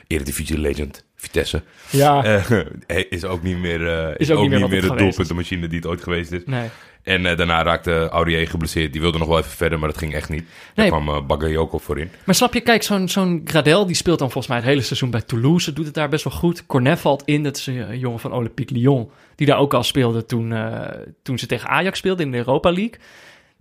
Eredivisie 0.07 0.59
legend, 0.59 1.05
Vitesse. 1.16 1.62
Ja, 1.90 2.42
is 3.09 3.25
ook 3.25 3.42
niet 3.42 3.59
meer, 3.59 4.14
Is 4.20 4.31
ook 4.31 4.49
niet 4.49 4.68
meer 4.68 4.81
de 4.81 4.94
doelpuntenmachine 4.97 5.66
die 5.66 5.79
het 5.79 5.87
ooit 5.87 6.03
geweest 6.03 6.33
is. 6.33 6.42
nee. 6.47 6.68
En 7.05 7.27
eh, 7.27 7.37
daarna 7.37 7.62
raakte 7.62 8.09
Aurier 8.09 8.49
geblesseerd. 8.49 8.93
Die 8.93 9.01
wilde 9.01 9.19
nog 9.19 9.29
wel 9.29 9.38
even 9.38 9.51
verder, 9.51 9.79
maar 9.79 9.88
dat 9.88 9.99
ging 9.99 10.14
echt 10.14 10.29
niet. 10.29 10.45
Nee. 10.75 10.90
Daar 10.90 11.01
kwam 11.01 11.09
uh, 11.09 11.27
Bagayoko 11.27 11.79
voor 11.79 11.99
in. 11.99 12.11
Maar 12.25 12.35
snap 12.35 12.55
je, 12.55 12.61
kijk, 12.61 12.83
zo'n 12.83 13.09
zo'n 13.09 13.40
Gradel, 13.45 13.87
die 13.87 13.97
speelt 13.97 14.19
dan 14.19 14.31
volgens 14.31 14.53
mij 14.53 14.62
het 14.62 14.73
hele 14.73 14.83
seizoen 14.83 15.11
bij 15.11 15.23
Toulouse. 15.23 15.73
Doet 15.73 15.85
het 15.85 15.95
daar 15.95 16.09
best 16.09 16.25
wel 16.25 16.33
goed. 16.33 16.67
Cornet 16.67 16.99
valt 16.99 17.23
in, 17.25 17.43
dat 17.43 17.57
is 17.57 17.67
een 17.67 17.99
jongen 17.99 18.21
van 18.21 18.33
Olympique 18.33 18.75
Lyon. 18.75 19.11
Die 19.35 19.47
daar 19.47 19.59
ook 19.59 19.75
al 19.75 19.83
speelde 19.83 20.27
toen, 20.27 20.53
eh, 20.53 20.81
toen 21.23 21.38
ze 21.38 21.47
tegen 21.47 21.69
Ajax 21.69 21.99
speelden 21.99 22.25
in 22.25 22.33
de 22.33 22.38
Europa 22.38 22.73
League. 22.73 22.99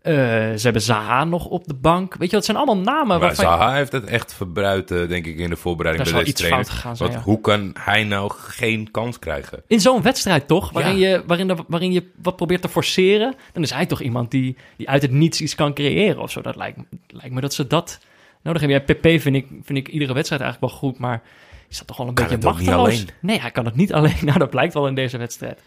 Eh, 0.03 0.13
ze 0.13 0.59
hebben 0.61 0.81
Zaha 0.81 1.23
nog 1.23 1.45
op 1.45 1.67
de 1.67 1.73
bank. 1.73 2.15
Weet 2.15 2.29
je, 2.29 2.35
dat 2.35 2.45
zijn 2.45 2.57
allemaal 2.57 2.77
namen 2.77 3.07
Maar 3.07 3.19
waarvan... 3.19 3.45
Zaha 3.45 3.73
heeft 3.73 3.91
het 3.91 4.05
echt 4.05 4.33
verbruikt, 4.33 4.91
eh, 4.91 5.07
denk 5.07 5.25
ik, 5.25 5.37
in 5.37 5.49
de 5.49 5.55
voorbereiding 5.55 6.05
Daar 6.09 6.15
bij 6.15 6.23
deze 6.23 6.37
iets 6.37 6.47
trainer. 6.47 6.65
fout 6.65 6.75
gegaan 6.81 6.97
zijn, 6.97 7.09
Want 7.09 7.21
ja. 7.23 7.29
hoe 7.31 7.41
kan 7.41 7.75
hij 7.79 8.03
nou 8.03 8.31
geen 8.35 8.91
kans 8.91 9.19
krijgen? 9.19 9.63
In 9.67 9.79
zo'n 9.79 10.01
wedstrijd 10.01 10.47
toch, 10.47 10.71
waarin, 10.71 10.97
Ja. 10.97 11.09
je, 11.09 11.23
waarin, 11.27 11.47
de, 11.47 11.55
waarin 11.67 11.91
je 11.91 12.03
wat 12.21 12.35
probeert 12.35 12.61
te 12.61 12.69
forceren... 12.69 13.35
dan 13.53 13.63
is 13.63 13.71
hij 13.71 13.85
toch 13.85 14.01
iemand 14.01 14.31
die, 14.31 14.57
die 14.77 14.89
uit 14.89 15.01
het 15.01 15.11
niets 15.11 15.41
iets 15.41 15.55
kan 15.55 15.73
creëren 15.73 16.21
of 16.21 16.31
zo. 16.31 16.41
Dat 16.41 16.55
lijkt, 16.55 16.77
me- 16.77 16.83
lijkt 17.07 17.33
me 17.35 17.41
dat 17.41 17.53
ze 17.53 17.67
dat 17.67 17.99
nodig 18.41 18.61
hebben. 18.61 18.83
Ja, 18.87 18.93
PP 18.93 19.21
vind 19.21 19.35
ik, 19.35 19.47
vind 19.63 19.77
ik 19.77 19.87
iedere 19.87 20.13
wedstrijd 20.13 20.41
eigenlijk 20.41 20.71
wel 20.73 20.81
goed, 20.81 20.99
maar... 20.99 21.21
Is 21.69 21.77
dat 21.79 21.87
toch 21.87 21.97
wel 21.97 22.07
een 22.07 22.13
Kan 22.13 22.23
beetje 22.27 22.39
het 22.39 22.49
ook 22.49 22.57
niet 22.59 22.67
machteloos? 22.69 22.93
alleen? 22.95 23.09
Nee, 23.19 23.39
hij 23.39 23.51
kan 23.51 23.65
het 23.65 23.75
niet 23.75 23.93
alleen. 23.97 24.15
Nou, 24.21 24.39
dat 24.39 24.49
blijkt 24.49 24.73
wel 24.73 24.87
in 24.87 24.95
deze 24.95 25.17
wedstrijd. 25.17 25.59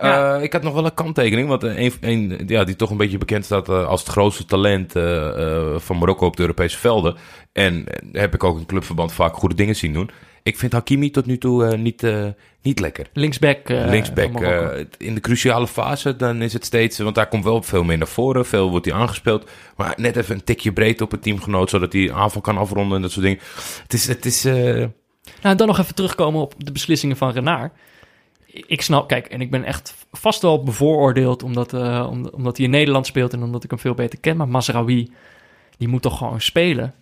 Ja. 0.00 0.36
Eh, 0.36 0.42
ik 0.42 0.52
had 0.52 0.62
nog 0.62 0.74
wel 0.74 0.84
een 0.84 0.94
kanttekening, 0.94 1.48
want 1.48 1.64
eh, 1.64 1.78
een, 1.78 1.92
een, 2.00 2.42
ja, 2.46 2.64
die 2.64 2.76
toch 2.76 2.90
een 2.90 2.96
beetje 2.96 3.18
bekend 3.18 3.44
staat 3.44 3.68
eh, 3.68 3.86
als 3.86 4.00
het 4.00 4.10
grootste 4.10 4.44
talent 4.44 4.92
van 5.82 5.98
Marokko 5.98 6.26
op 6.26 6.36
de 6.36 6.42
Europese 6.42 6.78
velden. 6.78 7.16
En 7.52 7.84
heb 8.12 8.34
ik 8.34 8.44
ook 8.44 8.58
in 8.58 8.66
clubverband 8.66 9.12
vaak 9.12 9.34
goede 9.34 9.54
dingen 9.54 9.76
zien 9.76 9.92
doen. 9.92 10.10
Ik 10.42 10.58
vind 10.58 10.72
Hakimi 10.72 11.10
tot 11.10 11.26
nu 11.26 11.38
toe 11.38 11.76
niet, 11.76 12.06
niet 12.62 12.80
lekker. 12.80 13.06
Linksback. 13.12 13.68
Linksback. 13.68 14.40
in 14.98 15.14
de 15.14 15.20
cruciale 15.20 15.66
fase, 15.66 16.16
dan 16.16 16.42
is 16.42 16.52
het 16.52 16.64
steeds... 16.64 16.98
Want 16.98 17.14
daar 17.14 17.28
komt 17.28 17.44
wel 17.44 17.62
veel 17.62 17.84
meer 17.84 17.98
naar 17.98 18.06
voren. 18.06 18.46
Veel 18.46 18.70
wordt 18.70 18.86
hij 18.86 18.94
aangespeeld. 18.94 19.50
Maar 19.76 19.94
net 19.96 20.16
even 20.16 20.34
een 20.34 20.44
tikje 20.44 20.72
breed 20.72 21.00
op 21.00 21.10
het 21.10 21.22
teamgenoot... 21.22 21.70
zodat 21.70 21.92
hij 21.92 22.12
aanval 22.12 22.40
kan 22.40 22.58
afronden 22.58 22.96
en 22.96 23.02
dat 23.02 23.10
soort 23.10 23.24
dingen. 23.24 23.40
Het 23.82 23.92
is... 23.92 24.06
Het 24.06 24.24
is 24.24 24.42
Nou, 25.42 25.56
dan 25.56 25.66
nog 25.66 25.78
even 25.78 25.94
terugkomen 25.94 26.40
op 26.40 26.54
de 26.58 26.72
beslissingen 26.72 27.16
van 27.16 27.30
Renard. 27.30 27.72
Ik 28.66 28.82
snap, 28.82 29.08
kijk, 29.08 29.26
en 29.26 29.40
ik 29.40 29.50
ben 29.50 29.64
echt 29.64 29.94
vast 30.12 30.42
wel 30.42 30.62
bevooroordeeld 30.62 31.42
omdat, 31.42 31.72
eh, 31.72 32.06
om- 32.10 32.28
omdat 32.32 32.56
hij 32.56 32.64
in 32.66 32.72
Nederland 32.72 33.06
speelt 33.06 33.32
en 33.32 33.42
omdat 33.42 33.64
ik 33.64 33.70
hem 33.70 33.78
veel 33.78 33.94
beter 33.94 34.18
ken. 34.20 34.36
Maar 34.36 34.48
Mazraoui, 34.48 35.10
die 35.78 35.88
moet 35.88 36.02
toch 36.02 36.18
gewoon 36.18 36.40
spelen. 36.40 36.94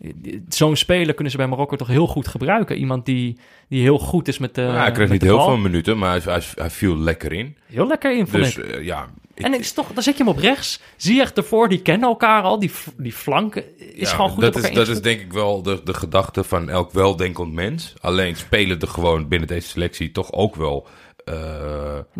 Zo'n 0.48 0.76
speler 0.76 1.14
kunnen 1.14 1.32
ze 1.32 1.38
bij 1.38 1.46
Marokko 1.48 1.76
toch 1.76 1.88
heel 1.88 2.06
goed 2.06 2.28
gebruiken. 2.28 2.76
Iemand 2.76 3.06
die, 3.06 3.38
die 3.68 3.82
heel 3.82 3.98
goed 3.98 4.28
is 4.28 4.38
met 4.38 4.54
de. 4.54 4.62
ja, 4.62 4.72
hij 4.72 4.90
kreeg 4.92 5.08
niet 5.08 5.22
heel 5.22 5.44
veel 5.44 5.56
minuten, 5.56 5.98
maar 5.98 6.10
hij, 6.10 6.32
hij, 6.32 6.42
hij 6.54 6.70
viel 6.70 6.96
lekker 6.96 7.32
in. 7.32 7.56
Heel 7.66 7.86
lekker 7.86 8.16
in, 8.16 8.26
vond 8.26 8.42
Dus 8.44 8.56
ik. 8.58 8.64
eh, 8.64 8.84
ja... 8.84 9.08
ik- 9.34 9.44
En 9.44 9.52
het 9.52 9.60
is 9.60 9.72
toch, 9.72 9.92
dan 9.92 10.02
zet 10.02 10.16
je 10.16 10.24
hem 10.24 10.32
op 10.32 10.38
rechts. 10.38 10.80
Zie 10.96 11.14
je 11.14 11.20
echt 11.20 11.36
ervoor, 11.36 11.68
die 11.68 11.82
kennen 11.82 12.08
elkaar 12.08 12.42
al. 12.42 12.58
Die, 12.58 12.70
die 12.96 13.12
flanken 13.12 13.64
is 13.96 14.08
ja, 14.10 14.14
gewoon 14.14 14.30
goed 14.30 14.40
dat 14.40 14.56
op 14.56 14.62
is, 14.62 14.70
dat 14.70 14.88
is 14.88 15.02
denk 15.02 15.20
ik 15.20 15.32
wel 15.32 15.62
de, 15.62 15.80
de 15.84 15.94
gedachte 15.94 16.44
van 16.44 16.68
elk 16.68 16.92
weldenkend 16.92 17.52
mens. 17.52 17.94
Alleen 18.00 18.36
spelen 18.36 18.80
er 18.80 18.88
gewoon 18.88 19.28
binnen 19.28 19.48
deze 19.48 19.68
selectie 19.68 20.12
toch 20.12 20.32
ook 20.32 20.54
wel 20.56 20.86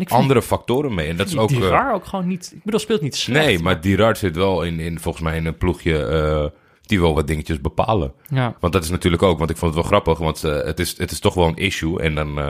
andere 0.07 0.41
factoren 0.41 0.93
mee. 0.93 1.07
En 1.07 1.17
dat 1.17 1.25
is 1.25 1.31
Die 1.31 1.41
ook... 1.41 1.51
eh, 1.51 1.93
ook 1.93 2.05
gewoon 2.05 2.27
niet... 2.27 2.51
Ik 2.55 2.63
bedoel, 2.63 2.79
speelt 2.79 3.01
niet 3.01 3.15
slecht. 3.15 3.45
nee, 3.45 3.59
maar 3.59 3.81
Dirard 3.81 4.17
zit 4.17 4.35
wel 4.35 4.63
in, 4.63 4.79
in 4.79 4.99
volgens 4.99 5.23
mij 5.23 5.37
in 5.37 5.45
een 5.45 5.57
ploegje 5.57 6.05
eh, 6.05 6.45
die 6.81 6.99
wel 7.01 7.13
wat 7.15 7.27
dingetjes 7.27 7.61
bepalen. 7.61 8.13
Ja. 8.29 8.55
Want 8.59 8.73
dat 8.73 8.83
is 8.83 8.89
natuurlijk 8.89 9.23
ook, 9.23 9.37
want 9.37 9.49
ik 9.49 9.57
vond 9.57 9.73
het 9.73 9.81
wel 9.81 9.89
grappig, 9.91 10.17
want 10.17 10.43
eh, 10.43 10.65
het, 10.65 10.79
is, 10.79 10.97
het 10.97 11.11
is 11.11 11.19
toch 11.19 11.33
wel 11.33 11.47
een 11.47 11.55
issue. 11.57 11.99
En 12.01 12.15
dan 12.15 12.39
eh, 12.39 12.49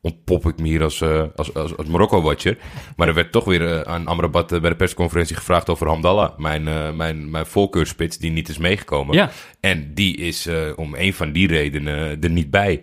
ontpop 0.00 0.46
ik 0.46 0.58
me 0.58 0.66
hier 0.68 0.82
als, 0.82 1.00
eh, 1.00 1.22
als, 1.36 1.54
als, 1.54 1.76
als 1.76 1.86
Marokko-watcher. 1.86 2.58
Maar 2.96 3.08
er 3.08 3.14
werd 3.14 3.32
toch 3.32 3.44
weer 3.44 3.86
aan 3.86 4.06
Amrabat 4.06 4.48
bij 4.48 4.70
de 4.70 4.76
persconferentie 4.76 5.36
gevraagd 5.36 5.68
over 5.68 5.88
Hamdallah. 5.88 6.38
Mijn, 6.38 6.96
mijn, 6.96 7.30
mijn 7.30 7.46
voorkeurspits 7.46 8.18
die 8.18 8.30
niet 8.30 8.48
is 8.48 8.58
meegekomen. 8.58 9.14
Ja. 9.14 9.30
En 9.60 9.94
die 9.94 10.16
is 10.16 10.48
om 10.76 10.94
een 10.94 11.14
van 11.14 11.32
die 11.32 11.46
redenen 11.46 12.20
er 12.20 12.30
niet 12.30 12.50
bij. 12.50 12.82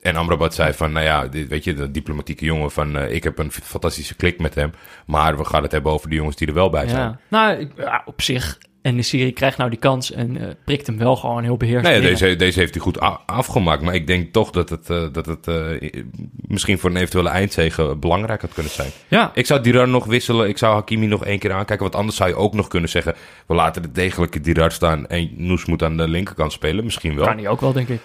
En 0.00 0.16
Amrabat 0.16 0.54
zei 0.54 0.72
van, 0.72 0.92
nou 0.92 1.04
ja, 1.04 1.26
dit, 1.26 1.48
weet 1.48 1.64
je, 1.64 1.74
de 1.74 1.90
diplomatieke 1.90 2.44
jongen 2.44 2.70
van... 2.70 2.96
eh, 2.96 3.14
ik 3.14 3.24
heb 3.24 3.38
een 3.38 3.52
fantastische 3.52 4.16
klik 4.16 4.38
met 4.40 4.54
hem. 4.54 4.70
Maar 5.06 5.36
we 5.36 5.44
gaan 5.44 5.62
het 5.62 5.72
hebben 5.72 5.92
over 5.92 6.08
de 6.08 6.14
jongens 6.14 6.36
die 6.36 6.48
er 6.48 6.54
wel 6.54 6.70
bij 6.70 6.88
zijn. 6.88 7.00
Ja. 7.08 7.18
Nou, 7.28 7.58
ik- 7.60 7.72
ja, 7.76 8.02
op 8.04 8.22
zich. 8.22 8.58
En 8.82 8.96
de 8.96 9.02
serie 9.02 9.32
krijgt 9.32 9.58
nou 9.58 9.70
die 9.70 9.78
kans 9.78 10.12
en 10.12 10.36
eh, 10.36 10.48
prikt 10.64 10.86
hem 10.86 10.98
wel 10.98 11.16
gewoon 11.16 11.42
heel 11.42 11.56
beheerst. 11.56 11.84
Nee, 11.84 12.00
binnen. 12.00 12.10
deze, 12.18 12.36
deze 12.36 12.58
heeft 12.58 12.74
hij 12.74 12.82
goed 12.82 13.00
afgemaakt. 13.26 13.82
Maar 13.82 13.94
ik 13.94 14.06
denk 14.06 14.32
toch 14.32 14.50
dat 14.50 14.68
het, 14.68 14.90
eh, 14.90 15.04
dat 15.12 15.26
het 15.26 15.46
eh, 15.48 15.92
misschien 16.32 16.78
voor 16.78 16.90
een 16.90 16.96
eventuele 16.96 17.28
eindzege 17.28 17.96
belangrijk 17.96 18.40
had 18.40 18.52
kunnen 18.52 18.72
zijn. 18.72 18.90
Ja, 19.08 19.30
Ik 19.34 19.46
zou 19.46 19.60
Dirar 19.60 19.88
nog 19.88 20.04
wisselen. 20.04 20.48
Ik 20.48 20.58
zou 20.58 20.74
Hakimi 20.74 21.06
nog 21.06 21.24
één 21.24 21.38
keer 21.38 21.52
aankijken. 21.52 21.84
Want 21.84 21.94
anders 21.94 22.16
zou 22.16 22.28
je 22.28 22.34
ook 22.36 22.54
nog 22.54 22.68
kunnen 22.68 22.88
zeggen... 22.90 23.14
we 23.46 23.54
laten 23.54 23.82
de 23.82 23.92
degelijke 23.92 24.40
Dirar 24.40 24.72
staan... 24.72 25.06
en 25.06 25.30
Noes 25.36 25.64
moet 25.64 25.82
aan 25.82 25.96
de 25.96 26.08
linkerkant 26.08 26.52
spelen. 26.52 26.84
Misschien 26.84 27.14
wel. 27.16 27.24
kan 27.26 27.38
hij 27.38 27.48
ook 27.48 27.60
wel, 27.60 27.72
denk 27.72 27.88
ik. 27.88 28.00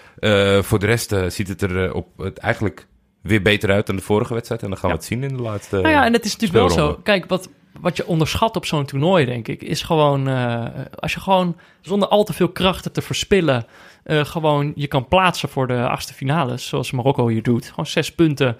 Voor 0.64 0.78
de 0.78 0.86
rest 0.86 1.14
ziet 1.28 1.48
het 1.48 1.62
er 1.62 1.92
op 1.92 2.06
het 2.18 2.38
eigenlijk 2.38 2.86
weer 3.22 3.42
beter 3.42 3.70
uit 3.70 3.86
dan 3.86 3.96
de 3.96 4.02
vorige 4.02 4.34
wedstrijd. 4.34 4.62
En 4.62 4.68
dan 4.68 4.78
gaan 4.78 4.88
Ja. 4.90 4.94
we 4.96 5.00
het 5.02 5.10
zien 5.10 5.22
in 5.22 5.36
de 5.36 5.42
laatste 5.42 5.76
nou 5.76 5.88
ja, 5.88 6.04
en 6.04 6.12
het 6.12 6.24
is 6.24 6.36
natuurlijk 6.36 6.68
wel 6.68 6.70
zo. 6.86 7.00
Kijk, 7.02 7.26
wat, 7.26 7.48
wat 7.86 7.96
je 7.96 8.06
onderschat 8.06 8.56
op 8.56 8.66
zo'n 8.66 8.84
toernooi, 8.84 9.24
denk 9.24 9.48
ik, 9.48 9.62
is 9.62 9.82
gewoon... 9.82 10.28
eh, 10.28 10.64
als 10.94 11.12
je 11.12 11.20
gewoon 11.20 11.56
zonder 11.80 12.08
al 12.08 12.24
te 12.24 12.32
veel 12.32 12.48
krachten 12.48 12.92
te 12.92 13.02
verspillen... 13.02 13.66
eh, 14.02 14.24
gewoon 14.24 14.72
je 14.74 14.86
kan 14.86 15.08
plaatsen 15.08 15.48
voor 15.48 15.66
de 15.66 15.88
achtste 15.88 16.14
finales, 16.14 16.68
zoals 16.68 16.90
Marokko 16.90 17.28
hier 17.28 17.42
doet. 17.42 17.68
Gewoon 17.68 17.86
zes 17.86 18.12
punten. 18.12 18.56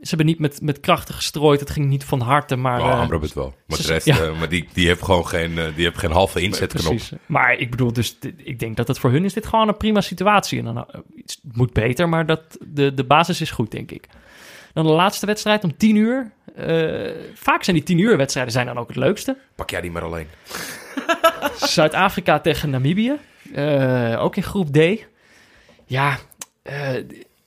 Ze 0.00 0.08
hebben 0.08 0.26
niet 0.26 0.38
met, 0.38 0.60
met 0.60 0.80
krachten 0.80 1.14
gestrooid. 1.14 1.60
Het 1.60 1.70
ging 1.70 1.86
niet 1.86 2.04
van 2.04 2.20
harte, 2.20 2.56
maar... 2.56 2.80
Maar 2.80 2.92
eh, 2.92 3.00
Amrabat 3.00 3.32
wel. 3.32 3.54
Maar 3.66 3.78
de 3.78 3.86
rest, 3.86 4.06
ja. 4.06 4.32
maar 4.38 4.48
die, 4.48 4.68
die 4.72 4.86
heeft 4.86 5.02
gewoon 5.02 5.26
geen, 5.26 5.54
die 5.54 5.84
heeft 5.84 5.98
geen 5.98 6.12
halve 6.12 6.40
inzetknop. 6.40 6.84
Precies. 6.84 7.12
Maar 7.26 7.56
ik 7.56 7.70
bedoel, 7.70 7.92
dus 7.92 8.18
ik 8.36 8.58
denk 8.58 8.76
dat 8.76 8.88
het 8.88 8.98
voor 8.98 9.10
hun 9.10 9.24
is 9.24 9.32
dit 9.32 9.46
gewoon 9.46 9.68
een 9.68 9.76
prima 9.76 10.00
situatie. 10.00 10.58
En 10.58 10.64
dan, 10.64 10.76
het 10.76 11.40
moet 11.52 11.72
beter, 11.72 12.08
maar 12.08 12.26
dat, 12.26 12.58
de, 12.60 12.94
de 12.94 13.04
basis 13.04 13.40
is 13.40 13.50
goed, 13.50 13.70
denk 13.70 13.90
ik. 13.90 14.08
Dan 14.72 14.86
de 14.86 14.92
laatste 14.92 15.26
wedstrijd 15.26 15.64
om 15.64 15.76
tien 15.76 15.96
uur. 15.96 16.32
Eh, 16.56 17.10
vaak 17.34 17.64
zijn 17.64 17.76
die 17.76 17.84
tien 17.84 17.98
uur 17.98 18.16
wedstrijden 18.16 18.52
zijn 18.52 18.66
dan 18.66 18.78
ook 18.78 18.88
het 18.88 18.96
leukste. 18.96 19.36
Pak 19.54 19.70
jij 19.70 19.80
die 19.80 19.90
maar 19.90 20.02
alleen. 20.02 20.26
Zuid-Afrika 21.56 22.40
tegen 22.40 22.70
Namibië. 22.70 23.12
Eh, 23.54 24.16
ook 24.22 24.36
in 24.36 24.42
groep 24.42 24.72
D. 24.72 25.06
Ja, 25.86 26.18
eh, 26.62 26.90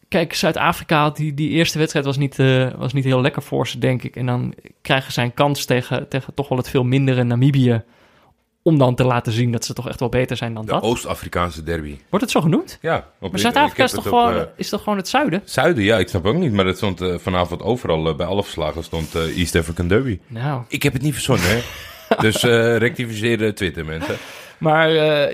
kijk, 0.07 0.33
Zuid-Afrika, 0.33 1.01
had 1.01 1.17
die, 1.17 1.33
die 1.33 1.49
eerste 1.49 1.77
wedstrijd 1.77 2.05
was 2.05 2.17
niet, 2.17 2.35
was 2.77 2.93
niet 2.93 3.03
heel 3.03 3.21
lekker 3.21 3.41
voor 3.41 3.67
ze, 3.67 3.79
denk 3.79 4.03
ik. 4.03 4.15
En 4.15 4.25
dan 4.25 4.53
krijgen 4.81 5.11
zij 5.11 5.23
een 5.23 5.33
kans 5.33 5.65
tegen, 5.65 6.07
tegen 6.07 6.33
toch 6.33 6.49
wel 6.49 6.57
het 6.57 6.69
veel 6.69 6.83
mindere 6.83 7.23
Namibië 7.23 7.83
om 8.61 8.77
dan 8.77 8.95
te 8.95 9.03
laten 9.03 9.31
zien 9.33 9.51
dat 9.51 9.65
ze 9.65 9.73
toch 9.73 9.87
echt 9.87 9.99
wel 9.99 10.09
beter 10.09 10.37
zijn 10.37 10.53
dan 10.53 10.65
De 10.65 10.71
dat. 10.71 10.83
Oost-Afrikaanse 10.83 11.63
derby. 11.63 11.97
Wordt 12.09 12.25
het 12.25 12.33
zo 12.33 12.41
genoemd? 12.41 12.77
Ja. 12.81 13.07
op- 13.19 13.31
Maar 13.31 13.39
Zuid-Afrika 13.39 13.83
ik 13.83 13.89
is 13.89 13.95
toch, 13.95 14.05
op, 14.05 14.09
gewoon, 14.09 14.35
eh, 14.35 14.41
is 14.55 14.69
toch 14.69 14.83
gewoon 14.83 14.97
het 14.97 15.07
zuiden? 15.07 15.41
Zuiden, 15.45 15.83
ja, 15.83 15.97
ik 15.97 16.07
snap 16.07 16.25
ook 16.25 16.35
niet. 16.35 16.53
Maar 16.53 16.65
dat 16.65 16.77
stond 16.77 17.01
eh, 17.01 17.17
vanavond 17.17 17.61
overal, 17.61 18.07
eh, 18.09 18.15
bij 18.15 18.25
alle 18.25 18.43
verslagen 18.43 18.83
stond 18.83 19.15
East 19.15 19.55
African 19.55 19.87
Derby. 19.87 20.19
Nou, 20.27 20.63
Ik 20.67 20.83
heb 20.83 20.93
het 20.93 21.01
niet 21.01 21.13
verzonnen, 21.13 21.45
hè. 21.49 21.59
dus 22.25 22.43
rectificeer 22.77 23.37
de 23.37 23.53
Twitter, 23.53 23.85
mensen. 23.85 24.15
Maar 24.57 24.91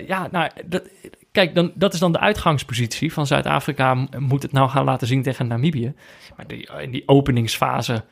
ja, 0.08 0.28
nou, 0.32 0.50
dat, 0.66 0.84
kijk, 1.32 1.56
dan, 1.56 1.72
dat 1.76 1.94
is 1.94 2.00
dan 2.00 2.12
de 2.12 2.20
uitgangspositie 2.20 3.14
van 3.14 3.28
Zuid-Afrika. 3.28 3.94
Moet 4.20 4.42
het 4.42 4.52
nou 4.52 4.70
gaan 4.70 4.86
laten 4.86 5.08
zien 5.08 5.24
tegen 5.24 5.48
Namibië. 5.48 5.94
Maar 6.38 6.48
die, 6.48 6.70
in 6.82 6.92
die 6.92 7.04
openingsfase 7.06 8.04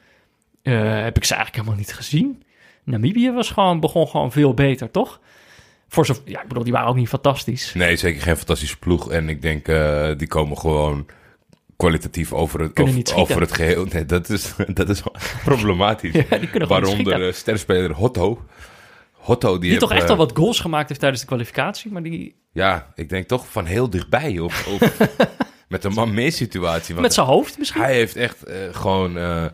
heb 0.62 1.18
ik 1.18 1.24
ze 1.24 1.34
eigenlijk 1.36 1.56
helemaal 1.56 1.76
niet 1.86 1.94
gezien. 1.94 2.44
Namibië 2.84 3.32
was 3.32 3.52
gewoon, 3.52 3.80
begon 3.80 4.08
gewoon 4.08 4.32
veel 4.32 4.54
beter, 4.54 4.92
toch? 4.92 5.20
Voor 5.88 6.06
zo, 6.06 6.14
ja, 6.26 6.42
ik 6.42 6.48
bedoel, 6.48 6.64
die 6.64 6.74
waren 6.74 6.88
ook 6.88 6.96
niet 6.96 7.08
fantastisch. 7.08 7.74
Nee, 7.74 7.96
zeker 7.96 8.22
geen 8.22 8.38
fantastische 8.38 8.78
ploeg. 8.80 9.12
En 9.12 9.30
ik 9.30 9.42
denk, 9.42 9.68
eh, 9.68 10.10
die 10.18 10.28
komen 10.28 10.58
gewoon 10.58 11.06
kwalitatief 11.78 12.34
over 12.34 12.60
het, 12.60 13.14
over, 13.16 13.42
het 13.42 13.52
geheel. 13.52 13.86
Nee, 13.86 14.06
dat 14.06 14.30
is, 14.30 14.54
dat 14.74 14.90
is 14.90 15.02
problematisch. 15.44 16.14
Ja, 16.30 16.38
die 16.38 16.50
Waaronder 16.54 16.90
schieten. 16.90 17.28
eh, 17.28 17.34
sterspeler 17.34 17.92
Hotto. 17.92 18.42
Hotto, 19.12 19.52
die, 19.52 19.60
Die 19.60 19.70
heeft, 19.70 19.82
toch 19.82 19.92
echt 19.92 20.04
eh, 20.04 20.10
al 20.10 20.16
wat 20.18 20.38
goals 20.38 20.60
gemaakt 20.60 20.88
heeft 20.88 21.00
tijdens 21.00 21.22
de 21.22 21.28
kwalificatie. 21.28 21.92
Maar 21.92 22.04
die 22.04 22.36
Ja, 22.52 22.92
ik 22.96 23.10
denk 23.10 23.28
toch 23.28 23.48
van 23.48 23.66
heel 23.66 23.90
dichtbij. 23.90 24.40
Op, 24.40 24.54
met 25.68 25.84
een 25.84 25.94
man 25.94 26.14
meer 26.14 26.32
situatie. 26.32 26.94
Want 26.94 27.06
met 27.06 27.14
zijn 27.14 27.28
hoofd 27.28 27.58
misschien. 27.58 27.82
hij 27.82 27.94
heeft 27.94 28.16
echt 28.16 28.44
eh, 28.44 28.56
gewoon 28.72 29.18
eh, 29.18 29.46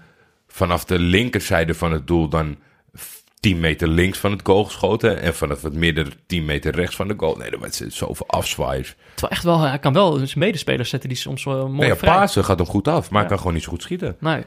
vanaf 0.47 0.85
de 0.85 0.99
linkerzijde 0.99 1.73
van 1.73 1.91
het 1.91 2.07
doel 2.07 2.29
dan 2.29 2.57
10 3.39 3.59
meter 3.59 3.87
links 3.87 4.17
van 4.17 4.31
het 4.31 4.41
goal 4.43 4.63
geschoten. 4.65 5.21
En 5.21 5.35
vanaf 5.35 5.61
het 5.61 5.73
midden 5.73 6.07
10 6.25 6.45
meter 6.45 6.75
rechts 6.75 6.95
van 6.95 7.07
de 7.07 7.13
goal. 7.17 7.35
Nee, 7.35 7.49
er 7.49 7.59
was 7.59 7.77
zoveel 7.77 8.27
afzwaaiers. 8.27 8.95
Terwijl 9.13 9.31
echt 9.31 9.43
wel, 9.43 9.59
hij 9.59 9.79
kan 9.79 9.93
wel 9.93 10.13
zijn 10.15 10.29
medespelers 10.35 10.89
zetten 10.89 11.09
die 11.09 11.17
soms 11.17 11.43
wel 11.43 11.67
mooi 11.67 11.79
Nee, 11.79 11.87
ja, 11.89 11.95
vrij. 11.95 12.13
Pasen 12.13 12.45
gaat 12.45 12.57
hem 12.59 12.67
goed 12.67 12.87
af, 12.87 13.09
maar 13.09 13.11
hij 13.11 13.21
Ja. 13.21 13.27
kan 13.27 13.37
gewoon 13.37 13.53
niet 13.53 13.63
zo 13.63 13.69
goed 13.69 13.81
schieten. 13.81 14.15
Nee. 14.19 14.43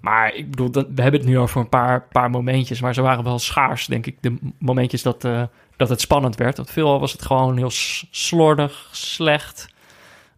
Maar 0.00 0.34
ik 0.34 0.50
bedoel, 0.50 0.70
dat, 0.70 0.86
we 0.94 1.02
hebben 1.02 1.20
het 1.20 1.28
nu 1.28 1.38
over 1.38 1.60
een 1.60 1.68
paar, 1.68 2.06
paar 2.12 2.30
momentjes, 2.30 2.80
maar 2.80 2.94
ze 2.94 3.02
waren 3.02 3.24
wel 3.24 3.38
schaars, 3.38 3.86
denk 3.86 4.06
ik. 4.06 4.16
De 4.20 4.36
momentjes 4.58 5.02
dat, 5.02 5.24
eh, 5.24 5.42
dat 5.76 5.88
het 5.88 6.00
spannend 6.00 6.36
werd. 6.36 6.56
Want 6.56 6.70
veelal 6.70 7.00
was 7.00 7.12
het 7.12 7.22
gewoon 7.22 7.56
heel 7.56 7.70
slordig, 8.10 8.88
slecht. 8.92 9.68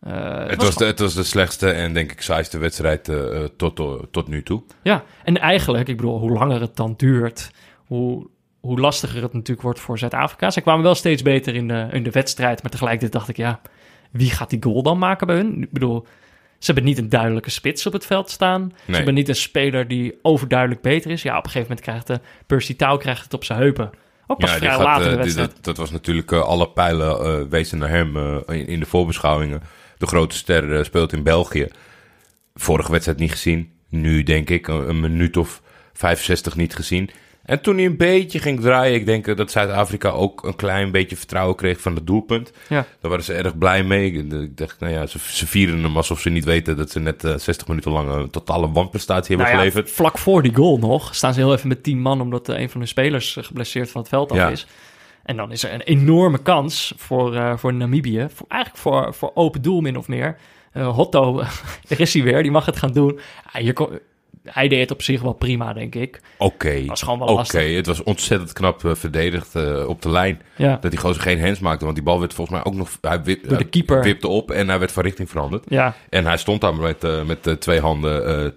Eh, 0.01 0.47
Het 0.47 0.63
was, 0.63 0.75
de, 0.77 0.85
het 0.85 0.99
was 0.99 1.15
de 1.15 1.23
slechtste 1.23 1.71
en 1.71 1.93
denk 1.95 2.13
ik 2.13 2.21
saaiste 2.21 2.59
wedstrijd 2.59 3.09
eh, 3.09 3.43
eh, 3.43 3.49
tot, 3.57 3.79
eh, 3.79 3.93
tot 4.11 4.29
nu 4.29 4.43
toe. 4.43 4.63
Ja, 4.83 5.05
en 5.25 5.39
eigenlijk, 5.41 5.89
ik 5.89 5.97
bedoel, 5.97 6.19
hoe 6.19 6.31
langer 6.33 6.61
het 6.61 6.77
dan 6.77 6.95
duurt, 6.97 7.51
hoe, 7.97 8.27
hoe 8.61 8.81
lastiger 8.81 9.23
het 9.23 9.33
natuurlijk 9.33 9.63
wordt 9.63 9.81
voor 9.81 9.99
Zuid-Afrika. 9.99 10.51
Ze 10.51 10.61
kwamen 10.61 10.83
wel 10.83 10.95
steeds 10.95 11.23
beter 11.23 11.55
in 11.55 11.69
de, 11.69 11.89
in 11.91 12.03
de 12.03 12.11
wedstrijd, 12.11 12.63
maar 12.63 12.71
tegelijkertijd 12.71 13.13
dacht 13.13 13.29
ik, 13.29 13.37
ja, 13.37 13.61
wie 14.11 14.31
gaat 14.31 14.51
die 14.51 14.63
goal 14.63 14.83
dan 14.83 14.99
maken 14.99 15.27
bij 15.27 15.37
hun? 15.37 15.63
Ik 15.63 15.73
bedoel, 15.73 16.07
ze 16.59 16.73
hebben 16.73 16.85
niet 16.85 16.99
een 16.99 17.09
duidelijke 17.09 17.51
spits 17.51 17.87
op 17.87 17.93
het 17.93 18.07
veld 18.07 18.31
staan. 18.31 18.73
Ze 18.87 18.93
hebben 18.93 19.15
niet 19.15 19.29
een 19.29 19.35
speler 19.35 19.89
die 19.89 20.19
overduidelijk 20.23 20.81
beter 20.83 21.11
is. 21.11 21.23
Ja, 21.23 21.39
op 21.39 21.45
een 21.45 21.51
gegeven 21.51 21.69
moment 21.69 21.81
krijgt 21.87 22.07
de 22.07 22.21
Percy 22.47 22.77
Tau 22.77 22.99
krijgt 22.99 23.25
het 23.25 23.35
op 23.35 23.45
zijn 23.45 23.59
heupen. 23.59 23.91
Ook 24.27 24.39
pas 24.39 24.51
die 24.51 24.59
vrij 24.59 24.71
gaat, 24.77 24.99
eh, 24.99 25.05
de 25.05 25.09
die- 25.11 25.19
wedstrijd. 25.19 25.51
dat, 25.55 25.65
dat 25.65 25.77
was 25.77 25.91
natuurlijk 25.91 26.33
eh, 26.33 26.41
alle 26.43 26.69
pijlen 26.69 27.19
eh, 27.21 27.49
wezen 27.51 27.79
naar 27.79 27.89
hem 27.89 28.17
eh, 28.17 28.37
in, 28.59 28.67
in 28.67 28.81
de 28.81 28.87
voorbeschouwingen. 28.87 29.63
De 29.99 30.07
grote 30.07 30.37
ster 30.37 30.77
eh, 30.79 30.85
speelt 30.85 31.13
in 31.13 31.23
België. 31.23 31.69
Vorige 32.55 32.91
wedstrijd 32.91 33.19
niet 33.19 33.31
gezien. 33.31 33.73
Nu 33.89 34.23
denk 34.23 34.51
ik 34.51 34.69
een, 34.69 34.89
een 34.89 35.01
minuut 35.01 35.37
of 35.37 35.63
65 35.93 36.57
niet 36.57 36.75
gezien. 36.75 37.11
En 37.53 37.61
toen 37.61 37.77
hij 37.77 37.85
een 37.85 37.97
beetje 37.97 38.39
ging 38.39 38.61
draaien, 38.61 38.95
ik 38.95 39.07
denk 39.07 39.27
eh, 39.27 39.37
dat 39.37 39.51
Zuid-Afrika 39.51 40.09
ook 40.11 40.43
een 40.45 40.57
klein 40.57 40.91
beetje 40.91 41.17
vertrouwen 41.17 41.57
kreeg 41.57 41.81
van 41.81 41.95
het 41.95 42.07
doelpunt. 42.07 42.53
Ja. 42.69 42.87
Daar 43.01 43.11
waren 43.11 43.25
ze 43.25 43.33
erg 43.33 43.59
blij 43.59 43.83
mee. 43.85 44.13
Ik- 44.13 44.57
dacht, 44.57 44.81
nou 44.81 44.93
ja, 44.93 45.07
ze, 45.07 45.19
ze 45.19 45.47
vieren 45.47 45.83
hem 45.83 45.97
alsof 45.97 46.21
ze 46.21 46.31
niet 46.31 46.45
weten 46.45 46.77
dat 46.77 46.91
ze 46.91 47.01
net 47.01 47.25
eh, 47.25 47.35
60 47.37 47.69
minuten 47.69 47.91
lang 47.93 48.09
een 48.11 48.31
totale 48.31 48.71
wanprestatie 48.71 49.37
hebben 49.37 49.55
Nou 49.55 49.65
ja, 49.65 49.71
geleverd. 49.71 49.95
vlak 49.95 50.19
voor 50.19 50.43
die 50.43 50.55
goal 50.55 50.79
nog 50.79 51.15
staan 51.15 51.35
ze 51.35 51.41
heel 51.41 51.53
even 51.55 51.69
met 51.69 51.83
tien 51.83 52.01
man... 52.01 52.21
omdat 52.21 52.49
eh, 52.49 52.61
een 52.61 52.71
van 52.71 52.81
hun 52.81 52.89
spelers 52.89 53.37
eh, 53.37 53.45
geblesseerd 53.45 53.91
van 53.91 54.01
het 54.01 54.11
veld 54.11 54.31
af 54.31 54.37
Ja. 54.37 54.49
is. 54.49 54.67
En 55.23 55.37
dan 55.37 55.53
is 55.53 55.63
er 55.65 55.73
een 55.73 55.81
enorme 55.83 56.39
kans 56.39 56.93
voor, 56.97 57.35
eh, 57.35 57.57
voor 57.57 57.75
Namibië. 57.75 58.27
Voor, 58.35 58.47
eigenlijk 58.49 58.83
voor, 58.83 59.15
voor 59.15 59.31
open 59.35 59.63
doel 59.63 59.81
min 59.81 59.97
of 59.97 60.09
meer. 60.09 60.37
Eh, 60.73 60.89
Hotto, 60.95 61.35
daar 61.89 62.01
is 62.01 62.15
hij 62.15 62.23
weer, 62.23 62.43
die 62.43 62.51
mag 62.53 62.67
het 62.67 62.77
gaan 62.77 62.93
doen. 62.93 63.19
Ja, 63.53 63.61
hier 63.61 63.73
kon- 63.73 63.99
hij 64.45 64.69
deed 64.69 64.81
het 64.81 64.91
op 64.91 65.03
zich 65.03 65.21
wel 65.23 65.33
prima, 65.33 65.73
denk 65.73 65.95
ik. 65.95 66.21
Oké, 66.39 66.85
Was 66.85 67.03
gewoon 67.03 67.19
wel 67.19 67.29
oké. 67.29 67.37
lastig. 67.37 67.75
Het 67.77 67.87
was 67.87 68.03
ontzettend 68.03 68.53
knap 68.53 68.85
eh, 68.85 68.95
verdedigd 68.95 69.55
eh, 69.55 69.89
op 69.89 70.03
de 70.03 70.11
lijn. 70.11 70.43
Ja, 70.57 70.79
Dat 70.81 70.91
die 70.91 71.01
gozer 71.01 71.23
geen 71.23 71.41
hands 71.41 71.61
maakte, 71.61 71.85
want 71.85 71.97
die 71.97 72.05
bal 72.05 72.21
werd 72.21 72.35
volgens 72.35 72.57
mij 72.57 72.67
ook 72.67 72.75
nog... 72.79 72.89
Hij 73.01 73.23
wip, 73.23 73.41
Door 73.41 73.49
de 73.51 73.55
hij 73.57 73.65
keeper. 73.65 74.03
wipte 74.03 74.29
op 74.29 74.51
en 74.51 74.69
hij 74.69 74.79
werd 74.79 74.93
van 74.93 75.03
richting 75.03 75.31
veranderd. 75.31 75.65
ja, 75.69 75.95
En 76.09 76.25
hij 76.27 76.37
stond 76.37 76.61
daar 76.61 76.75
met, 76.75 77.05
eh, 77.05 77.23
met 77.23 77.61
twee 77.61 77.81
handen 77.81 78.55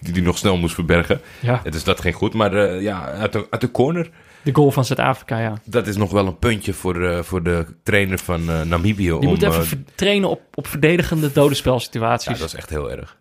die 0.00 0.12
hij 0.12 0.22
nog 0.22 0.38
snel 0.38 0.56
moest 0.56 0.74
verbergen. 0.74 1.20
ja. 1.40 1.62
Dus 1.70 1.84
dat 1.84 2.00
ging 2.00 2.14
goed, 2.14 2.34
maar 2.34 2.80
ja, 2.82 3.04
uit 3.04 3.32
de, 3.32 3.46
uit 3.50 3.60
de 3.60 3.70
corner... 3.70 4.10
De 4.42 4.54
goal 4.54 4.70
van 4.70 4.84
Zuid-Afrika, 4.84 5.38
ja. 5.38 5.54
Dat 5.64 5.86
is 5.86 5.96
nog 5.96 6.10
wel 6.10 6.26
een 6.26 6.38
puntje 6.38 6.72
voor, 6.72 7.24
voor 7.24 7.42
de 7.42 7.66
trainer 7.82 8.18
van 8.18 8.68
Namibië. 8.68 9.04
Die 9.04 9.12
om, 9.18 9.26
moet 9.26 9.42
even 9.42 9.86
trainen 9.94 10.28
op, 10.28 10.40
op 10.54 10.66
verdedigende 10.66 11.32
dodenspelsituaties. 11.32 12.26
ja, 12.26 12.32
Ja, 12.32 12.38
dat 12.38 12.48
is 12.48 12.54
echt 12.54 12.70
heel 12.70 12.90
erg. 12.90 13.18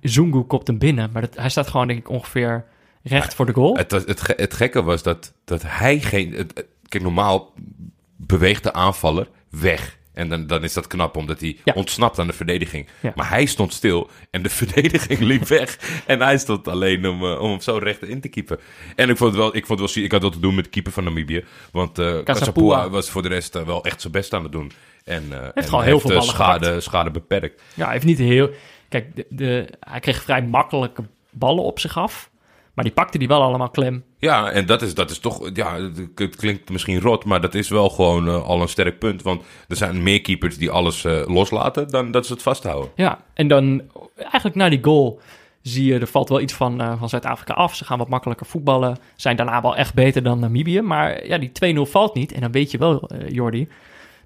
Zungu 0.00 0.40
kopt 0.42 0.66
hem 0.66 0.78
binnen. 0.78 1.10
Maar 1.12 1.22
dat, 1.22 1.36
hij 1.36 1.48
staat 1.48 1.68
gewoon, 1.68 1.86
denk 1.86 1.98
ik, 1.98 2.08
ongeveer 2.08 2.64
recht 3.02 3.34
voor 3.34 3.46
de 3.46 3.52
goal. 3.52 3.76
Het, 3.76 3.90
het, 3.90 4.26
het 4.36 4.54
gekke 4.54 4.82
was 4.82 5.02
dat, 5.02 5.32
dat 5.44 5.62
hij 5.66 6.00
geen... 6.00 6.32
het- 6.32 6.64
kijk, 6.88 7.02
normaal 7.02 7.52
beweegt 8.16 8.62
de 8.62 8.72
aanvaller 8.72 9.28
weg. 9.50 9.98
En 10.12 10.28
dan, 10.28 10.46
dan 10.46 10.64
is 10.64 10.72
dat 10.72 10.86
knap, 10.86 11.16
omdat 11.16 11.40
hij 11.40 11.56
Ja. 11.64 11.72
ontsnapt 11.76 12.18
aan 12.18 12.26
de 12.26 12.32
verdediging. 12.32 12.88
Ja. 13.00 13.12
Maar 13.14 13.28
hij 13.28 13.44
stond 13.46 13.72
stil 13.72 14.10
en 14.30 14.42
de 14.42 14.48
verdediging 14.60 15.20
liep 15.20 15.46
weg. 15.46 15.78
En 16.06 16.20
hij 16.20 16.38
stond 16.38 16.68
alleen 16.68 17.06
om, 17.08 17.24
eh, 17.24 17.40
om 17.40 17.50
hem 17.50 17.60
zo 17.60 17.76
recht 17.76 18.02
in 18.02 18.20
te 18.20 18.28
keepen. 18.28 18.58
En 18.96 19.10
ik 19.10 19.16
vond 19.16 19.30
het 19.30 19.40
wel, 19.40 19.56
ik 19.56 19.66
vond 19.66 19.80
het 19.80 19.94
wel 19.94 20.04
ik 20.04 20.12
had 20.12 20.22
wat 20.22 20.32
te 20.32 20.40
doen 20.40 20.54
met 20.54 20.64
de 20.64 20.70
keeper 20.70 20.92
van 20.92 21.04
Namibië. 21.04 21.44
Want. 21.72 21.98
Kasapua 22.24 22.90
was 22.90 23.10
voor 23.10 23.22
de 23.22 23.28
rest 23.28 23.54
eh, 23.54 23.62
wel 23.62 23.84
echt 23.84 24.00
zijn 24.00 24.12
best 24.12 24.32
aan 24.32 24.42
het 24.42 24.52
doen. 24.52 24.72
En, 25.04 25.52
en 25.54 25.64
gewoon 25.64 25.84
heel 25.84 26.00
veel 26.00 26.22
schade, 26.22 26.80
schade 26.80 27.10
beperkt. 27.10 27.62
Ja, 27.74 27.84
hij 27.84 27.92
heeft 27.92 28.04
niet 28.04 28.18
heel... 28.18 28.50
Kijk, 28.94 29.16
de, 29.16 29.26
de, 29.28 29.68
hij 29.80 30.00
kreeg 30.00 30.22
vrij 30.22 30.42
makkelijke 30.42 31.02
ballen 31.30 31.64
op 31.64 31.78
zich 31.78 31.98
af. 31.98 32.30
Maar 32.74 32.84
die 32.84 32.92
pakte 32.92 33.18
die 33.18 33.28
wel 33.28 33.42
allemaal 33.42 33.68
klem. 33.70 34.04
Ja, 34.18 34.50
en 34.50 34.66
dat 34.66 34.82
is, 34.82 34.94
dat 34.94 35.10
is 35.10 35.18
toch, 35.18 35.50
ja, 35.52 35.74
het- 36.14 36.36
klinkt 36.36 36.70
misschien 36.70 37.00
rot, 37.00 37.24
maar 37.24 37.40
dat 37.40 37.54
is 37.54 37.68
wel 37.68 37.88
gewoon 37.90 38.28
eh, 38.28 38.42
al 38.44 38.60
een 38.62 38.68
sterk 38.68 38.98
punt. 38.98 39.22
Want 39.22 39.42
er 39.68 39.76
zijn 39.76 40.02
meer 40.02 40.20
keepers 40.20 40.58
die 40.58 40.70
alles 40.70 41.04
eh, 41.04 41.22
loslaten 41.26 41.88
dan 41.90 42.10
dat 42.10 42.26
ze 42.26 42.32
het 42.32 42.42
vasthouden. 42.42 42.90
Ja, 42.94 43.20
en 43.34 43.48
dan 43.48 43.82
eigenlijk 44.16 44.54
na 44.56 44.68
die 44.68 44.84
goal 44.84 45.20
zie 45.62 45.84
je, 45.92 45.98
er 45.98 46.06
valt 46.06 46.28
wel 46.28 46.40
iets 46.40 46.52
van, 46.54 46.80
eh, 46.80 46.98
van 46.98 47.08
Zuid-Afrika 47.08 47.54
af. 47.54 47.74
Ze 47.74 47.84
gaan 47.84 47.98
wat 47.98 48.08
makkelijker 48.08 48.46
voetballen. 48.46 48.96
Zijn 49.16 49.36
daarna 49.36 49.62
wel 49.62 49.76
echt 49.76 49.94
beter 49.94 50.22
dan 50.22 50.38
Namibië. 50.38 50.80
Maar 50.80 51.26
ja, 51.26 51.38
die 51.38 51.52
2-0 51.52 51.80
valt 51.90 52.14
niet. 52.14 52.32
En 52.32 52.40
dan 52.40 52.52
weet 52.52 52.70
je 52.70 52.78
wel, 52.78 53.10
Jordi, 53.28 53.68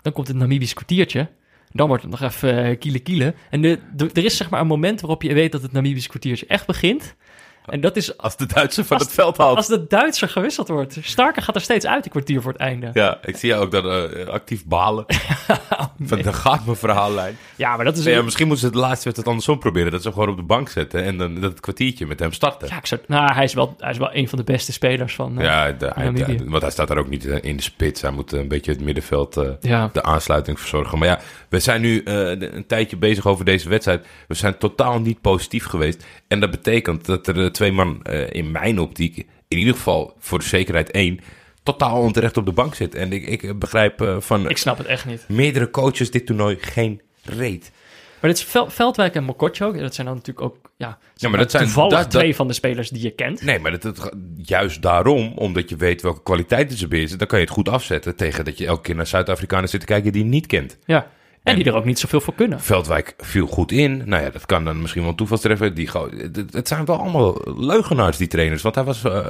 dan 0.03 0.13
komt 0.13 0.29
het 0.29 0.37
Namibisch 0.37 0.75
kwartiertje. 0.75 1.29
Dan 1.73 1.89
wordt 1.89 2.03
het 2.03 2.11
nog 2.11 2.23
even 2.23 2.65
eh, 2.65 2.79
kiele 2.79 2.99
kiele. 2.99 3.35
En 3.51 3.65
er 3.65 4.25
is 4.25 4.37
zeg 4.37 4.51
maar 4.51 4.61
een 4.61 4.67
moment 4.67 5.01
waarop 5.01 5.23
je 5.23 5.35
weet 5.35 5.53
dat 5.53 5.63
het 5.63 5.73
Namibisch 5.73 6.07
kwartiertje 6.07 6.47
echt 6.47 6.67
begint. 6.67 7.15
En 7.71 7.81
dat 7.81 7.97
is 7.97 8.17
Als 8.19 8.37
de 8.37 8.47
Duitser 8.47 8.85
van 8.85 8.97
het 8.99 9.13
veld 9.13 9.37
haalt. 9.37 9.57
als 9.57 9.67
de 9.67 9.87
Duitser 9.87 10.29
gewisseld 10.29 10.69
wordt. 10.69 10.99
Starker 11.01 11.43
gaat 11.43 11.55
er 11.55 11.61
steeds 11.61 11.87
uit, 11.87 12.05
een 12.05 12.11
kwartier 12.11 12.43
voor 12.43 12.53
het 12.53 12.61
einde. 12.61 12.91
Ja, 12.95 13.19
ik 13.25 13.37
zie 13.37 13.49
jou 13.49 13.63
ook 13.65 13.71
dat 13.71 13.85
eh, 14.13 14.27
actief 14.27 14.65
balen. 14.65 15.05
Van, 16.05 16.23
dan 16.23 16.35
gaat 16.35 16.65
mijn 16.65 16.77
verhaallijn. 16.77 17.37
Ja, 17.57 17.77
maar 17.77 17.85
dat 17.85 17.97
is... 17.97 18.05
Nee, 18.05 18.15
ja, 18.15 18.23
misschien 18.23 18.47
moeten 18.47 18.67
ze 18.67 18.73
het 18.73 18.81
laatste 18.83 19.03
wedstrijd 19.05 19.29
andersom 19.29 19.59
proberen. 19.59 19.91
Dat 19.93 20.03
ze 20.03 20.09
hem 20.09 20.17
gewoon 20.17 20.33
op 20.33 20.37
de 20.37 20.43
bank 20.47 20.69
zetten 20.69 21.05
en 21.05 21.17
dan 21.19 21.41
dat 21.41 21.61
kwartiertje 21.61 22.07
met 22.07 22.19
hem 22.21 22.33
starten. 22.33 22.69
Ja, 22.69 22.77
ik 22.77 22.87
zou, 22.87 23.01
nou, 23.07 23.33
hij 23.35 23.45
is, 23.45 23.55
wel, 23.55 23.75
hij 23.79 23.91
is 23.91 23.99
wel 23.99 24.11
een 24.15 24.29
van 24.29 24.39
de 24.39 24.45
beste 24.45 24.73
spelers 24.73 25.15
van... 25.15 25.39
eh, 25.39 25.45
Ja, 25.45 25.73
de- 25.73 25.93
hij- 25.95 26.41
want 26.47 26.63
hij 26.63 26.71
staat 26.71 26.89
daar 26.89 26.99
ook 26.99 27.09
niet 27.09 27.27
eh, 27.27 27.37
in 27.41 27.57
de 27.57 27.63
spits. 27.63 28.01
Hij 28.03 28.11
moet 28.11 28.33
een 28.33 28.49
beetje 28.49 28.73
het 28.73 28.81
middenveld 28.81 29.41
Ja. 29.61 29.91
de 29.93 30.03
aansluiting 30.03 30.61
verzorgen. 30.61 30.99
Maar 30.99 31.09
ja, 31.09 31.21
we 31.49 31.61
zijn 31.61 31.81
nu 31.81 32.03
een 32.05 32.65
tijdje 32.67 32.97
bezig 32.97 33.27
over 33.27 33.45
deze 33.45 33.69
wedstrijd. 33.69 34.07
We 34.29 34.35
zijn 34.35 34.59
totaal 34.59 35.01
niet 35.01 35.21
positief 35.21 35.65
geweest. 35.67 36.05
En 36.29 36.41
dat 36.41 36.51
betekent 36.51 37.05
dat 37.07 37.27
er 37.27 37.53
twee 37.59 37.73
man 37.73 38.03
eh, 38.03 38.31
in 38.31 38.51
mijn 38.51 38.79
optiek, 38.79 39.17
in 39.49 39.59
ieder 39.59 39.75
geval 39.75 40.15
voor 40.19 40.39
de 40.39 40.45
zekerheid 40.45 40.91
één, 40.91 41.21
totaal 41.63 42.01
onterecht 42.01 42.37
op 42.37 42.45
de 42.47 42.53
bank 42.53 42.75
zit. 42.75 42.95
En 42.95 43.13
ik, 43.13 43.27
ik 43.43 43.59
begrijp 43.59 44.01
eh, 44.01 44.17
van 44.21 44.49
Ik 44.49 44.57
snap 44.57 44.79
het 44.79 44.87
echt 44.87 45.05
niet. 45.07 45.25
meerdere 45.29 45.71
coaches 45.71 46.11
dit 46.11 46.27
toernooi 46.27 46.57
geen 46.61 47.01
reet. 47.25 47.71
Maar 48.21 48.31
dit 48.31 48.39
is 48.41 48.45
Vel- 48.47 48.71
Veldwijk 48.71 49.15
en 49.15 49.25
Mokotjo. 49.25 49.73
Dat 49.73 49.95
zijn 49.95 50.07
dan 50.07 50.17
natuurlijk 50.17 50.47
ook... 50.47 50.57
Ja, 50.77 50.99
Ja, 51.15 51.29
maar 51.29 51.39
dat 51.39 51.51
zijn 51.51 51.65
toevallig 51.65 51.91
dat- 51.93 52.01
dat- 52.03 52.11
twee 52.11 52.35
van 52.35 52.47
de 52.47 52.53
spelers 52.53 52.89
die 52.91 53.03
je 53.03 53.11
kent. 53.11 53.43
Nee, 53.43 53.59
maar 53.59 53.71
dat, 53.71 53.83
dat- 53.83 54.13
juist 54.37 54.83
daarom, 54.83 55.33
omdat 55.35 55.69
je 55.69 55.77
weet 55.77 56.03
welke 56.03 56.23
kwaliteiten 56.23 56.79
ze 56.79 56.89
bezitten, 56.89 57.19
dan 57.19 57.27
kan 57.27 57.39
je 57.39 57.45
het 57.45 57.55
goed 57.55 57.69
afzetten 57.69 58.17
tegen 58.17 58.45
dat 58.45 58.59
je 58.59 58.67
elke 58.67 58.83
keer 58.83 58.95
naar 58.95 59.07
Zuid-Afrikanen 59.07 59.69
zit 59.69 59.81
te 59.81 59.87
kijken 59.87 60.13
die 60.13 60.23
je 60.23 60.29
niet 60.29 60.47
kent. 60.47 60.79
Ja. 60.85 61.11
En, 61.49 61.57
En- 61.57 61.63
die 61.63 61.73
er 61.73 61.79
ook 61.79 61.85
niet 61.85 61.99
zoveel 61.99 62.21
voor 62.21 62.35
kunnen. 62.35 62.61
Veldwijk 62.61 63.15
viel 63.19 63.47
goed 63.47 63.73
in. 63.73 64.03
Nou 64.07 64.23
ja, 64.23 64.31
dat 64.31 64.47
kan 64.47 64.65
dan 64.65 64.81
misschien 64.81 65.01
wel 65.03 65.11
een 65.11 65.17
toevalstreffer. 65.17 65.75
Die, 65.75 65.91
het, 66.51 66.69
zijn 66.69 66.85
wel 66.85 66.99
allemaal 67.01 67.41
leugenaars, 67.59 68.17
die 68.17 68.27
trainers. 68.27 68.63
Want 68.63 68.75
hij 68.75 68.85
was 68.85 69.05
eh, 69.05 69.27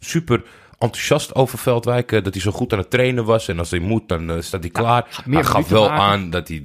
super 0.00 0.42
enthousiast 0.78 1.34
over 1.34 1.58
Veldwijk. 1.58 2.12
eh, 2.12 2.22
dat 2.24 2.32
hij 2.32 2.42
zo 2.42 2.50
goed 2.50 2.72
aan 2.72 2.78
het 2.78 2.90
trainen 2.90 3.24
was. 3.24 3.48
En 3.48 3.58
als 3.58 3.70
hij 3.70 3.80
moet, 3.80 4.08
dan 4.08 4.30
eh, 4.30 4.40
staat 4.40 4.60
hij 4.60 4.70
klaar. 4.70 5.22
hij 5.30 5.44
gaf 5.44 5.68
wel 5.68 5.88
maken. 5.88 6.02
aan 6.02 6.30
dat 6.30 6.48
hij 6.48 6.64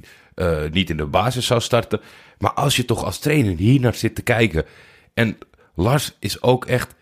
niet 0.72 0.90
in 0.90 0.96
de 0.96 1.06
basis 1.06 1.46
zou 1.46 1.60
starten. 1.60 2.00
Maar 2.38 2.52
als 2.52 2.76
je 2.76 2.84
toch 2.84 3.04
als 3.04 3.18
trainer 3.18 3.56
hier 3.56 3.80
naar 3.80 3.94
zit 3.94 4.14
te 4.14 4.22
kijken. 4.22 4.64
En 5.14 5.38
Lars 5.74 6.16
is 6.18 6.42
ook 6.42 6.64
echt. 6.64 6.94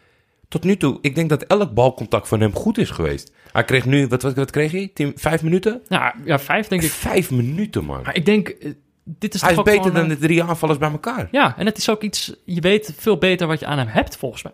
Tot 0.48 0.64
nu 0.64 0.76
toe, 0.76 0.98
ik 1.00 1.14
denk 1.14 1.28
dat 1.28 1.42
elk 1.42 1.74
balcontact 1.74 2.28
van 2.28 2.40
hem 2.40 2.54
goed 2.54 2.78
is 2.78 2.90
geweest. 2.90 3.32
Hij 3.56 3.64
kreeg 3.64 3.84
nu, 3.84 4.06
wat, 4.06 4.22
wat, 4.22 4.34
wat 4.34 4.50
kreeg 4.50 4.72
hij? 4.72 4.90
Tien, 4.94 5.12
vijf 5.16 5.42
minuten? 5.42 5.80
Ja, 5.88 6.14
ja, 6.24 6.38
vijf 6.38 6.66
denk 6.68 6.82
ik. 6.82 6.90
Vijf 6.90 7.30
minuten, 7.30 7.84
man. 7.84 8.02
Maar 8.04 8.16
ik 8.16 8.24
denk, 8.24 8.48
eh, 8.48 8.70
dit 9.04 9.34
is 9.34 9.40
Hij 9.40 9.52
is 9.52 9.62
beter 9.62 9.92
dan 9.92 10.02
eh, 10.02 10.08
de 10.08 10.18
drie 10.18 10.42
aanvallers 10.42 10.78
bij 10.78 10.90
elkaar. 10.90 11.28
Ja, 11.30 11.54
en 11.58 11.66
het 11.66 11.78
is 11.78 11.90
ook 11.90 12.02
iets, 12.02 12.34
je 12.44 12.60
weet 12.60 12.94
veel 12.98 13.18
beter 13.18 13.46
wat 13.46 13.60
je 13.60 13.66
aan 13.66 13.78
hem 13.78 13.86
hebt, 13.86 14.16
volgens 14.16 14.42
mij. 14.42 14.52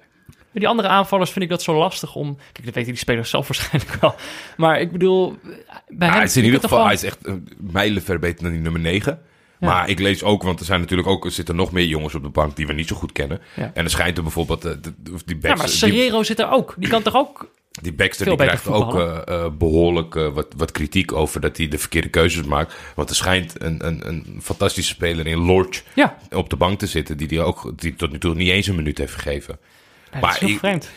Die 0.53 0.69
andere 0.69 0.89
aanvallers 0.89 1.31
vind 1.31 1.45
ik 1.45 1.51
dat 1.51 1.63
zo 1.63 1.75
lastig 1.79 2.15
om... 2.15 2.37
Kijk, 2.53 2.65
dat 2.65 2.75
weten 2.75 2.91
die 2.93 3.01
spelers 3.01 3.31
zelf 3.31 3.49
waarschijnlijk 3.49 4.01
wel. 4.01 4.15
Maar 4.57 4.81
ik 4.81 4.93
bedoel, 4.93 5.37
bij 5.43 5.69
Ja, 5.99 6.05
hem... 6.07 6.13
hij 6.13 6.23
is 6.25 6.37
in 6.37 6.45
ieder 6.45 6.61
geval, 6.61 6.85
hij 6.85 6.95
is 6.95 7.03
echt 7.03 7.27
een 7.27 7.49
mijlenver 7.59 8.19
beter 8.19 8.43
dan 8.43 8.53
die 8.53 8.61
nummer 8.61 8.81
9. 8.81 9.21
Ja. 9.61 9.69
Maar 9.69 9.89
ik 9.89 9.99
lees 9.99 10.23
ook, 10.23 10.43
want 10.43 10.61
er 10.61 10.65
zijn 10.67 10.81
natuurlijk 10.81 11.09
ook, 11.09 11.25
er 11.25 11.31
zitten 11.31 11.57
nog 11.57 11.73
meer 11.73 11.85
jongens 11.87 12.15
op 12.15 12.23
de 12.23 12.29
bank 12.29 12.57
die 12.57 12.67
we 12.67 12.73
niet 12.73 12.89
zo 12.89 12.97
goed 12.97 13.13
kennen. 13.13 13.41
Ja. 13.57 13.71
En 13.75 13.85
er 13.85 13.91
schijnt 13.91 14.17
er 14.17 14.23
bijvoorbeeld, 14.23 14.65
eh, 14.65 14.73
de- 14.83 14.95
die 15.25 15.37
Ja, 15.41 15.55
maar 15.55 15.67
die, 15.67 15.75
Serrero 15.75 16.23
zit 16.23 16.39
er 16.39 16.51
ook. 16.51 16.75
Die 16.79 16.89
kan 16.89 17.03
toch 17.03 17.17
ook... 17.17 17.51
die, 17.81 17.93
Baxter 17.93 18.27
die 18.27 18.37
krijgt 18.37 18.67
ook 18.69 18.95
eh, 18.99 19.19
eh, 19.27 19.53
behoorlijk 19.53 20.15
eh, 20.15 20.29
wat, 20.29 20.47
wat 20.57 20.71
kritiek 20.73 21.13
over 21.13 21.41
dat 21.41 21.57
hij 21.57 21.69
de 21.69 21.79
verkeerde 21.79 22.09
keuzes 22.09 22.45
maakt. 22.47 22.75
Want 22.95 23.11
er 23.11 23.17
schijnt 23.17 23.63
een, 23.63 23.87
een, 23.87 24.09
een 24.09 24.39
fantastische 24.43 24.95
speler 24.95 25.27
in 25.27 25.39
Lorch 25.39 25.83
Ja, 25.95 26.17
op 26.31 26.51
de 26.51 26.57
bank 26.57 26.79
te 26.79 26.87
zitten, 26.87 27.17
die, 27.17 27.29
die, 27.29 27.41
ook, 27.41 27.73
die 27.77 27.95
tot 27.95 28.13
nu 28.13 28.19
toe 28.19 28.35
niet 28.35 28.49
eens 28.49 28.67
een 28.67 28.77
minuut 28.77 28.99
heeft 28.99 29.15
gegeven. 29.15 29.59
ja 30.05 30.11
dat 30.13 30.21
Maar 30.21 30.33
is 30.35 30.39
heel 30.39 30.49
ik- 30.49 30.59
vreemd. 30.59 30.91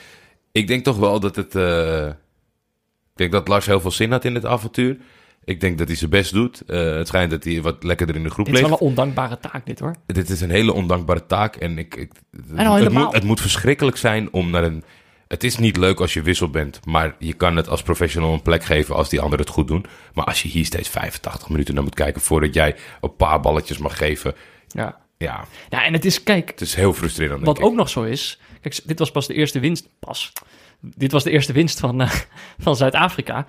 Ik 0.51 0.67
denk 0.67 0.83
toch 0.83 0.97
wel 0.97 1.19
dat 1.19 1.35
het. 1.35 1.55
ik 1.55 3.15
denk 3.15 3.31
dat 3.31 3.47
Lars 3.47 3.65
heel 3.65 3.79
veel 3.79 3.91
zin 3.91 4.11
had 4.11 4.25
in 4.25 4.35
het 4.35 4.45
avontuur. 4.45 4.97
Ik 5.43 5.59
denk 5.61 5.77
dat 5.77 5.87
hij 5.87 5.95
zijn 5.97 6.09
best 6.09 6.33
doet. 6.33 6.61
Het 6.67 7.07
schijnt 7.07 7.31
dat 7.31 7.43
hij 7.43 7.61
wat 7.61 7.83
lekkerder 7.83 8.15
in 8.15 8.23
de 8.23 8.29
groep 8.29 8.45
Dit 8.45 8.53
is 8.55 8.59
ligt. 8.61 8.71
wel 8.71 8.81
een 8.81 8.87
ondankbare 8.87 9.39
taak, 9.39 9.65
dit 9.65 9.79
hoor. 9.79 9.95
Dit 10.05 10.29
is 10.29 10.41
een 10.41 10.49
hele 10.49 10.73
ondankbare 10.73 11.25
taak. 11.25 11.55
En 11.55 11.77
ik, 11.77 12.07
het, 12.55 12.91
moet, 12.91 13.13
het 13.13 13.23
moet 13.23 13.41
verschrikkelijk 13.41 13.97
zijn 13.97 14.33
om 14.33 14.49
naar 14.49 14.63
een. 14.63 14.83
Het 15.27 15.43
is 15.43 15.57
niet 15.57 15.77
leuk 15.77 15.99
als 15.99 16.13
je 16.13 16.21
wissel 16.21 16.49
bent, 16.49 16.85
maar 16.85 17.15
je 17.19 17.33
kan 17.33 17.55
het 17.55 17.69
als 17.69 17.81
professional 17.83 18.33
een 18.33 18.41
plek 18.41 18.63
geven 18.63 18.95
als 18.95 19.09
die 19.09 19.19
anderen 19.21 19.45
het 19.45 19.53
goed 19.53 19.67
doen. 19.67 19.85
Maar 20.13 20.25
als 20.25 20.41
je 20.41 20.47
hier 20.49 20.65
steeds 20.65 20.89
85 20.89 21.49
minuten 21.49 21.73
naar 21.73 21.83
moet 21.83 21.95
kijken 21.95 22.21
voordat 22.21 22.53
jij 22.53 22.75
een 23.01 23.15
paar 23.15 23.39
balletjes 23.39 23.77
mag 23.77 23.97
geven, 23.97 24.33
Ja. 24.67 24.97
ja, 25.17 25.45
Ja, 25.69 25.83
en 25.85 25.93
het 25.93 26.05
is, 26.05 26.23
kijk, 26.23 26.49
het 26.49 26.61
is 26.61 26.75
heel 26.75 26.93
frustrerend. 26.93 27.45
Wat 27.45 27.61
ook 27.61 27.73
nog 27.73 27.89
zo 27.89 28.03
is. 28.03 28.39
Kijk, 28.61 28.79
dit 28.85 28.99
was 28.99 29.11
pas 29.11 29.27
de 29.27 29.33
eerste 29.33 29.59
winst. 29.59 29.89
Pas. 29.99 30.33
Dit 30.81 31.11
was 31.11 31.23
de 31.23 31.31
eerste 31.31 31.53
winst 31.53 31.79
van, 31.79 32.01
eh, 32.01 32.11
van 32.65 32.75
Zuid-Afrika. 32.75 33.45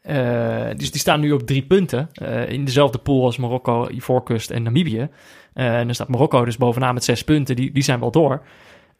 Eh, 0.00 0.68
dus 0.76 0.90
die 0.90 1.00
staan 1.00 1.20
nu 1.20 1.32
op 1.32 1.46
drie 1.46 1.62
punten. 1.62 2.08
eh, 2.12 2.48
in 2.48 2.64
dezelfde 2.64 2.98
pool 2.98 3.24
als 3.24 3.36
Marokko, 3.36 3.88
Ivoorkust 3.88 4.50
en 4.50 4.62
Namibië. 4.62 5.08
En 5.52 5.84
dan 5.84 5.94
staat 5.94 6.08
Marokko 6.08 6.44
dus 6.44 6.56
bovenaan 6.56 6.94
met 6.94 7.04
zes 7.04 7.24
punten. 7.24 7.56
Die, 7.56 7.72
die 7.72 7.82
zijn 7.82 8.00
wel 8.00 8.10
door. 8.10 8.42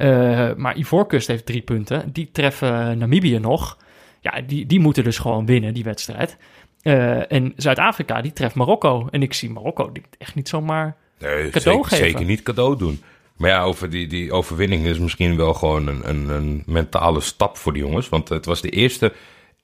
Eh, 0.01 0.55
maar 0.57 0.77
Ivoorkust 0.77 1.27
heeft 1.27 1.47
drie 1.47 1.61
punten. 1.61 2.13
Die 2.13 2.29
treffen 2.33 2.99
Namibië 2.99 3.39
nog. 3.39 3.77
Ja, 4.21 4.41
die, 4.47 4.67
die 4.67 4.81
moeten 4.81 5.05
dus 5.05 5.19
gewoon 5.19 5.47
winnen, 5.47 5.75
die 5.75 5.85
wedstrijd. 5.85 6.37
Eh, 6.83 7.33
en 7.33 7.53
Zuid-Afrika, 7.57 8.21
die 8.21 8.33
treft 8.33 8.55
Marokko. 8.55 9.09
En 9.11 9.23
ik 9.23 9.33
zie 9.35 9.51
Marokko 9.51 9.93
die 9.93 10.03
echt 10.19 10.35
niet 10.35 10.49
zomaar... 10.49 10.97
Nee, 11.19 11.51
cadeau 11.51 11.77
zeker, 11.77 11.85
geven. 11.85 12.11
zeker 12.11 12.25
niet 12.25 12.43
cadeau 12.43 12.79
doen. 12.79 13.03
Maar 13.37 13.51
ja, 13.51 13.63
over 13.63 13.91
die, 13.91 14.07
die 14.07 14.33
overwinning 14.33 14.85
is 14.85 14.99
misschien 14.99 15.37
wel 15.37 15.55
gewoon 15.55 15.87
een, 15.87 16.09
een, 16.09 16.29
een 16.29 16.63
mentale 16.67 17.21
stap 17.21 17.57
voor 17.57 17.73
die 17.73 17.83
jongens. 17.83 18.09
Want 18.09 18.29
het 18.29 18.45
was 18.45 18.61
de 18.61 18.71
eerste 18.71 19.13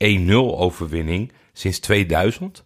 1-0 0.05 0.33
overwinning 0.35 1.33
sinds 1.53 1.79
2000. 1.79 2.63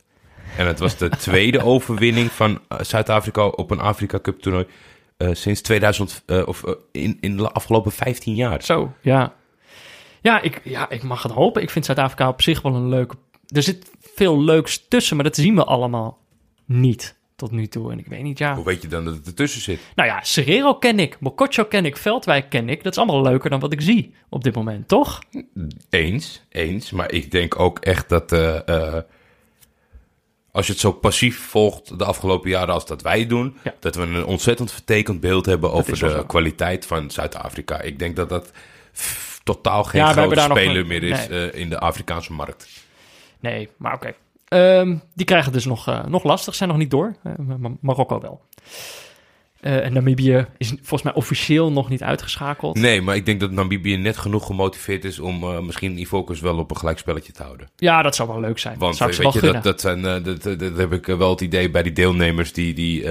En 0.56 0.66
het 0.66 0.78
was 0.78 0.96
de 0.96 1.08
tweede 1.28 1.64
overwinning 1.64 2.30
van 2.30 2.60
Zuid-Afrika 2.80 3.46
op 3.46 3.70
een 3.70 3.80
Afrika 3.80 4.18
Cup 4.20 4.40
toernooi 4.40 4.66
sinds 5.32 5.60
2000, 5.60 6.22
eh, 6.26 6.46
of 6.46 6.64
eh, 6.64 6.72
in, 6.92 7.18
in 7.20 7.36
de 7.36 7.50
afgelopen 7.50 7.92
15 7.92 8.34
jaar. 8.34 8.62
Zo, 8.62 8.92
ja. 9.00 9.34
Ja 10.20 10.40
ik, 10.40 10.60
ja, 10.64 10.90
ik 10.90 11.02
mag 11.02 11.22
het 11.22 11.32
hopen. 11.32 11.62
Ik 11.62 11.70
vind 11.70 11.84
Zuid-Afrika 11.84 12.28
op 12.28 12.42
zich 12.42 12.62
wel 12.62 12.74
een 12.74 12.88
leuke... 12.88 13.14
Er 13.46 13.62
zit 13.62 13.90
veel 14.00 14.42
leuks 14.42 14.88
tussen, 14.88 15.16
maar 15.16 15.24
dat 15.24 15.36
zien 15.36 15.54
we 15.54 15.64
allemaal 15.64 16.18
niet 16.64 17.18
tot 17.36 17.50
nu 17.50 17.66
toe. 17.66 17.92
En 17.92 17.98
ik 17.98 18.06
weet 18.06 18.22
niet, 18.22 18.38
ja... 18.38 18.54
Hoe 18.54 18.64
weet 18.64 18.82
je 18.82 18.88
dan 18.88 19.04
dat 19.04 19.14
het 19.14 19.26
ertussen 19.26 19.60
zit? 19.60 19.80
Nou 19.94 20.08
ja, 20.08 20.22
Serrero 20.22 20.74
ken 20.74 20.98
ik, 20.98 21.20
Mokotjo 21.20 21.64
ken 21.64 21.84
ik, 21.84 21.96
Veldwijk 21.96 22.50
ken 22.50 22.68
ik. 22.68 22.82
Dat 22.82 22.92
is 22.92 22.98
allemaal 22.98 23.22
leuker 23.22 23.50
dan 23.50 23.60
wat 23.60 23.72
ik 23.72 23.80
zie 23.80 24.14
op 24.28 24.44
dit 24.44 24.54
moment, 24.54 24.88
toch? 24.88 25.22
Eens, 25.90 26.42
eens. 26.48 26.90
Maar 26.90 27.12
ik 27.12 27.30
denk 27.30 27.58
ook 27.58 27.78
echt 27.78 28.08
dat 28.08 28.32
eh, 28.32 28.68
eh, 28.68 29.02
als 30.52 30.66
je 30.66 30.72
het 30.72 30.80
zo 30.80 30.92
passief 30.92 31.38
volgt 31.48 31.98
de 31.98 32.04
afgelopen 32.04 32.50
jaren 32.50 32.74
als 32.74 32.86
dat 32.86 33.02
wij 33.02 33.26
doen, 33.26 33.56
Ja. 33.64 33.74
dat 33.80 33.94
we 33.94 34.02
een 34.02 34.24
ontzettend 34.24 34.72
vertekend 34.72 35.20
beeld 35.20 35.46
hebben 35.46 35.72
over 35.72 35.90
de 35.90 35.96
zo. 35.96 36.24
kwaliteit 36.24 36.86
van 36.86 37.10
Zuid-Afrika. 37.10 37.80
Ik 37.80 37.98
denk 37.98 38.16
dat 38.16 38.28
dat 38.28 38.50
totaal 39.44 39.84
geen 39.84 40.00
Ja, 40.00 40.12
grote 40.12 40.40
speler 40.40 40.76
een- 40.76 40.86
meer 40.86 41.02
is 41.02 41.28
nee. 41.28 41.50
eh, 41.50 41.60
in 41.60 41.68
de 41.70 41.78
Afrikaanse 41.78 42.32
markt. 42.32 42.68
Nee, 43.40 43.68
maar 43.76 43.94
oké. 43.94 44.14
Ehm, 44.48 44.96
die 45.14 45.26
krijgen 45.26 45.52
dus 45.52 45.64
nog, 45.64 45.88
eh, 45.88 46.04
nog 46.04 46.24
lastig, 46.24 46.54
zijn 46.54 46.68
nog 46.68 46.78
niet 46.78 46.90
door. 46.90 47.14
Eh, 47.22 47.32
Marokko 47.80 48.20
wel. 48.20 48.40
Eh, 49.60 49.84
en 49.84 49.92
Namibië 49.92 50.46
is 50.58 50.68
volgens 50.68 51.02
mij 51.02 51.12
officieel 51.14 51.72
nog 51.72 51.88
niet 51.88 52.02
uitgeschakeld. 52.02 52.76
Nee, 52.76 53.02
maar 53.02 53.16
ik 53.16 53.26
denk 53.26 53.40
dat 53.40 53.50
Namibië 53.50 53.96
net 53.96 54.16
genoeg 54.16 54.46
gemotiveerd 54.46 55.04
is 55.04 55.18
om 55.18 55.42
eh, 55.42 55.60
misschien 55.60 55.98
Ivokus 55.98 56.40
wel 56.40 56.58
op 56.58 56.70
een 56.70 56.76
gelijkspelletje 56.76 57.32
te 57.32 57.42
houden. 57.42 57.68
Ja, 57.76 58.02
dat 58.02 58.14
zou 58.14 58.28
wel 58.28 58.40
leuk 58.40 58.58
zijn. 58.58 58.78
Want 58.78 58.98
weet 58.98 59.32
je, 59.32 59.40
dat, 59.40 59.62
dat, 59.62 59.80
zijn, 59.80 60.04
eh, 60.04 60.24
dat, 60.24 60.76
heb 60.76 60.92
ik 60.92 61.06
wel 61.06 61.30
het 61.30 61.40
idee 61.40 61.70
bij 61.70 61.82
die 61.82 61.92
deelnemers 61.92 62.52
die, 62.52 62.74
die 62.74 63.06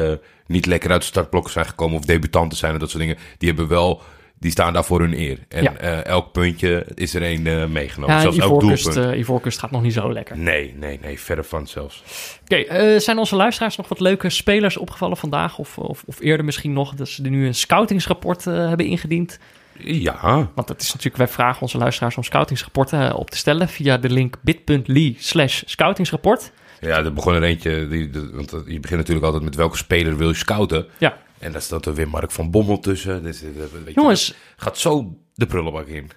niet 0.46 0.66
lekker 0.66 0.92
uit 0.92 1.02
de 1.02 1.08
startblokken 1.08 1.52
zijn 1.52 1.66
gekomen 1.66 1.98
of 1.98 2.06
debutanten 2.06 2.58
zijn 2.58 2.74
en 2.74 2.80
dat 2.80 2.90
soort 2.90 3.04
dingen. 3.04 3.18
Die 3.38 3.48
hebben 3.48 3.68
wel, 3.68 4.02
die 4.40 4.52
staan 4.52 4.74
daar 4.74 4.86
voor 4.86 5.00
hun 5.00 5.20
eer. 5.20 5.38
En 5.48 5.64
Ja. 5.64 5.76
eh, 5.76 6.06
elk 6.06 6.32
puntje 6.32 6.86
is 6.96 7.14
er 7.14 7.22
één 7.22 7.48
eh, 7.48 7.66
meegenomen. 7.66 8.16
ja, 8.16 8.22
Zelfs 8.22 8.38
elk 8.38 8.46
Ivoorkust, 8.48 8.84
doelpunt. 8.84 9.14
eh, 9.14 9.20
Ivoorkust 9.20 9.60
gaat 9.60 9.72
nog 9.72 9.82
niet 9.82 9.94
zo 9.94 10.14
lekker. 10.14 10.38
Nee, 10.38 10.74
nee, 10.78 11.00
nee, 11.02 11.20
verre 11.20 11.44
van 11.44 11.68
zelfs. 11.68 12.04
Oké, 12.44 13.00
zijn 13.00 13.18
onze 13.18 13.36
luisteraars 13.36 13.76
nog 13.78 13.88
wat 13.88 14.00
leuke 14.00 14.30
spelers 14.30 14.78
opgevallen 14.78 15.18
vandaag? 15.18 15.58
Of, 15.58 15.78
of, 15.78 16.04
of 16.06 16.20
eerder 16.20 16.46
misschien 16.46 16.74
nog, 16.74 16.94
dat 16.96 17.08
ze 17.08 17.22
nu 17.22 17.48
een 17.48 17.56
scoutingsrapport 17.56 18.46
hebben 18.46 18.86
ingediend? 18.86 19.40
Ja, 19.84 20.50
Want 20.56 20.68
dat 20.68 20.82
is 20.82 20.88
natuurlijk, 20.88 21.18
wij 21.18 21.28
vragen 21.28 21.62
onze 21.62 21.78
luisteraars 21.78 22.18
om 22.18 22.24
scoutingsrapporten 22.24 23.16
op 23.16 23.30
te 23.30 23.38
stellen 23.38 23.68
via 23.70 23.98
de 23.98 24.10
link 24.10 24.36
bit.ly 24.42 25.16
slash 25.20 25.62
scoutingsrapport. 25.66 26.52
ja, 26.80 26.98
er 26.98 27.14
begon 27.14 27.34
er 27.34 27.44
eentje, 27.44 27.88
die, 27.88 28.10
de- 28.10 28.30
want 28.34 28.50
je 28.52 28.80
begint 28.80 29.00
natuurlijk 29.00 29.26
altijd 29.26 29.44
met 29.44 29.56
welke 29.56 29.78
speler 29.78 30.18
wil 30.18 30.28
je 30.28 30.34
scouten. 30.36 30.86
Ja, 30.98 31.18
En 31.40 31.52
daar 31.52 31.62
staat 31.62 31.86
er 31.86 31.94
weer 31.94 32.10
Mark 32.10 32.32
van 32.32 32.52
Bommel 32.52 32.80
tussen. 32.80 33.24
Dus, 33.24 33.42
eh, 33.44 33.50
weet 33.86 33.96
jongens, 33.96 34.34
gaat 34.58 34.78
zo 34.78 35.18
de 35.34 35.46
prullenbak 35.46 35.88
in. 35.88 36.12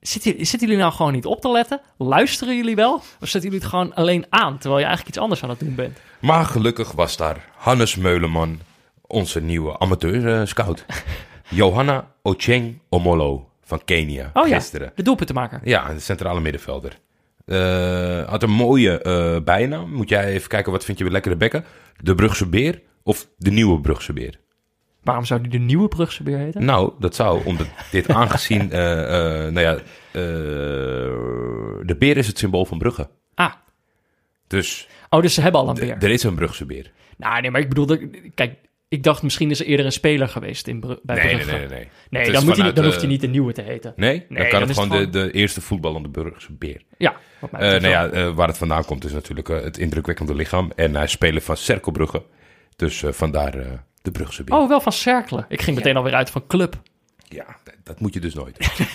zitten, 0.00 0.32
zitten 0.46 0.68
jullie 0.68 0.76
nou 0.82 0.92
gewoon 0.92 1.12
niet 1.12 1.24
op 1.26 1.40
te 1.40 1.50
letten? 1.50 1.80
Luisteren 1.98 2.56
jullie 2.56 2.74
wel? 2.76 2.94
Of 2.94 3.04
zetten 3.28 3.40
jullie 3.42 3.58
het 3.58 3.68
gewoon 3.68 3.94
alleen 3.94 4.26
aan, 4.28 4.58
terwijl 4.58 4.80
je 4.80 4.86
eigenlijk 4.86 5.08
iets 5.08 5.18
anders 5.18 5.42
aan 5.42 5.48
het 5.50 5.58
doen 5.60 5.74
bent? 5.74 5.98
Maar 6.18 6.44
gelukkig 6.44 6.92
was 6.92 7.16
daar 7.16 7.48
Hannes 7.56 7.96
Meuleman, 7.96 8.60
onze 9.00 9.40
nieuwe 9.40 9.78
amateur-scout. 9.78 10.84
Johanna 11.48 12.12
Ocheng 12.22 12.78
Omolo 12.88 13.48
van 13.62 13.84
Kenia, 13.84 14.30
Oh 14.34 14.48
ja, 14.48 14.56
gisteren. 14.56 14.92
de 14.94 15.02
doelpuntenmaker. 15.02 15.60
Ja, 15.64 15.92
de 15.92 16.00
centrale 16.00 16.40
middenvelder. 16.40 16.98
Eh, 17.44 18.28
had 18.28 18.42
een 18.42 18.50
mooie 18.50 19.00
eh 19.02 19.36
bijnaam. 19.44 19.92
Moet 19.92 20.08
jij 20.08 20.24
even 20.26 20.48
kijken, 20.48 20.72
wat 20.72 20.84
vind 20.84 20.98
je 20.98 21.10
lekkere 21.10 21.36
bekken? 21.36 21.64
De 22.00 22.14
Brugse 22.14 22.46
Beer 22.48 22.82
of 23.02 23.28
de 23.36 23.50
Nieuwe 23.50 23.80
Brugse 23.80 24.12
Beer? 24.12 24.38
Waarom 25.06 25.24
zou 25.24 25.40
die 25.40 25.50
de 25.50 25.58
nieuwe 25.58 25.88
Brugse 25.88 26.22
beer 26.22 26.38
heten? 26.38 26.64
Nou, 26.64 26.92
dat 26.98 27.14
zou, 27.14 27.44
omdat 27.44 27.66
dit 27.90 28.08
aangezien... 28.22 28.72
eh, 28.72 29.02
eh, 29.46 29.52
nou 29.52 29.60
ja, 29.66 29.74
eh, 29.74 29.82
de 31.86 31.96
beer 31.98 32.16
is 32.16 32.26
het 32.26 32.38
symbool 32.38 32.64
van 32.64 32.78
Brugge. 32.78 33.08
Ah, 33.34 33.52
Dus 34.46 34.88
oh, 35.10 35.22
dus 35.22 35.34
ze 35.34 35.40
hebben 35.40 35.60
al 35.60 35.68
een 35.68 35.74
beer. 35.74 35.96
er 36.00 36.10
is 36.10 36.22
een 36.22 36.34
Brugse 36.34 36.66
beer. 36.66 36.90
Nou, 37.16 37.40
nee, 37.40 37.50
maar 37.50 37.60
ik 37.60 37.68
bedoel, 37.68 37.98
kijk, 38.34 38.54
ik 38.88 39.02
dacht 39.02 39.22
misschien 39.22 39.50
is 39.50 39.60
er 39.60 39.66
eerder 39.66 39.86
een 39.86 39.92
speler 39.92 40.28
geweest 40.28 40.66
in 40.66 40.80
Bru- 40.80 40.98
bij 41.02 41.16
Nee, 41.16 41.24
nee, 41.24 41.34
Brugge. 41.34 41.50
nee, 41.52 41.60
nee. 41.60 41.68
nee. 41.78 41.88
Nee, 42.10 42.20
Het 42.22 42.30
is 42.30 42.36
dan, 42.38 42.44
moet 42.44 42.56
hij, 42.56 42.72
dan 42.72 42.84
hoeft 42.84 43.00
hij 43.00 43.06
niet 43.08 43.20
de 43.20 43.26
nieuwe 43.28 43.52
te 43.52 43.62
heten. 43.62 43.92
Nee? 43.96 44.18
Dan 44.18 44.26
Nee, 44.28 44.42
kan 44.48 44.50
dan 44.50 44.60
het 44.60 44.70
is 44.70 44.82
gewoon 44.84 44.98
het 45.00 45.12
de, 45.12 45.18
de 45.20 45.30
eerste 45.30 45.60
voetballende 45.60 46.08
Brugse 46.10 46.52
beer. 46.52 46.82
Ja, 46.98 47.16
wat 47.38 47.50
mij 47.50 47.78
nou 47.78 47.88
ja, 47.88 48.32
waar 48.32 48.48
het 48.48 48.58
vandaan 48.58 48.84
komt 48.84 49.04
is 49.04 49.12
natuurlijk 49.12 49.48
het 49.48 49.78
indrukwekkende 49.78 50.34
lichaam. 50.34 50.72
En 50.76 50.94
hij 50.94 51.04
is 51.04 51.10
speler 51.10 51.42
van 51.42 51.56
Cerkelbrugge. 51.56 52.22
Dus 52.76 53.04
vandaar 53.06 53.84
de 54.06 54.12
Brugse 54.12 54.44
beer. 54.44 54.56
Oh, 54.58 54.68
wel 54.68 54.80
van 54.80 54.92
Cerkelen. 54.92 55.44
Ik 55.48 55.62
ging 55.62 55.76
meteen 55.76 55.96
alweer 55.96 56.14
uit 56.14 56.30
van 56.30 56.46
club. 56.46 56.80
Ja, 57.28 57.44
dat 57.82 58.00
moet 58.00 58.14
je 58.14 58.20
dus 58.20 58.34
nooit 58.34 58.58
doen. 58.58 58.86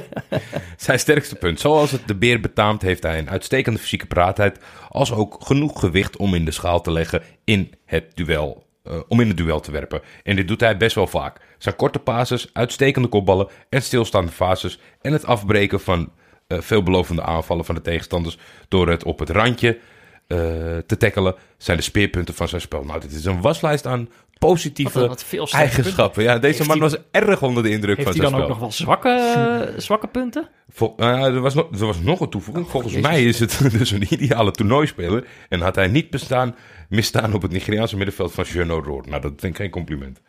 Zijn 0.76 0.98
sterkste 0.98 1.34
punt. 1.34 1.60
Zoals 1.60 1.90
het 1.90 2.08
de 2.08 2.14
beer 2.14 2.40
betaamt, 2.40 2.82
heeft 2.82 3.02
hij 3.02 3.18
een 3.18 3.30
uitstekende 3.30 3.78
fysieke 3.78 4.06
paraatheid. 4.06 4.58
Als 4.88 5.12
ook 5.12 5.36
genoeg 5.44 5.80
gewicht 5.80 6.16
om 6.16 6.34
in 6.34 6.44
de 6.44 6.50
schaal 6.50 6.80
te 6.80 6.90
leggen 6.92 7.22
in 7.44 7.74
het 7.84 8.04
duel. 8.16 8.66
eh, 8.82 9.00
om 9.08 9.20
in 9.20 9.28
het 9.28 9.36
duel 9.36 9.60
te 9.60 9.70
werpen. 9.72 10.00
En 10.22 10.36
dit 10.36 10.48
doet 10.48 10.60
hij 10.60 10.76
best 10.76 10.94
wel 10.94 11.06
vaak. 11.06 11.40
Zijn 11.58 11.76
korte 11.76 11.98
passes, 11.98 12.50
uitstekende 12.52 13.08
kopballen 13.08 13.48
en 13.68 13.82
stilstaande 13.82 14.32
fases. 14.32 14.78
En 15.00 15.12
het 15.12 15.26
afbreken 15.26 15.80
van 15.80 16.12
eh, 16.46 16.60
veelbelovende 16.60 17.22
aanvallen 17.22 17.64
van 17.64 17.74
de 17.74 17.80
tegenstanders 17.80 18.38
door 18.68 18.88
het 18.88 19.04
op 19.04 19.18
het 19.18 19.30
randje 19.30 19.78
eh, 20.26 20.38
te 20.86 20.96
tackelen, 20.98 21.34
zijn 21.56 21.76
de 21.76 21.82
speerpunten 21.82 22.34
van 22.34 22.48
zijn 22.48 22.60
spel. 22.60 22.84
Nou, 22.84 23.00
dit 23.00 23.12
is 23.12 23.24
een 23.24 23.40
waslijst 23.40 23.86
aan 23.86 24.08
positieve 24.48 24.98
Wat- 24.98 25.08
wat 25.08 25.24
veel 25.24 25.46
sterke 25.46 25.64
eigenschappen. 25.66 26.22
Ja, 26.22 26.38
deze 26.38 26.56
Heeft 26.56 26.68
man 26.68 26.78
was 26.78 26.96
erg 27.10 27.42
onder 27.42 27.62
de 27.62 27.70
indruk 27.70 27.96
Heeft 27.96 28.08
van 28.08 28.20
hij 28.20 28.30
dan 28.30 28.40
ook 28.42 28.48
nog 28.48 28.58
wel 28.58 28.72
zwakke, 28.72 29.74
zwakke 29.76 30.06
punten? 30.06 30.48
Vol- 30.68 30.94
nou 30.96 31.34
er, 31.34 31.40
was 31.40 31.54
nog, 31.54 31.68
er 31.72 31.86
was 31.86 32.00
nog 32.00 32.20
een 32.20 32.28
toevoeging. 32.30 32.68
Volgens 32.68 32.92
Jezus. 32.92 33.08
mij 33.08 33.24
is 33.24 33.38
het 33.38 33.58
dus 33.78 33.90
een 33.90 34.06
ideale 34.12 34.50
toernooispeler. 34.50 35.26
En 35.48 35.60
had 35.60 35.74
hij 35.74 35.86
niet 35.88 36.10
bestaan, 36.10 36.54
misstaan 36.88 37.34
op 37.34 37.42
het 37.42 37.50
Nigeriaanse 37.52 37.96
middenveld 37.96 38.32
van 38.32 38.44
Jeannot 38.44 38.84
Roord. 38.84 39.06
Nou, 39.06 39.22
dat 39.22 39.32
vind 39.36 39.52
ik 39.54 39.56
geen 39.60 39.70
compliment. 39.70 40.20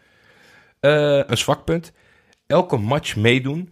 Eh, 0.80 1.22
een 1.28 1.38
zwak 1.38 1.66
punt. 1.66 1.92
Elke 2.48 2.78
match 2.78 3.16
meedoen. 3.16 3.72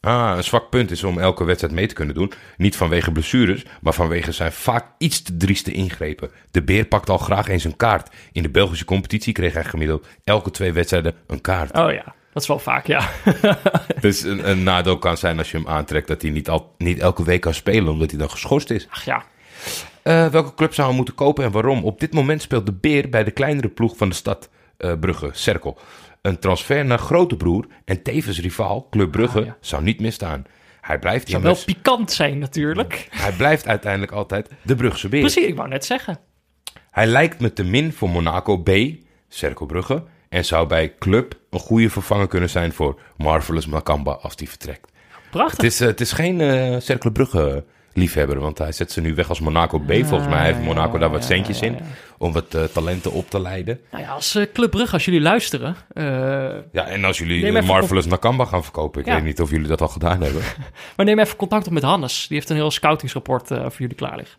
Ah, 0.00 0.36
een 0.36 0.44
zwak 0.44 0.70
punt 0.70 0.90
is 0.90 1.04
om 1.04 1.18
elke 1.18 1.44
wedstrijd 1.44 1.74
mee 1.74 1.86
te 1.86 1.94
kunnen 1.94 2.14
doen. 2.14 2.32
Niet 2.56 2.76
vanwege 2.76 3.12
blessures, 3.12 3.64
maar 3.80 3.92
vanwege 3.92 4.32
zijn 4.32 4.52
vaak 4.52 4.86
iets 4.98 5.22
te 5.22 5.36
drieste 5.36 5.72
ingrepen. 5.72 6.30
De 6.50 6.62
Beer 6.62 6.84
pakt 6.84 7.10
al 7.10 7.18
graag 7.18 7.48
eens 7.48 7.64
een 7.64 7.76
kaart. 7.76 8.14
In 8.32 8.42
de 8.42 8.50
Belgische 8.50 8.84
competitie 8.84 9.32
kreeg 9.32 9.52
hij 9.52 9.64
gemiddeld 9.64 10.06
elke 10.24 10.50
twee 10.50 10.72
wedstrijden 10.72 11.14
een 11.26 11.40
kaart. 11.40 11.76
Oh 11.78 11.92
ja, 11.92 12.14
dat 12.32 12.42
is 12.42 12.48
wel 12.48 12.58
vaak, 12.58 12.86
ja. 12.86 13.08
Dus 14.00 14.22
een, 14.22 14.50
een 14.50 14.62
nadeel 14.62 14.98
kan 14.98 15.16
zijn 15.16 15.38
als 15.38 15.50
je 15.50 15.56
hem 15.56 15.68
aantrekt 15.68 16.08
dat 16.08 16.22
hij 16.22 16.30
niet, 16.30 16.48
al, 16.48 16.74
niet 16.78 16.98
elke 16.98 17.24
week 17.24 17.40
kan 17.40 17.54
spelen, 17.54 17.92
omdat 17.92 18.10
hij 18.10 18.18
dan 18.18 18.30
geschorst 18.30 18.70
is. 18.70 18.86
Ach 18.90 19.04
ja, 19.04 19.24
Eh, 20.02 20.26
welke 20.26 20.54
club 20.54 20.74
zou 20.74 20.86
hij 20.86 20.96
moeten 20.96 21.14
kopen 21.14 21.44
en 21.44 21.50
waarom? 21.50 21.84
Op 21.84 22.00
dit 22.00 22.12
moment 22.12 22.42
speelt 22.42 22.66
de 22.66 22.72
Beer 22.72 23.08
bij 23.08 23.24
de 23.24 23.30
kleinere 23.30 23.68
ploeg 23.68 23.96
van 23.96 24.08
de 24.08 24.14
stad 24.14 24.48
eh, 24.76 24.92
Brugge, 25.00 25.28
Cerkel. 25.32 25.78
Een 26.26 26.38
transfer 26.38 26.84
naar 26.84 26.98
grote 26.98 27.36
broer 27.36 27.66
en 27.84 28.02
tevens 28.02 28.40
rivaal, 28.40 28.86
Club 28.90 29.10
Brugge, 29.10 29.38
Ah, 29.38 29.46
ja. 29.46 29.56
zou 29.60 29.82
niet 29.82 30.00
misstaan. 30.00 30.44
Hij 30.80 30.98
blijft, 30.98 31.28
zou 31.28 31.42
wel 31.42 31.56
pikant 31.64 32.12
zijn 32.12 32.38
natuurlijk. 32.38 33.08
hij 33.10 33.32
blijft 33.32 33.66
uiteindelijk 33.68 34.12
altijd 34.12 34.50
de 34.62 34.74
Brugse 34.74 35.08
Beer. 35.08 35.20
Precies, 35.20 35.46
ik 35.46 35.56
wou 35.56 35.68
net 35.68 35.84
zeggen. 35.84 36.18
Hij 36.90 37.06
lijkt 37.06 37.40
me 37.40 37.52
te 37.52 37.64
min 37.64 37.92
voor 37.92 38.08
Monaco 38.08 38.58
B, 38.58 38.70
Cerkel 39.28 39.66
Brugge, 39.66 40.04
en 40.28 40.44
zou 40.44 40.66
bij 40.66 40.94
Club 40.98 41.34
een 41.50 41.58
goede 41.58 41.90
vervanger 41.90 42.26
kunnen 42.28 42.50
zijn 42.50 42.72
voor 42.72 43.00
Marvelous 43.16 43.66
Makamba 43.66 44.12
als 44.12 44.36
die 44.36 44.48
vertrekt. 44.48 44.92
Prachtig. 45.30 45.56
Het 45.56 45.66
is, 45.66 45.80
eh, 45.80 45.86
het 45.86 46.00
is 46.00 46.12
geen 46.12 46.82
Cercle 46.82 47.12
Brugge 47.12 47.64
liefhebber, 47.96 48.38
want 48.40 48.58
hij 48.58 48.72
zet 48.72 48.92
ze 48.92 49.00
nu 49.00 49.14
weg 49.14 49.28
als 49.28 49.40
Monaco 49.40 49.78
B. 49.78 49.92
Volgens 49.92 50.28
mij 50.28 50.44
heeft 50.44 50.60
Monaco 50.60 50.98
daar 50.98 51.10
wat 51.10 51.24
centjes 51.24 51.60
in 51.60 51.78
om 52.18 52.32
wat 52.32 52.54
eh, 52.54 52.62
talenten 52.64 53.12
op 53.12 53.30
te 53.30 53.40
leiden. 53.40 53.80
Nou 53.90 54.04
ja, 54.04 54.10
als 54.10 54.34
eh, 54.34 54.44
Club 54.52 54.70
Brugge, 54.70 54.92
als 54.92 55.04
jullie 55.04 55.20
luisteren... 55.20 55.76
eh, 55.92 56.04
Ja, 56.72 56.86
en 56.86 57.04
als 57.04 57.18
jullie 57.18 57.62
Marvelous 57.62 58.06
Nakamba 58.06 58.44
gaan 58.44 58.62
verkopen, 58.62 59.00
ik 59.00 59.06
Ja. 59.06 59.14
weet 59.14 59.24
niet 59.24 59.40
of 59.40 59.50
jullie 59.50 59.68
dat 59.68 59.80
al 59.80 59.88
gedaan 59.88 60.22
hebben. 60.22 60.42
maar 60.96 61.06
neem 61.06 61.18
even 61.18 61.36
contact 61.36 61.66
op 61.66 61.72
met 61.72 61.82
Hannes. 61.82 62.26
Die 62.28 62.36
heeft 62.36 62.50
een 62.50 62.56
heel 62.56 62.70
scoutingsrapport 62.70 63.46
voor 63.48 63.72
jullie 63.78 63.94
klaar 63.96 64.16
liggen. 64.16 64.38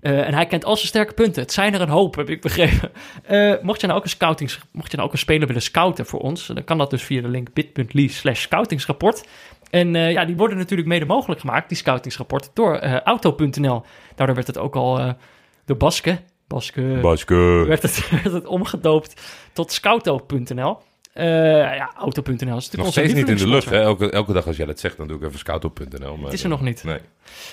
En 0.00 0.34
hij 0.34 0.46
kent 0.46 0.64
al 0.64 0.76
zijn 0.76 0.88
sterke 0.88 1.12
punten. 1.12 1.42
Het 1.42 1.52
zijn 1.52 1.74
er 1.74 1.80
een 1.80 1.88
hoop, 1.88 2.14
heb 2.16 2.30
ik 2.30 2.40
begrepen. 2.40 2.90
Mocht, 3.66 3.80
je 3.80 3.86
nou 3.86 3.98
ook 3.98 4.04
een 4.04 4.10
scoutings, 4.10 4.60
mocht 4.72 4.90
je 4.90 4.96
nou 4.96 5.08
ook 5.08 5.14
een 5.14 5.20
speler 5.20 5.46
willen 5.46 5.62
scouten 5.62 6.06
voor 6.06 6.20
ons... 6.20 6.46
dan 6.46 6.64
kan 6.64 6.78
dat 6.78 6.90
dus 6.90 7.02
via 7.02 7.20
de 7.22 7.28
link 7.28 7.52
bit.ly 7.52 8.08
slash 8.08 8.40
scoutingsrapport. 8.40 9.24
En 9.70 9.96
eh, 9.96 10.12
ja, 10.12 10.24
die 10.24 10.36
worden 10.36 10.56
natuurlijk 10.56 10.88
mede 10.88 11.04
mogelijk 11.04 11.40
gemaakt, 11.40 11.68
die 11.68 11.78
scoutingsrapporten, 11.78 12.50
door 12.54 12.74
eh, 12.76 13.00
auto.nl. 13.00 13.82
Daardoor 14.14 14.34
werd 14.36 14.46
het 14.46 14.58
ook 14.58 14.74
al 14.76 14.98
eh 14.98 15.10
door 15.64 15.76
Baske... 15.76 16.18
Baske... 16.46 16.98
Baske. 17.02 17.34
werd 17.66 17.82
het, 17.82 18.08
werd 18.22 18.32
het 18.34 18.46
omgedoopt 18.46 19.20
tot 19.52 19.72
scouto.nl. 19.72 20.78
Ja, 21.14 21.90
auto.nl 21.98 22.34
is 22.34 22.46
natuurlijk 22.46 22.76
Nog 22.76 22.92
steeds 22.92 23.12
niet 23.12 23.28
in 23.28 23.36
de 23.36 23.48
lucht, 23.48 23.70
hè? 23.70 23.80
Elke, 23.80 24.10
elke 24.10 24.32
dag 24.32 24.46
als 24.46 24.56
jij 24.56 24.66
dat 24.66 24.80
zegt, 24.80 24.96
dan 24.96 25.06
doe 25.08 25.16
ik 25.16 25.22
even 25.22 25.38
scout.nl. 25.38 26.16
maar, 26.16 26.24
Het 26.24 26.32
is 26.32 26.42
er 26.42 26.48
nog 26.48 26.60
niet. 26.60 26.84
Nee. 26.84 26.98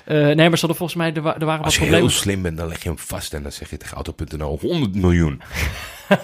Nee, 0.06 0.36
maar 0.36 0.58
ze 0.58 0.66
hadden 0.66 0.76
volgens 0.76 0.96
mij, 0.96 1.14
er, 1.14 1.22
wa- 1.22 1.34
er 1.40 1.46
waren 1.46 1.58
wat 1.58 1.66
Als 1.66 1.74
je 1.76 1.80
problemen. 1.80 2.10
heel 2.10 2.18
slim 2.20 2.42
bent, 2.42 2.58
dan 2.58 2.68
leg 2.68 2.84
je 2.84 2.90
hem 2.90 2.98
vast 2.98 3.34
en 3.34 3.44
dan 3.44 3.52
zeg 3.52 3.70
je 3.70 3.78
tegen 3.78 3.96
auto.nl 3.96 4.58
100 4.62 4.96
miljoen. 4.96 5.42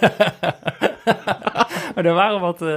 Maar 1.94 2.04
er 2.04 2.14
waren 2.14 2.40
wat, 2.40 2.62
eh, 2.62 2.68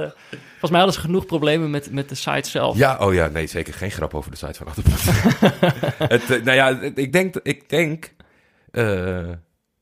volgens 0.50 0.70
mij 0.70 0.80
hadden 0.80 0.94
ze 0.94 1.00
genoeg 1.00 1.26
problemen 1.26 1.70
met, 1.70 1.90
met 1.92 2.08
de 2.08 2.14
site 2.14 2.50
zelf. 2.50 2.76
Ja, 2.76 2.96
oh 3.00 3.14
ja, 3.14 3.26
nee, 3.28 3.46
zeker 3.46 3.74
geen 3.74 3.90
grap 3.90 4.14
over 4.14 4.30
de 4.30 4.36
site 4.36 4.54
van 4.54 4.66
het, 6.08 6.30
eh, 6.30 6.42
nou 6.42 6.56
ja, 6.56 6.80
ik 6.94 7.12
denk, 7.12 7.36
ik 7.42 7.68
denk 7.68 8.12
eh, 8.70 9.28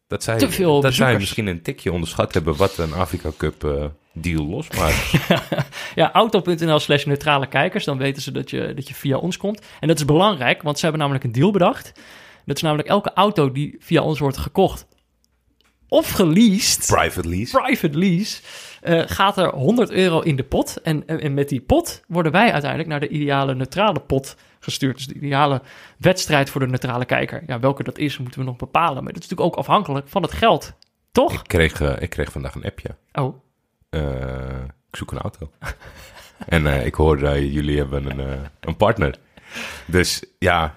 dat 0.07 0.23
zij, 0.23 0.39
Te 0.39 0.51
veel 0.51 0.81
dat 0.81 0.95
zij 0.95 1.19
misschien 1.19 1.47
een 1.47 1.63
tikje 1.63 1.93
onderschat 1.93 2.35
hebben 2.35 2.57
wat 2.57 2.79
een 2.79 2.93
Afrika 2.93 3.31
Cup 3.37 3.65
eh, 3.65 3.85
deal 4.13 4.45
losmaakt. 4.47 5.11
Ja, 5.95 6.13
auto.nl 6.13 6.79
slash 6.79 7.05
neutrale 7.05 7.47
kijkers, 7.47 7.85
dan 7.85 7.99
weten 7.99 8.23
ze 8.23 8.33
dat 8.33 8.51
je, 8.51 8.75
dat 8.75 8.89
je 8.89 8.95
via 8.95 9.17
ons 9.17 9.37
komt. 9.37 9.63
En 9.81 9.89
dat 9.89 9.99
is 9.99 10.05
belangrijk, 10.05 10.63
want 10.63 10.77
ze 10.77 10.83
hebben 10.83 11.01
namelijk 11.01 11.25
een 11.25 11.33
deal 11.33 11.51
bedacht. 11.51 11.93
Dat 12.45 12.57
is 12.57 12.63
namelijk 12.63 12.89
elke 12.89 13.13
auto 13.15 13.53
die 13.53 13.77
via 13.79 14.03
ons 14.03 14.19
wordt 14.19 14.37
gekocht 14.37 14.87
of 15.89 16.11
geleased, 16.11 16.87
Private 16.87 17.29
lease. 17.29 17.61
private 17.61 17.99
lease, 17.99 18.41
eh, 18.83 19.03
gaat 19.07 19.39
er 19.39 19.49
100 19.55 19.91
euro 19.91 20.21
in 20.21 20.37
de 20.37 20.43
pot. 20.45 20.81
En, 20.83 21.07
en, 21.07 21.21
en 21.21 21.35
met 21.35 21.49
die 21.49 21.61
pot 21.61 22.03
worden 22.09 22.33
wij 22.33 22.53
uiteindelijk 22.53 22.91
naar 22.91 23.01
de 23.01 23.09
ideale 23.09 23.55
neutrale 23.55 24.01
pot 24.01 24.37
gestuurd. 24.61 24.97
Dus 24.97 25.07
de 25.07 25.15
ideale 25.15 25.63
wedstrijd 25.99 26.51
voor 26.51 26.61
de 26.61 26.67
neutrale 26.67 27.05
kijker. 27.05 27.43
Ja, 27.47 27.61
welke 27.61 27.83
dat 27.83 27.99
is, 27.99 28.19
moeten 28.19 28.41
we 28.41 28.47
nog 28.47 28.57
bepalen. 28.57 29.05
Maar 29.05 29.13
dat 29.13 29.23
is 29.23 29.29
natuurlijk 29.29 29.57
ook 29.57 29.59
afhankelijk 29.59 30.09
van 30.09 30.23
het 30.23 30.33
geld. 30.33 30.73
Toch? 31.13 31.33
Ik 31.33 31.41
kreeg, 31.47 31.81
eh, 31.81 31.93
ik 32.03 32.11
kreeg 32.11 32.33
vandaag 32.33 32.55
een 32.55 32.65
appje. 32.65 32.97
Oh, 33.13 33.37
Eh, 33.91 34.65
ik 34.91 34.97
zoek 34.97 35.13
een 35.13 35.19
auto. 35.19 35.51
en 36.47 36.67
eh, 36.67 36.87
ik 36.87 36.95
hoor, 36.95 37.23
eh, 37.23 37.53
jullie 37.53 37.79
hebben 37.79 38.11
een, 38.11 38.21
eh, 38.21 38.41
een 38.61 38.77
partner. 38.77 39.19
Dus 39.87 40.25
ja, 40.39 40.75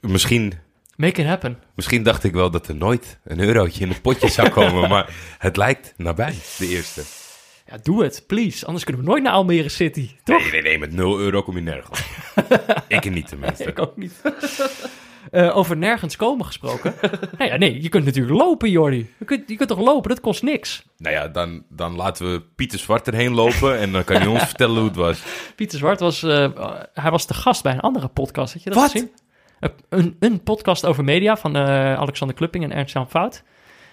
misschien 0.00 0.52
make 0.98 1.20
it 1.20 1.26
happen. 1.26 1.58
Misschien 1.74 2.02
dacht 2.02 2.24
ik 2.24 2.32
wel 2.32 2.50
dat 2.50 2.68
er 2.68 2.74
nooit 2.76 3.18
een 3.24 3.40
eurotje 3.40 3.80
in 3.84 3.88
het 3.88 4.02
potje 4.02 4.28
zou 4.28 4.48
komen, 4.48 4.88
maar 4.94 5.14
het 5.38 5.56
lijkt 5.56 5.94
nabij, 5.96 6.34
de 6.58 6.66
eerste. 6.68 7.02
Ja, 7.66 7.78
doe 7.82 8.02
het, 8.02 8.24
please. 8.26 8.66
Anders 8.66 8.84
kunnen 8.84 9.02
we 9.04 9.08
nooit 9.10 9.22
naar 9.22 9.32
Almere 9.32 9.68
City. 9.68 10.10
Toch? 10.24 10.40
Nee, 10.42 10.50
nee, 10.50 10.62
nee, 10.62 10.78
met 10.78 10.92
0 10.92 11.18
euro 11.18 11.42
kom 11.42 11.54
je 11.54 11.62
nergens. 11.62 12.00
ik 12.88 13.10
niet 13.10 13.28
tenminste. 13.28 13.64
Ik 13.64 13.78
ook 13.78 13.96
niet. 13.96 14.12
Eh, 15.30 15.56
over 15.56 15.76
nergens 15.76 16.16
komen 16.16 16.46
gesproken. 16.46 16.94
nou 17.38 17.50
ja, 17.50 17.56
nee, 17.56 17.82
je 17.82 17.88
kunt 17.88 18.04
natuurlijk 18.04 18.36
lopen, 18.36 18.70
Jordi. 18.70 19.10
Je 19.18 19.24
kunt, 19.24 19.48
je 19.48 19.56
kunt 19.56 19.68
toch 19.68 19.78
lopen, 19.80 20.08
dat 20.08 20.20
kost 20.20 20.42
niks. 20.42 20.84
Nou 20.96 21.14
ja, 21.14 21.28
dan, 21.28 21.64
dan 21.68 21.96
laten 21.96 22.32
we 22.32 22.42
Pieter 22.56 22.78
Zwart 22.78 23.06
erheen 23.06 23.32
lopen 23.34 23.78
en 23.78 23.92
dan 23.92 24.04
kan 24.04 24.16
hij 24.16 24.26
ons 24.26 24.42
vertellen 24.42 24.76
hoe 24.76 24.84
het 24.84 24.96
was. 24.96 25.22
Pieter 25.56 25.78
Zwart 25.78 26.00
was, 26.00 26.22
eh, 26.22 26.48
hij 26.94 27.10
was 27.10 27.26
de 27.26 27.34
gast 27.34 27.62
bij 27.62 27.72
een 27.72 27.80
andere 27.80 28.08
podcast. 28.08 28.52
Had 28.52 28.62
je 28.62 28.70
dat 28.70 28.78
Wat? 28.78 28.90
gezien? 28.90 29.10
Een, 29.88 30.16
een 30.20 30.42
podcast 30.42 30.84
over 30.84 31.04
media 31.04 31.36
van 31.36 31.56
eh, 31.56 31.94
Alexander 31.94 32.36
Klupping 32.36 32.64
en 32.64 32.72
Ernst-Jan 32.72 33.08
Fout. 33.10 33.42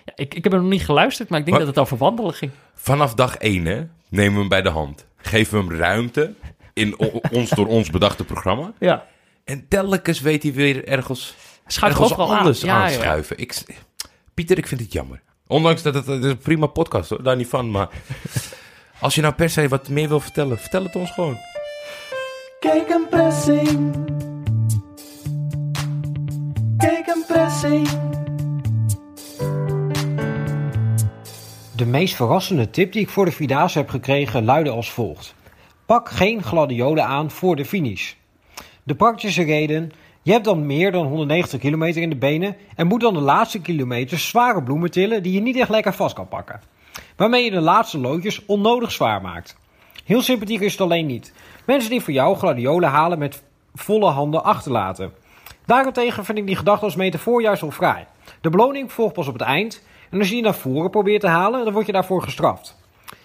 Ja, 0.06 0.14
ik, 0.16 0.34
ik 0.34 0.44
heb 0.44 0.54
er 0.54 0.60
nog 0.62 0.70
niet 0.70 0.86
geluisterd, 0.86 1.30
maar 1.30 1.40
ik 1.40 1.46
denk 1.46 1.58
dat 1.58 1.68
het 1.68 1.80
over 1.80 1.98
wandelen 1.98 2.34
ging. 2.34 2.52
Vanaf 2.74 3.14
dag 3.14 3.36
1 3.38 3.66
hè, 3.66 3.84
nemen 4.10 4.34
we 4.34 4.40
hem 4.40 4.50
bij 4.50 4.62
de 4.62 4.70
hand. 4.70 5.06
Geven 5.18 5.58
we 5.60 5.66
hem 5.74 5.80
ruimte 5.82 6.34
in 6.74 7.00
o- 7.00 7.20
ons 7.32 7.50
door 7.50 7.68
ons 7.68 7.90
bedachte 7.90 8.24
programma. 8.24 8.72
Ja, 8.80 9.06
En 9.44 9.66
telkens 9.68 10.20
weet 10.22 10.44
hij 10.44 10.54
weer 10.54 10.88
ergens, 10.88 11.36
overal 11.98 12.32
aan. 12.32 12.38
anders 12.38 12.62
Ja, 12.62 12.68
ja, 12.68 12.78
ja. 12.78 12.84
aanschuiven. 12.84 13.38
Ik, 13.38 13.64
Pieter, 14.34 14.58
ik 14.58 14.68
vind 14.68 14.82
het 14.82 14.92
jammer. 14.94 15.22
Ondanks 15.48 15.82
dat 15.82 15.94
het, 15.94 16.06
het 16.06 16.24
is 16.24 16.30
een 16.32 16.38
prima 16.38 16.66
podcast, 16.66 17.10
hoor, 17.10 17.24
daar 17.24 17.36
niet 17.36 17.48
van. 17.48 17.72
Maar 17.72 17.90
als 19.00 19.16
je 19.16 19.22
nou 19.22 19.34
per 19.34 19.50
se 19.50 19.68
wat 19.68 19.90
meer 19.90 20.08
wil 20.08 20.20
vertellen, 20.20 20.58
vertel 20.58 20.84
het 20.84 20.96
ons 20.96 21.12
gewoon. 21.12 21.38
Kijk 22.60 22.90
een 22.90 23.08
pressing. 23.10 23.96
De 31.76 31.86
meest 31.86 32.16
verrassende 32.16 32.70
tip 32.70 32.92
die 32.92 33.02
ik 33.02 33.10
voor 33.10 33.26
de 33.26 33.32
Vierdaagse 33.32 33.78
heb 33.78 33.90
gekregen 33.90 34.46
luidde 34.46 34.70
als 34.70 34.92
volgt. 34.92 35.36
Pak 35.86 36.10
geen 36.10 36.44
gladiolen 36.44 37.06
aan 37.06 37.32
voor 37.32 37.56
de 37.56 37.66
finish. 37.66 38.14
De 38.84 38.96
praktische 38.96 39.44
reden, 39.44 39.92
je 40.22 40.32
hebt 40.32 40.46
dan 40.46 40.66
meer 40.66 40.92
dan 40.92 41.06
190 41.06 41.60
kilometer 41.60 42.02
in 42.02 42.10
de 42.10 42.16
benen 42.16 42.56
en 42.76 42.88
moet 42.88 43.02
dan 43.02 43.14
de 43.14 43.20
laatste 43.20 43.62
kilometer 43.62 44.20
zware 44.20 44.64
bloemen 44.64 44.92
tillen 44.92 45.24
die 45.24 45.34
je 45.34 45.42
niet 45.42 45.58
echt 45.58 45.70
lekker 45.70 45.94
vast 45.94 46.16
kan 46.16 46.28
pakken. 46.28 46.62
Waarmee 47.16 47.44
je 47.44 47.52
de 47.52 47.60
laatste 47.60 47.98
loodjes 47.98 48.46
onnodig 48.46 48.92
zwaar 48.92 49.22
maakt. 49.22 49.58
Heel 50.04 50.22
sympathiek 50.22 50.62
is 50.62 50.72
het 50.72 50.82
alleen 50.82 51.06
niet. 51.06 51.34
Mensen 51.66 51.90
die 51.90 52.02
voor 52.02 52.14
jou 52.14 52.38
gladiolen 52.38 52.90
halen 52.90 53.20
met 53.20 53.44
volle 53.74 54.10
handen 54.10 54.44
achterlaten. 54.44 55.12
Daarentegen 55.66 56.26
vind 56.26 56.38
ik 56.38 56.46
die 56.46 56.56
gedachte 56.56 56.86
als 56.86 56.96
metafoor 56.96 57.42
juist 57.42 57.62
wel 57.62 57.72
fraai. 57.72 58.06
De 58.42 58.50
beloning 58.50 58.92
volgt 58.92 59.14
pas 59.14 59.28
op 59.28 59.34
het 59.34 59.42
eind. 59.42 59.84
En 60.10 60.18
als 60.18 60.28
je 60.28 60.34
die 60.34 60.44
naar 60.44 60.56
voren 60.56 60.90
probeert 60.90 61.22
te 61.22 61.28
halen, 61.28 61.64
dan 61.64 61.74
word 61.74 61.86
je 61.86 61.92
daarvoor 61.92 62.22
gestraft. 62.22 62.76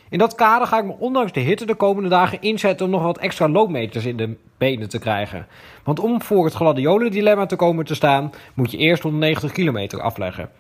In 0.09 0.19
dat 0.19 0.35
kader 0.35 0.67
ga 0.67 0.79
ik 0.79 0.85
me 0.85 0.95
ondanks 0.99 1.33
de 1.33 1.41
hitte 1.41 1.67
de 1.67 1.75
komende 1.75 2.09
dagen 2.09 2.41
inzetten 2.41 2.87
om 2.87 2.93
nog 2.93 3.03
wat 3.03 3.19
extra 3.19 3.49
loopmeters 3.49 4.05
in 4.05 4.17
de 4.17 4.37
benen 4.59 4.89
te 4.89 4.99
krijgen. 4.99 5.47
Want 5.85 6.01
om 6.01 6.23
voor 6.23 6.45
het 6.45 6.55
gladiolen-dilemma 6.55 7.47
te 7.47 7.57
komen 7.57 7.85
te 7.85 7.95
staan, 7.95 8.33
moet 8.55 8.71
je 8.71 8.77
eerst 8.77 9.03
190 9.03 9.53
kilometer 9.53 10.01
afleggen. 10.01 10.51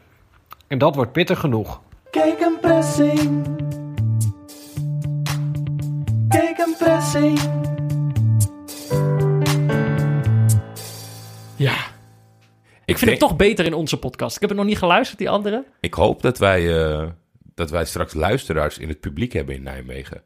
En 0.67 0.79
dat 0.79 0.95
wordt 0.95 1.13
pittig 1.13 1.41
genoeg. 1.41 1.81
Kijk 2.11 2.41
een 2.41 2.59
pressing. 2.61 3.47
Kijk 6.29 6.59
een 6.59 6.75
pressing. 6.79 7.70
Vind 12.99 13.11
het 13.11 13.21
toch 13.21 13.37
beter 13.37 13.65
in 13.65 13.75
onze 13.75 13.97
podcast. 13.97 14.35
Ik 14.35 14.41
heb 14.41 14.51
het 14.51 14.59
nog 14.59 14.69
niet 14.69 14.79
geluisterd, 14.79 15.19
die 15.19 15.31
andere. 15.31 15.65
Ik 15.81 15.95
hoop 15.95 16.23
dat 16.23 16.39
wij, 16.39 16.83
eh, 16.83 17.07
dat 17.55 17.71
wij 17.71 17.85
straks 17.85 18.15
luisteraars 18.15 18.79
in 18.79 18.89
het 18.89 19.01
publiek 19.01 19.33
hebben 19.33 19.55
in 19.55 19.63
Nijmegen. 19.63 20.23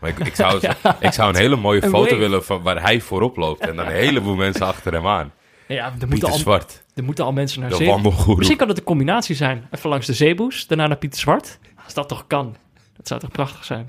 Maar 0.00 0.10
ik, 0.10 0.18
ik, 0.18 0.34
zou, 0.34 0.60
ik 1.00 1.12
zou 1.12 1.28
een 1.28 1.40
hele 1.40 1.56
mooie 1.56 1.82
Een 1.84 1.90
foto 1.90 2.04
wave. 2.04 2.16
willen 2.16 2.44
van 2.44 2.62
waar 2.62 2.82
hij 2.82 3.00
voorop 3.00 3.36
loopt. 3.36 3.60
En 3.60 3.76
dan 3.76 3.86
een 3.86 3.92
heleboel 3.92 4.34
mensen 4.46 4.66
achter 4.66 4.92
hem 4.92 5.06
aan. 5.06 5.32
Ja, 5.68 5.92
er 6.00 6.08
moeten, 6.08 6.30
al, 6.30 6.38
Zwart, 6.38 6.84
er 6.94 7.04
moeten 7.04 7.24
al 7.24 7.32
mensen 7.32 7.60
naar 7.60 7.72
zee. 7.72 7.94
Misschien 8.36 8.56
kan 8.56 8.68
het 8.68 8.78
een 8.78 8.84
combinatie 8.84 9.36
zijn. 9.36 9.68
Even 9.70 9.90
langs 9.90 10.06
de 10.06 10.14
zeeboes, 10.14 10.66
daarna 10.66 10.86
naar 10.86 10.96
Pieter 10.96 11.20
Zwart. 11.20 11.58
Als 11.84 11.94
dat 11.94 12.08
toch 12.08 12.26
kan. 12.26 12.56
Zou 13.08 13.20
toch 13.20 13.30
prachtig 13.30 13.64
zijn. 13.64 13.84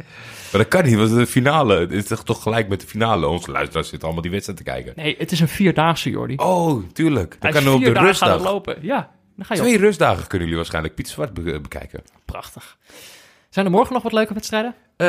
Maar 0.51 0.61
dat 0.61 0.67
kan 0.67 0.83
niet, 0.85 0.95
want 0.95 1.09
de 1.15 1.27
finale 1.27 1.79
het 1.79 1.91
is 1.91 2.07
toch, 2.07 2.23
toch 2.23 2.43
gelijk 2.43 2.67
met 2.69 2.81
de 2.81 2.87
finale. 2.87 3.27
Onze 3.27 3.51
luisteraars 3.51 3.87
zitten 3.87 4.03
allemaal 4.03 4.21
die 4.23 4.31
wedstrijd 4.31 4.59
te 4.59 4.65
kijken. 4.65 4.93
Nee, 4.95 5.15
het 5.17 5.31
is 5.31 5.39
een 5.39 5.47
vierdaagse, 5.47 6.09
Jordi. 6.09 6.35
Oh, 6.35 6.83
tuurlijk. 6.93 7.35
Dan 7.39 7.51
kan 7.51 7.67
op 7.67 7.83
de 7.83 7.91
rustdag. 7.91 8.43
lopen. 8.43 8.77
Ja, 8.81 9.09
dan 9.35 9.45
ga 9.45 9.53
je 9.53 9.59
op. 9.59 9.65
Twee 9.65 9.77
rustdagen 9.79 10.21
kunnen 10.21 10.39
jullie 10.39 10.55
waarschijnlijk 10.55 10.95
Pieter 10.95 11.13
Zwart 11.13 11.33
be- 11.33 11.59
bekijken. 11.59 12.03
Prachtig. 12.25 12.77
Zijn 13.49 13.65
er 13.65 13.71
morgen 13.71 13.93
nog 13.93 14.03
wat 14.03 14.11
leuke 14.13 14.33
wedstrijden? 14.33 14.75
Eh, 14.97 15.07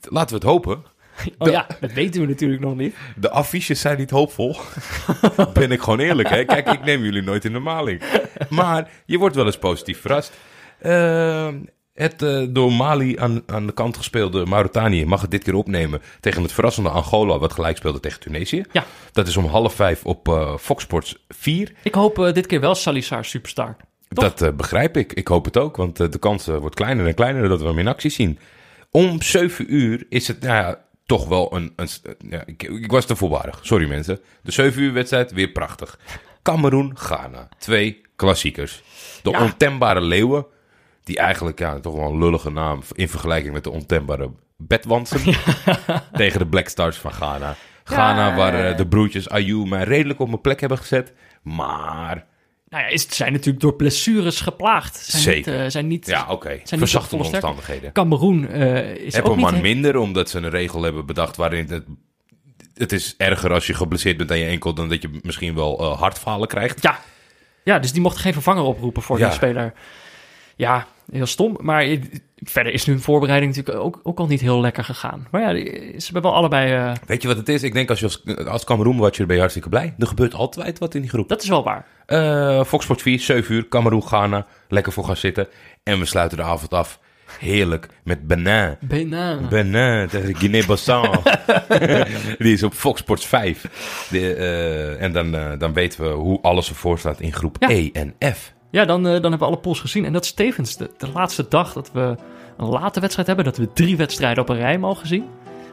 laten 0.00 0.28
we 0.28 0.34
het 0.34 0.42
hopen. 0.42 0.82
Oh 1.38 1.48
ja, 1.50 1.66
dat 1.80 1.92
weten 1.92 2.20
we 2.20 2.26
natuurlijk 2.26 2.60
nog 2.62 2.76
niet. 2.76 2.96
De 3.16 3.30
affiches 3.30 3.80
zijn 3.80 3.98
niet 3.98 4.10
hoopvol. 4.10 4.56
ben 5.52 5.70
ik 5.70 5.80
gewoon 5.80 5.98
eerlijk, 5.98 6.28
hè? 6.28 6.44
Kijk, 6.44 6.68
ik 6.72 6.84
neem 6.84 7.02
jullie 7.02 7.22
nooit 7.22 7.44
in 7.44 7.52
de 7.52 7.58
maling. 7.58 8.02
Maar 8.48 8.90
je 9.06 9.18
wordt 9.18 9.34
wel 9.36 9.46
eens 9.46 9.58
positief 9.58 10.00
verrast. 10.00 10.32
Eh, 10.78 11.48
het 11.96 12.22
eh, 12.22 12.42
door 12.48 12.72
Mali 12.72 13.18
aan, 13.18 13.42
aan 13.46 13.66
de 13.66 13.72
kant 13.72 13.96
gespeelde 13.96 14.46
Mauritanië 14.46 15.04
mag 15.06 15.20
het 15.20 15.30
dit 15.30 15.44
keer 15.44 15.54
opnemen 15.54 16.02
tegen 16.20 16.42
het 16.42 16.52
verrassende 16.52 16.88
Angola, 16.88 17.38
wat 17.38 17.52
gelijk 17.52 17.76
speelde 17.76 18.00
tegen 18.00 18.20
Tunesië. 18.20 18.64
Ja. 18.72 18.84
Dat 19.12 19.26
is 19.26 19.36
om 19.36 19.44
half 19.46 19.74
vijf 19.74 20.04
op 20.04 20.28
eh, 20.28 20.56
Fox 20.56 20.82
Sports 20.82 21.24
4. 21.28 21.72
Ik 21.82 21.94
hoop 21.94 22.18
eh, 22.18 22.32
dit 22.32 22.46
keer 22.46 22.60
wel 22.60 22.74
Salissar 22.74 23.24
Superstar. 23.24 23.76
Toch? 24.08 24.34
Dat 24.34 24.56
begrijp 24.56 24.96
ik. 24.96 25.12
Ik 25.12 25.28
hoop 25.28 25.44
het 25.44 25.56
ook, 25.56 25.76
want 25.76 25.96
de 25.96 26.18
kans 26.18 26.46
wordt 26.46 26.74
kleiner 26.74 27.06
en 27.06 27.14
kleiner 27.14 27.48
dat 27.48 27.60
we 27.60 27.66
hem 27.66 27.78
in 27.78 27.88
actie 27.88 28.10
zien. 28.10 28.38
Om 28.90 29.22
7 29.22 29.74
uur 29.74 30.06
is 30.08 30.28
het 30.28 30.40
nou 30.40 30.54
ja, 30.54 30.80
toch 31.06 31.28
wel 31.28 31.54
een... 31.56 31.72
een 31.76 31.88
ja, 32.30 32.42
ik, 32.46 32.62
ik 32.62 32.90
was 32.90 33.04
te 33.04 33.16
voorbarig. 33.16 33.58
Sorry 33.62 33.88
mensen. 33.88 34.20
De 34.42 34.52
7 34.52 34.82
uur 34.82 34.92
wedstrijd, 34.92 35.32
weer 35.32 35.48
prachtig. 35.48 35.98
Cameroen, 36.42 36.90
Ghana. 36.98 37.48
Twee 37.58 38.00
klassiekers. 38.16 38.82
De 39.22 39.30
Ja. 39.30 39.42
ontembare 39.42 40.00
leeuwen. 40.00 40.46
Die 41.06 41.18
eigenlijk 41.18 41.58
ja, 41.58 41.80
toch 41.80 41.94
wel 41.94 42.10
een 42.10 42.18
lullige 42.18 42.50
naam 42.50 42.82
in 42.92 43.08
vergelijking 43.08 43.52
met 43.52 43.64
de 43.64 43.70
ontembare 43.70 44.30
bedwansen. 44.56 45.20
Tegen 46.12 46.38
de 46.38 46.46
Black 46.46 46.68
Stars 46.68 46.96
van 46.96 47.12
Ghana. 47.12 47.56
Ghana, 47.84 48.28
Ja. 48.28 48.34
waar 48.36 48.54
eh, 48.70 48.76
de 48.76 48.86
broertjes 48.86 49.28
Ayew 49.28 49.64
mij 49.66 49.84
redelijk 49.84 50.20
op 50.20 50.28
mijn 50.28 50.40
plek 50.40 50.60
hebben 50.60 50.78
gezet. 50.78 51.12
Maar 51.42 52.26
Nou 52.68 52.82
ja, 52.82 52.88
is, 52.88 53.16
zijn 53.16 53.32
natuurlijk 53.32 53.60
door 53.60 53.74
blessures 53.74 54.40
geplaagd. 54.40 54.96
Zijn 54.96 55.22
Zeker. 55.22 55.52
Niet, 55.52 55.60
eh, 55.62 55.70
zijn 55.70 55.86
niet, 55.86 56.06
Ja, 56.06 56.26
oké. 56.28 56.60
volle 56.64 56.86
sterkte. 56.86 57.16
omstandigheden. 57.16 57.92
Cameroen 57.92 58.48
eh, 58.48 58.94
is 58.94 59.14
Heb 59.14 59.24
ook 59.24 59.36
niet... 59.36 59.50
he- 59.50 59.60
minder, 59.60 59.96
omdat 59.96 60.30
ze 60.30 60.38
een 60.38 60.50
regel 60.50 60.82
hebben 60.82 61.06
bedacht 61.06 61.36
waarin 61.36 61.66
het... 61.70 61.84
Het 62.74 62.92
is 62.92 63.14
erger 63.16 63.52
als 63.52 63.66
je 63.66 63.74
geblesseerd 63.74 64.16
bent 64.16 64.30
aan 64.30 64.38
je 64.38 64.46
enkel... 64.48 64.74
dan 64.74 64.88
dat 64.88 65.02
je 65.02 65.10
misschien 65.22 65.54
wel 65.54 65.78
eh, 65.80 65.98
hartfalen 65.98 66.48
krijgt. 66.48 66.82
Ja. 66.82 67.00
ja, 67.64 67.78
dus 67.78 67.92
die 67.92 68.00
mocht 68.02 68.16
geen 68.18 68.32
vervanger 68.32 68.62
oproepen 68.62 69.02
voor 69.02 69.18
Ja. 69.18 69.24
die 69.26 69.34
speler. 69.34 69.72
Ja, 70.56 70.86
heel 71.12 71.26
stom. 71.26 71.56
Maar 71.60 71.96
verder 72.36 72.72
is 72.72 72.84
hun 72.86 73.00
voorbereiding 73.00 73.56
natuurlijk 73.56 73.84
ook, 73.84 74.00
ook 74.02 74.18
al 74.18 74.26
niet 74.26 74.40
heel 74.40 74.60
lekker 74.60 74.84
gegaan. 74.84 75.26
Maar 75.30 75.40
ja, 75.40 75.50
ze 76.00 76.04
hebben 76.04 76.22
wel 76.22 76.34
allebei... 76.34 76.72
eh, 76.72 76.92
Weet 77.06 77.22
je 77.22 77.28
wat 77.28 77.36
het 77.36 77.48
is? 77.48 77.62
Ik 77.62 77.72
denk 77.72 77.90
als 77.90 77.98
je 78.00 78.04
als, 78.04 78.22
als 78.46 78.64
Cameroen-watcher 78.64 79.24
ben 79.24 79.34
je 79.34 79.40
hartstikke 79.40 79.68
blij. 79.68 79.94
Er 79.98 80.06
gebeurt 80.06 80.34
altijd 80.34 80.78
wat 80.78 80.94
in 80.94 81.00
die 81.00 81.10
groep. 81.10 81.28
dat 81.28 81.42
is 81.42 81.48
wel 81.48 81.64
waar. 81.64 81.86
Eh 82.06 82.64
Fox 82.64 82.84
Sports 82.84 83.02
4, 83.02 83.20
7 83.20 83.54
uur, 83.54 83.68
Cameroen, 83.68 84.02
Ghana. 84.02 84.46
Lekker 84.68 84.92
voor 84.92 85.04
gaan 85.04 85.16
zitten. 85.16 85.48
En 85.82 85.98
we 85.98 86.04
sluiten 86.04 86.36
de 86.38 86.44
avond 86.44 86.72
af. 86.74 87.00
Heerlijk. 87.38 87.88
Met 88.04 88.26
Benin. 88.26 88.76
Benin. 88.80 89.48
Benin 89.48 90.08
tegen 90.08 90.36
Guinea-Bissau. 90.36 91.16
Die 92.38 92.52
is 92.52 92.62
op 92.62 92.72
Fox 92.74 93.00
Sports 93.00 93.26
5. 93.26 94.06
De, 94.10 94.34
eh, 94.34 95.02
en 95.02 95.12
dan, 95.12 95.58
dan 95.58 95.72
weten 95.72 96.02
we 96.02 96.08
hoe 96.08 96.40
alles 96.42 96.68
ervoor 96.68 96.98
staat 96.98 97.20
in 97.20 97.32
groep 97.32 97.56
Ja. 97.60 97.70
E 97.70 97.90
en 97.92 98.14
F. 98.34 98.52
Ja, 98.76 98.84
dan, 98.84 99.06
eh, 99.06 99.12
dan 99.12 99.22
hebben 99.22 99.38
we 99.38 99.44
alle 99.44 99.56
pools 99.56 99.80
gezien. 99.80 100.04
En 100.04 100.12
dat 100.12 100.24
is 100.24 100.32
tevens 100.32 100.76
de, 100.76 100.90
de 100.96 101.08
laatste 101.14 101.46
dag 101.48 101.72
dat 101.72 101.90
we 101.92 102.14
een 102.56 102.68
late 102.68 103.00
wedstrijd 103.00 103.26
hebben. 103.28 103.44
Dat 103.44 103.56
we 103.56 103.72
drie 103.72 103.96
wedstrijden 103.96 104.42
op 104.42 104.48
een 104.48 104.56
rij 104.56 104.78
mogen 104.78 105.06
zien. 105.06 105.24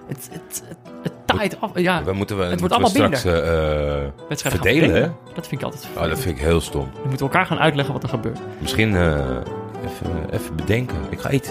Het, 0.07 0.29
het, 0.31 0.63
het, 0.67 0.77
het 1.03 1.13
taait 1.25 1.61
af. 1.61 1.71
Ja, 1.79 2.03
We 2.03 2.13
moeten 2.13 2.37
we, 2.37 2.43
Het 2.43 2.59
moeten 2.59 2.79
wordt 2.79 2.93
we 2.93 2.99
allemaal 2.99 3.19
straks 3.19 3.25
eh, 3.25 4.27
wedstrijden 4.27 4.61
gaan 4.61 4.71
verdelen. 4.71 5.15
Dat 5.35 5.47
vind 5.47 5.61
ik 5.61 5.67
altijd 5.67 5.87
Oh, 5.97 6.09
dat 6.09 6.19
vind 6.19 6.35
ik 6.37 6.41
heel 6.43 6.61
stom. 6.61 6.89
We 6.93 7.07
moeten 7.07 7.25
elkaar 7.25 7.45
gaan 7.45 7.59
uitleggen 7.59 7.93
wat 7.93 8.03
er 8.03 8.09
gebeurt. 8.09 8.39
Misschien 8.59 8.95
eh, 8.95 9.19
even, 9.85 10.33
even 10.33 10.55
bedenken. 10.55 10.97
Ik 11.09 11.19
ga, 11.19 11.31
iets, 11.31 11.49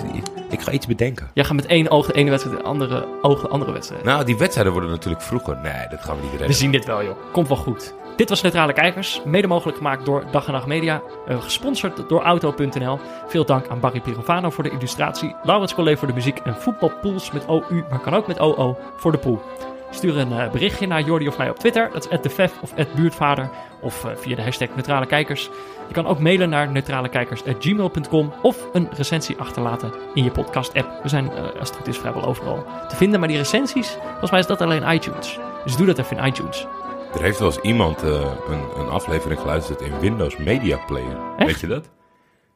ik 0.51 0.61
ga 0.61 0.71
iets 0.71 0.87
bedenken. 0.87 1.31
Jij 1.35 1.45
gaat 1.45 1.57
met 1.57 1.67
één 1.67 1.91
oog 1.91 2.07
de 2.07 2.13
ene 2.13 2.31
wedstrijd, 2.31 2.59
de 2.59 2.63
andere 2.65 3.07
oog 3.23 3.41
de 3.41 3.49
andere 3.49 3.73
wedstrijd. 3.73 4.05
Nou, 4.05 4.25
die 4.25 4.37
wedstrijden 4.37 4.73
worden 4.73 4.91
natuurlijk 4.91 5.23
vroeger. 5.23 5.57
Nee, 5.63 5.87
dat 5.91 6.01
gaan 6.01 6.17
we 6.17 6.23
niet 6.23 6.31
We 6.31 6.37
redden. 6.37 6.57
zien 6.57 6.71
dit 6.73 6.85
wel, 6.85 7.05
joh. 7.05 7.17
Komt 7.33 7.49
wel 7.49 7.57
goed. 7.57 7.95
Dit 8.17 8.29
was 8.29 8.43
Neutrale 8.43 8.73
Kijkers, 8.73 9.23
mede 9.25 9.47
mogelijk 9.47 9.77
gemaakt 9.77 10.05
door 10.05 10.25
Dag 10.31 10.47
en 10.47 10.53
Nacht 10.53 10.67
Media, 10.67 11.03
eh, 11.27 11.43
gesponsord 11.43 12.09
door 12.09 12.23
Auto.nl. 12.23 12.99
Veel 13.27 13.45
dank 13.45 13.69
aan 13.69 13.81
Barry 13.81 14.01
Pirovano 14.01 14.51
voor 14.51 14.65
de 14.65 14.71
illustratie, 14.71 15.35
Laurens 15.43 15.75
Collet 15.75 15.99
voor 15.99 16.09
de 16.09 16.15
muziek 16.15 16.39
en 16.39 16.55
voetbalpools 16.55 17.31
met 17.31 17.47
OU, 17.47 17.85
maar 17.91 18.01
kan 18.01 18.15
ook 18.15 18.27
met 18.27 18.39
OO 18.39 18.79
voor 18.97 19.13
de 19.13 19.19
pool. 19.19 19.43
Stuur 19.91 20.19
een 20.19 20.33
eh, 20.33 20.51
berichtje 20.51 20.87
naar 20.87 21.03
Jordi 21.03 21.29
of 21.29 21.39
mij 21.39 21.51
op 21.51 21.59
Twitter, 21.59 21.91
dat 21.93 22.09
is 22.11 22.21
@defef 22.21 22.53
of 22.63 22.75
@buurtvader, 22.95 23.51
of 23.81 24.05
eh, 24.05 24.11
via 24.17 24.37
de 24.37 24.43
hashtag 24.43 24.69
Neutrale 24.75 25.07
Kijkers. 25.07 25.51
Je 25.89 25.95
kan 25.95 26.07
ook 26.07 26.19
mailen 26.19 26.49
naar 26.49 26.69
neutralekijkers.gmail.com 26.71 28.33
of 28.43 28.67
een 28.73 28.89
recensie 28.97 29.37
achterlaten 29.39 29.93
in 30.15 30.25
je 30.25 30.31
podcast-app. 30.31 31.03
We 31.03 31.09
zijn, 31.09 31.31
als 31.59 31.69
het 31.69 31.77
goed 31.77 31.89
is, 31.89 31.99
vrijwel 31.99 32.25
overal 32.25 32.65
te 32.89 32.97
vinden, 32.97 33.19
maar 33.19 33.29
die 33.29 33.39
recensies, 33.39 33.97
volgens 34.09 34.31
mij 34.31 34.41
is 34.41 34.47
dat 34.47 34.61
alleen 34.61 34.91
iTunes. 34.91 35.39
Dus 35.65 35.77
doe 35.77 35.87
dat 35.87 35.99
even 35.99 36.17
in 36.17 36.25
iTunes. 36.25 36.67
Er 37.15 37.23
heeft 37.23 37.39
wel 37.39 37.49
eens 37.49 37.61
iemand 37.61 38.03
eh, 38.03 38.11
een, 38.49 38.81
een 38.81 38.89
aflevering 38.89 39.41
geluisterd 39.41 39.81
in 39.81 39.99
Windows 40.01 40.37
Media 40.37 40.77
Player. 40.87 41.17
Echt? 41.37 41.47
Weet 41.47 41.61
je 41.61 41.67
dat? 41.67 41.89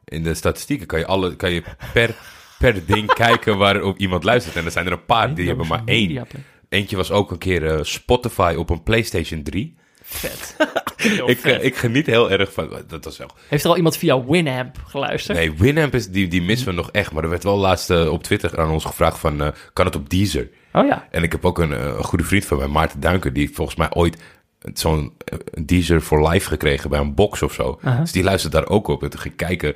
In 0.05 0.23
de 0.23 0.33
statistieken 0.33 0.87
kan 0.87 0.99
je, 0.99 1.05
alle, 1.05 1.35
kan 1.35 1.51
je 1.51 1.63
per, 1.93 2.15
per 2.59 2.85
ding 2.85 3.13
kijken 3.25 3.57
waarop 3.57 3.97
iemand 3.97 4.23
luistert. 4.23 4.55
En 4.55 4.65
er 4.65 4.71
zijn 4.71 4.85
er 4.85 4.91
een 4.91 5.05
paar 5.05 5.33
die 5.33 5.47
hebben 5.47 5.67
maar 5.67 5.81
één. 5.85 6.07
Media. 6.07 6.25
Eentje 6.69 6.95
was 6.95 7.11
ook 7.11 7.31
een 7.31 7.37
keer 7.37 7.65
eh, 7.65 7.79
Spotify 7.83 8.55
op 8.57 8.69
een 8.69 8.83
PlayStation 8.83 9.43
3. 9.43 9.75
Vet. 10.03 10.55
Ik, 11.25 11.39
vet. 11.39 11.59
eh, 11.59 11.63
ik 11.65 11.75
geniet 11.75 12.05
heel 12.05 12.31
erg 12.31 12.53
van... 12.53 12.69
Dat 12.87 13.05
was 13.05 13.17
wel... 13.17 13.29
Heeft 13.47 13.63
er 13.63 13.69
al 13.69 13.75
iemand 13.75 13.97
via 13.97 14.25
Winamp 14.25 14.77
geluisterd? 14.87 15.37
Nee, 15.37 15.53
Winamp 15.53 15.93
is, 15.95 16.09
die, 16.09 16.27
die 16.27 16.41
missen 16.41 16.67
we 16.67 16.73
nog 16.73 16.91
echt. 16.91 17.11
Maar 17.11 17.23
er 17.23 17.29
werd 17.29 17.43
wel 17.43 17.57
laatst 17.57 17.89
op 18.07 18.23
Twitter 18.23 18.59
aan 18.59 18.69
ons 18.69 18.85
gevraagd 18.85 19.19
van... 19.19 19.41
eh, 19.41 19.47
kan 19.73 19.85
het 19.85 19.95
op 19.95 20.09
Deezer? 20.09 20.49
Oh 20.73 20.87
ja. 20.87 21.07
En 21.11 21.23
ik 21.23 21.31
heb 21.31 21.45
ook 21.45 21.59
een, 21.59 21.71
een 21.71 22.03
goede 22.03 22.23
vriend 22.23 22.45
van 22.45 22.57
mij, 22.57 22.67
Maarten 22.67 22.99
Duinker... 22.99 23.33
die 23.33 23.49
volgens 23.53 23.77
mij 23.77 23.87
ooit 23.93 24.17
zo'n 24.73 25.13
eh, 25.25 25.37
Deezer 25.65 26.01
for 26.01 26.27
Life 26.29 26.47
gekregen 26.49 26.89
bij 26.89 26.99
een 26.99 27.13
box 27.15 27.41
of 27.41 27.53
zo. 27.53 27.79
Dus 27.99 28.11
die 28.11 28.23
luistert 28.23 28.53
daar 28.53 28.67
ook 28.67 28.87
op. 28.87 29.03
En 29.03 29.09
toen 29.09 29.19
ging 29.19 29.33
ik 29.33 29.39
kijken... 29.47 29.75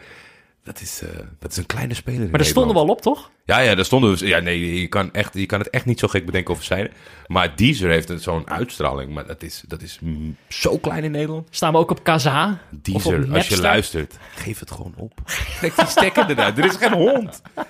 Dat 0.63 0.81
is, 0.81 1.01
eh, 1.01 1.09
dat 1.39 1.51
is 1.51 1.57
een 1.57 1.65
kleine 1.65 1.93
speler 1.93 2.19
Maar 2.29 2.31
daar 2.39 2.45
stonden 2.45 2.73
we 2.73 2.79
Nederland. 2.79 3.05
al 3.05 3.11
op, 3.13 3.17
toch? 3.17 3.31
Ja, 3.45 3.59
ja, 3.59 3.75
daar 3.75 3.85
stonden 3.85 4.17
we... 4.17 4.27
Ja, 4.27 4.39
nee, 4.39 4.81
je 4.81 4.87
kan, 4.87 5.13
echt, 5.13 5.33
je 5.33 5.45
kan 5.45 5.59
het 5.59 5.69
echt 5.69 5.85
niet 5.85 5.99
zo 5.99 6.07
gek 6.07 6.25
bedenken 6.25 6.51
over 6.53 6.63
zijn. 6.65 6.91
Maar 7.27 7.55
Deezer 7.55 7.89
heeft 7.89 8.09
een- 8.09 8.19
zo'n 8.19 8.49
uitstraling. 8.49 9.13
Maar 9.13 9.25
dat 9.27 9.43
is, 9.43 9.63
dat 9.67 9.81
is 9.81 9.97
mm, 10.01 10.35
zo 10.47 10.77
klein 10.77 11.03
in 11.03 11.11
Nederland. 11.11 11.47
Staan 11.51 11.71
we 11.71 11.77
ook 11.77 11.91
op 11.91 12.03
Kaza? 12.03 12.45
Of 12.49 12.55
op 12.55 12.83
Deezer, 12.83 13.33
als 13.33 13.47
je 13.47 13.59
luistert, 13.61 14.17
geef 14.35 14.59
het 14.59 14.71
gewoon 14.71 14.93
op. 14.97 15.19
Trek 15.59 15.75
die 15.75 15.85
stekker 15.85 16.29
eruit. 16.29 16.57
Er 16.57 16.65
is 16.65 16.75
geen 16.75 16.93
hond. 16.93 17.41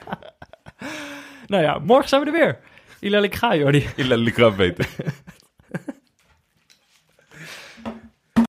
Nou 1.47 1.63
ja, 1.63 1.79
morgen 1.79 2.09
zijn 2.09 2.21
we 2.23 2.27
er 2.27 2.33
weer. 2.33 2.59
Ilel, 2.99 3.23
ik 3.23 3.35
ga, 3.35 3.55
Jordi. 3.55 3.87
Ik 3.95 4.05
laat 4.07 4.37
het 4.37 4.55
weten. 4.55 4.85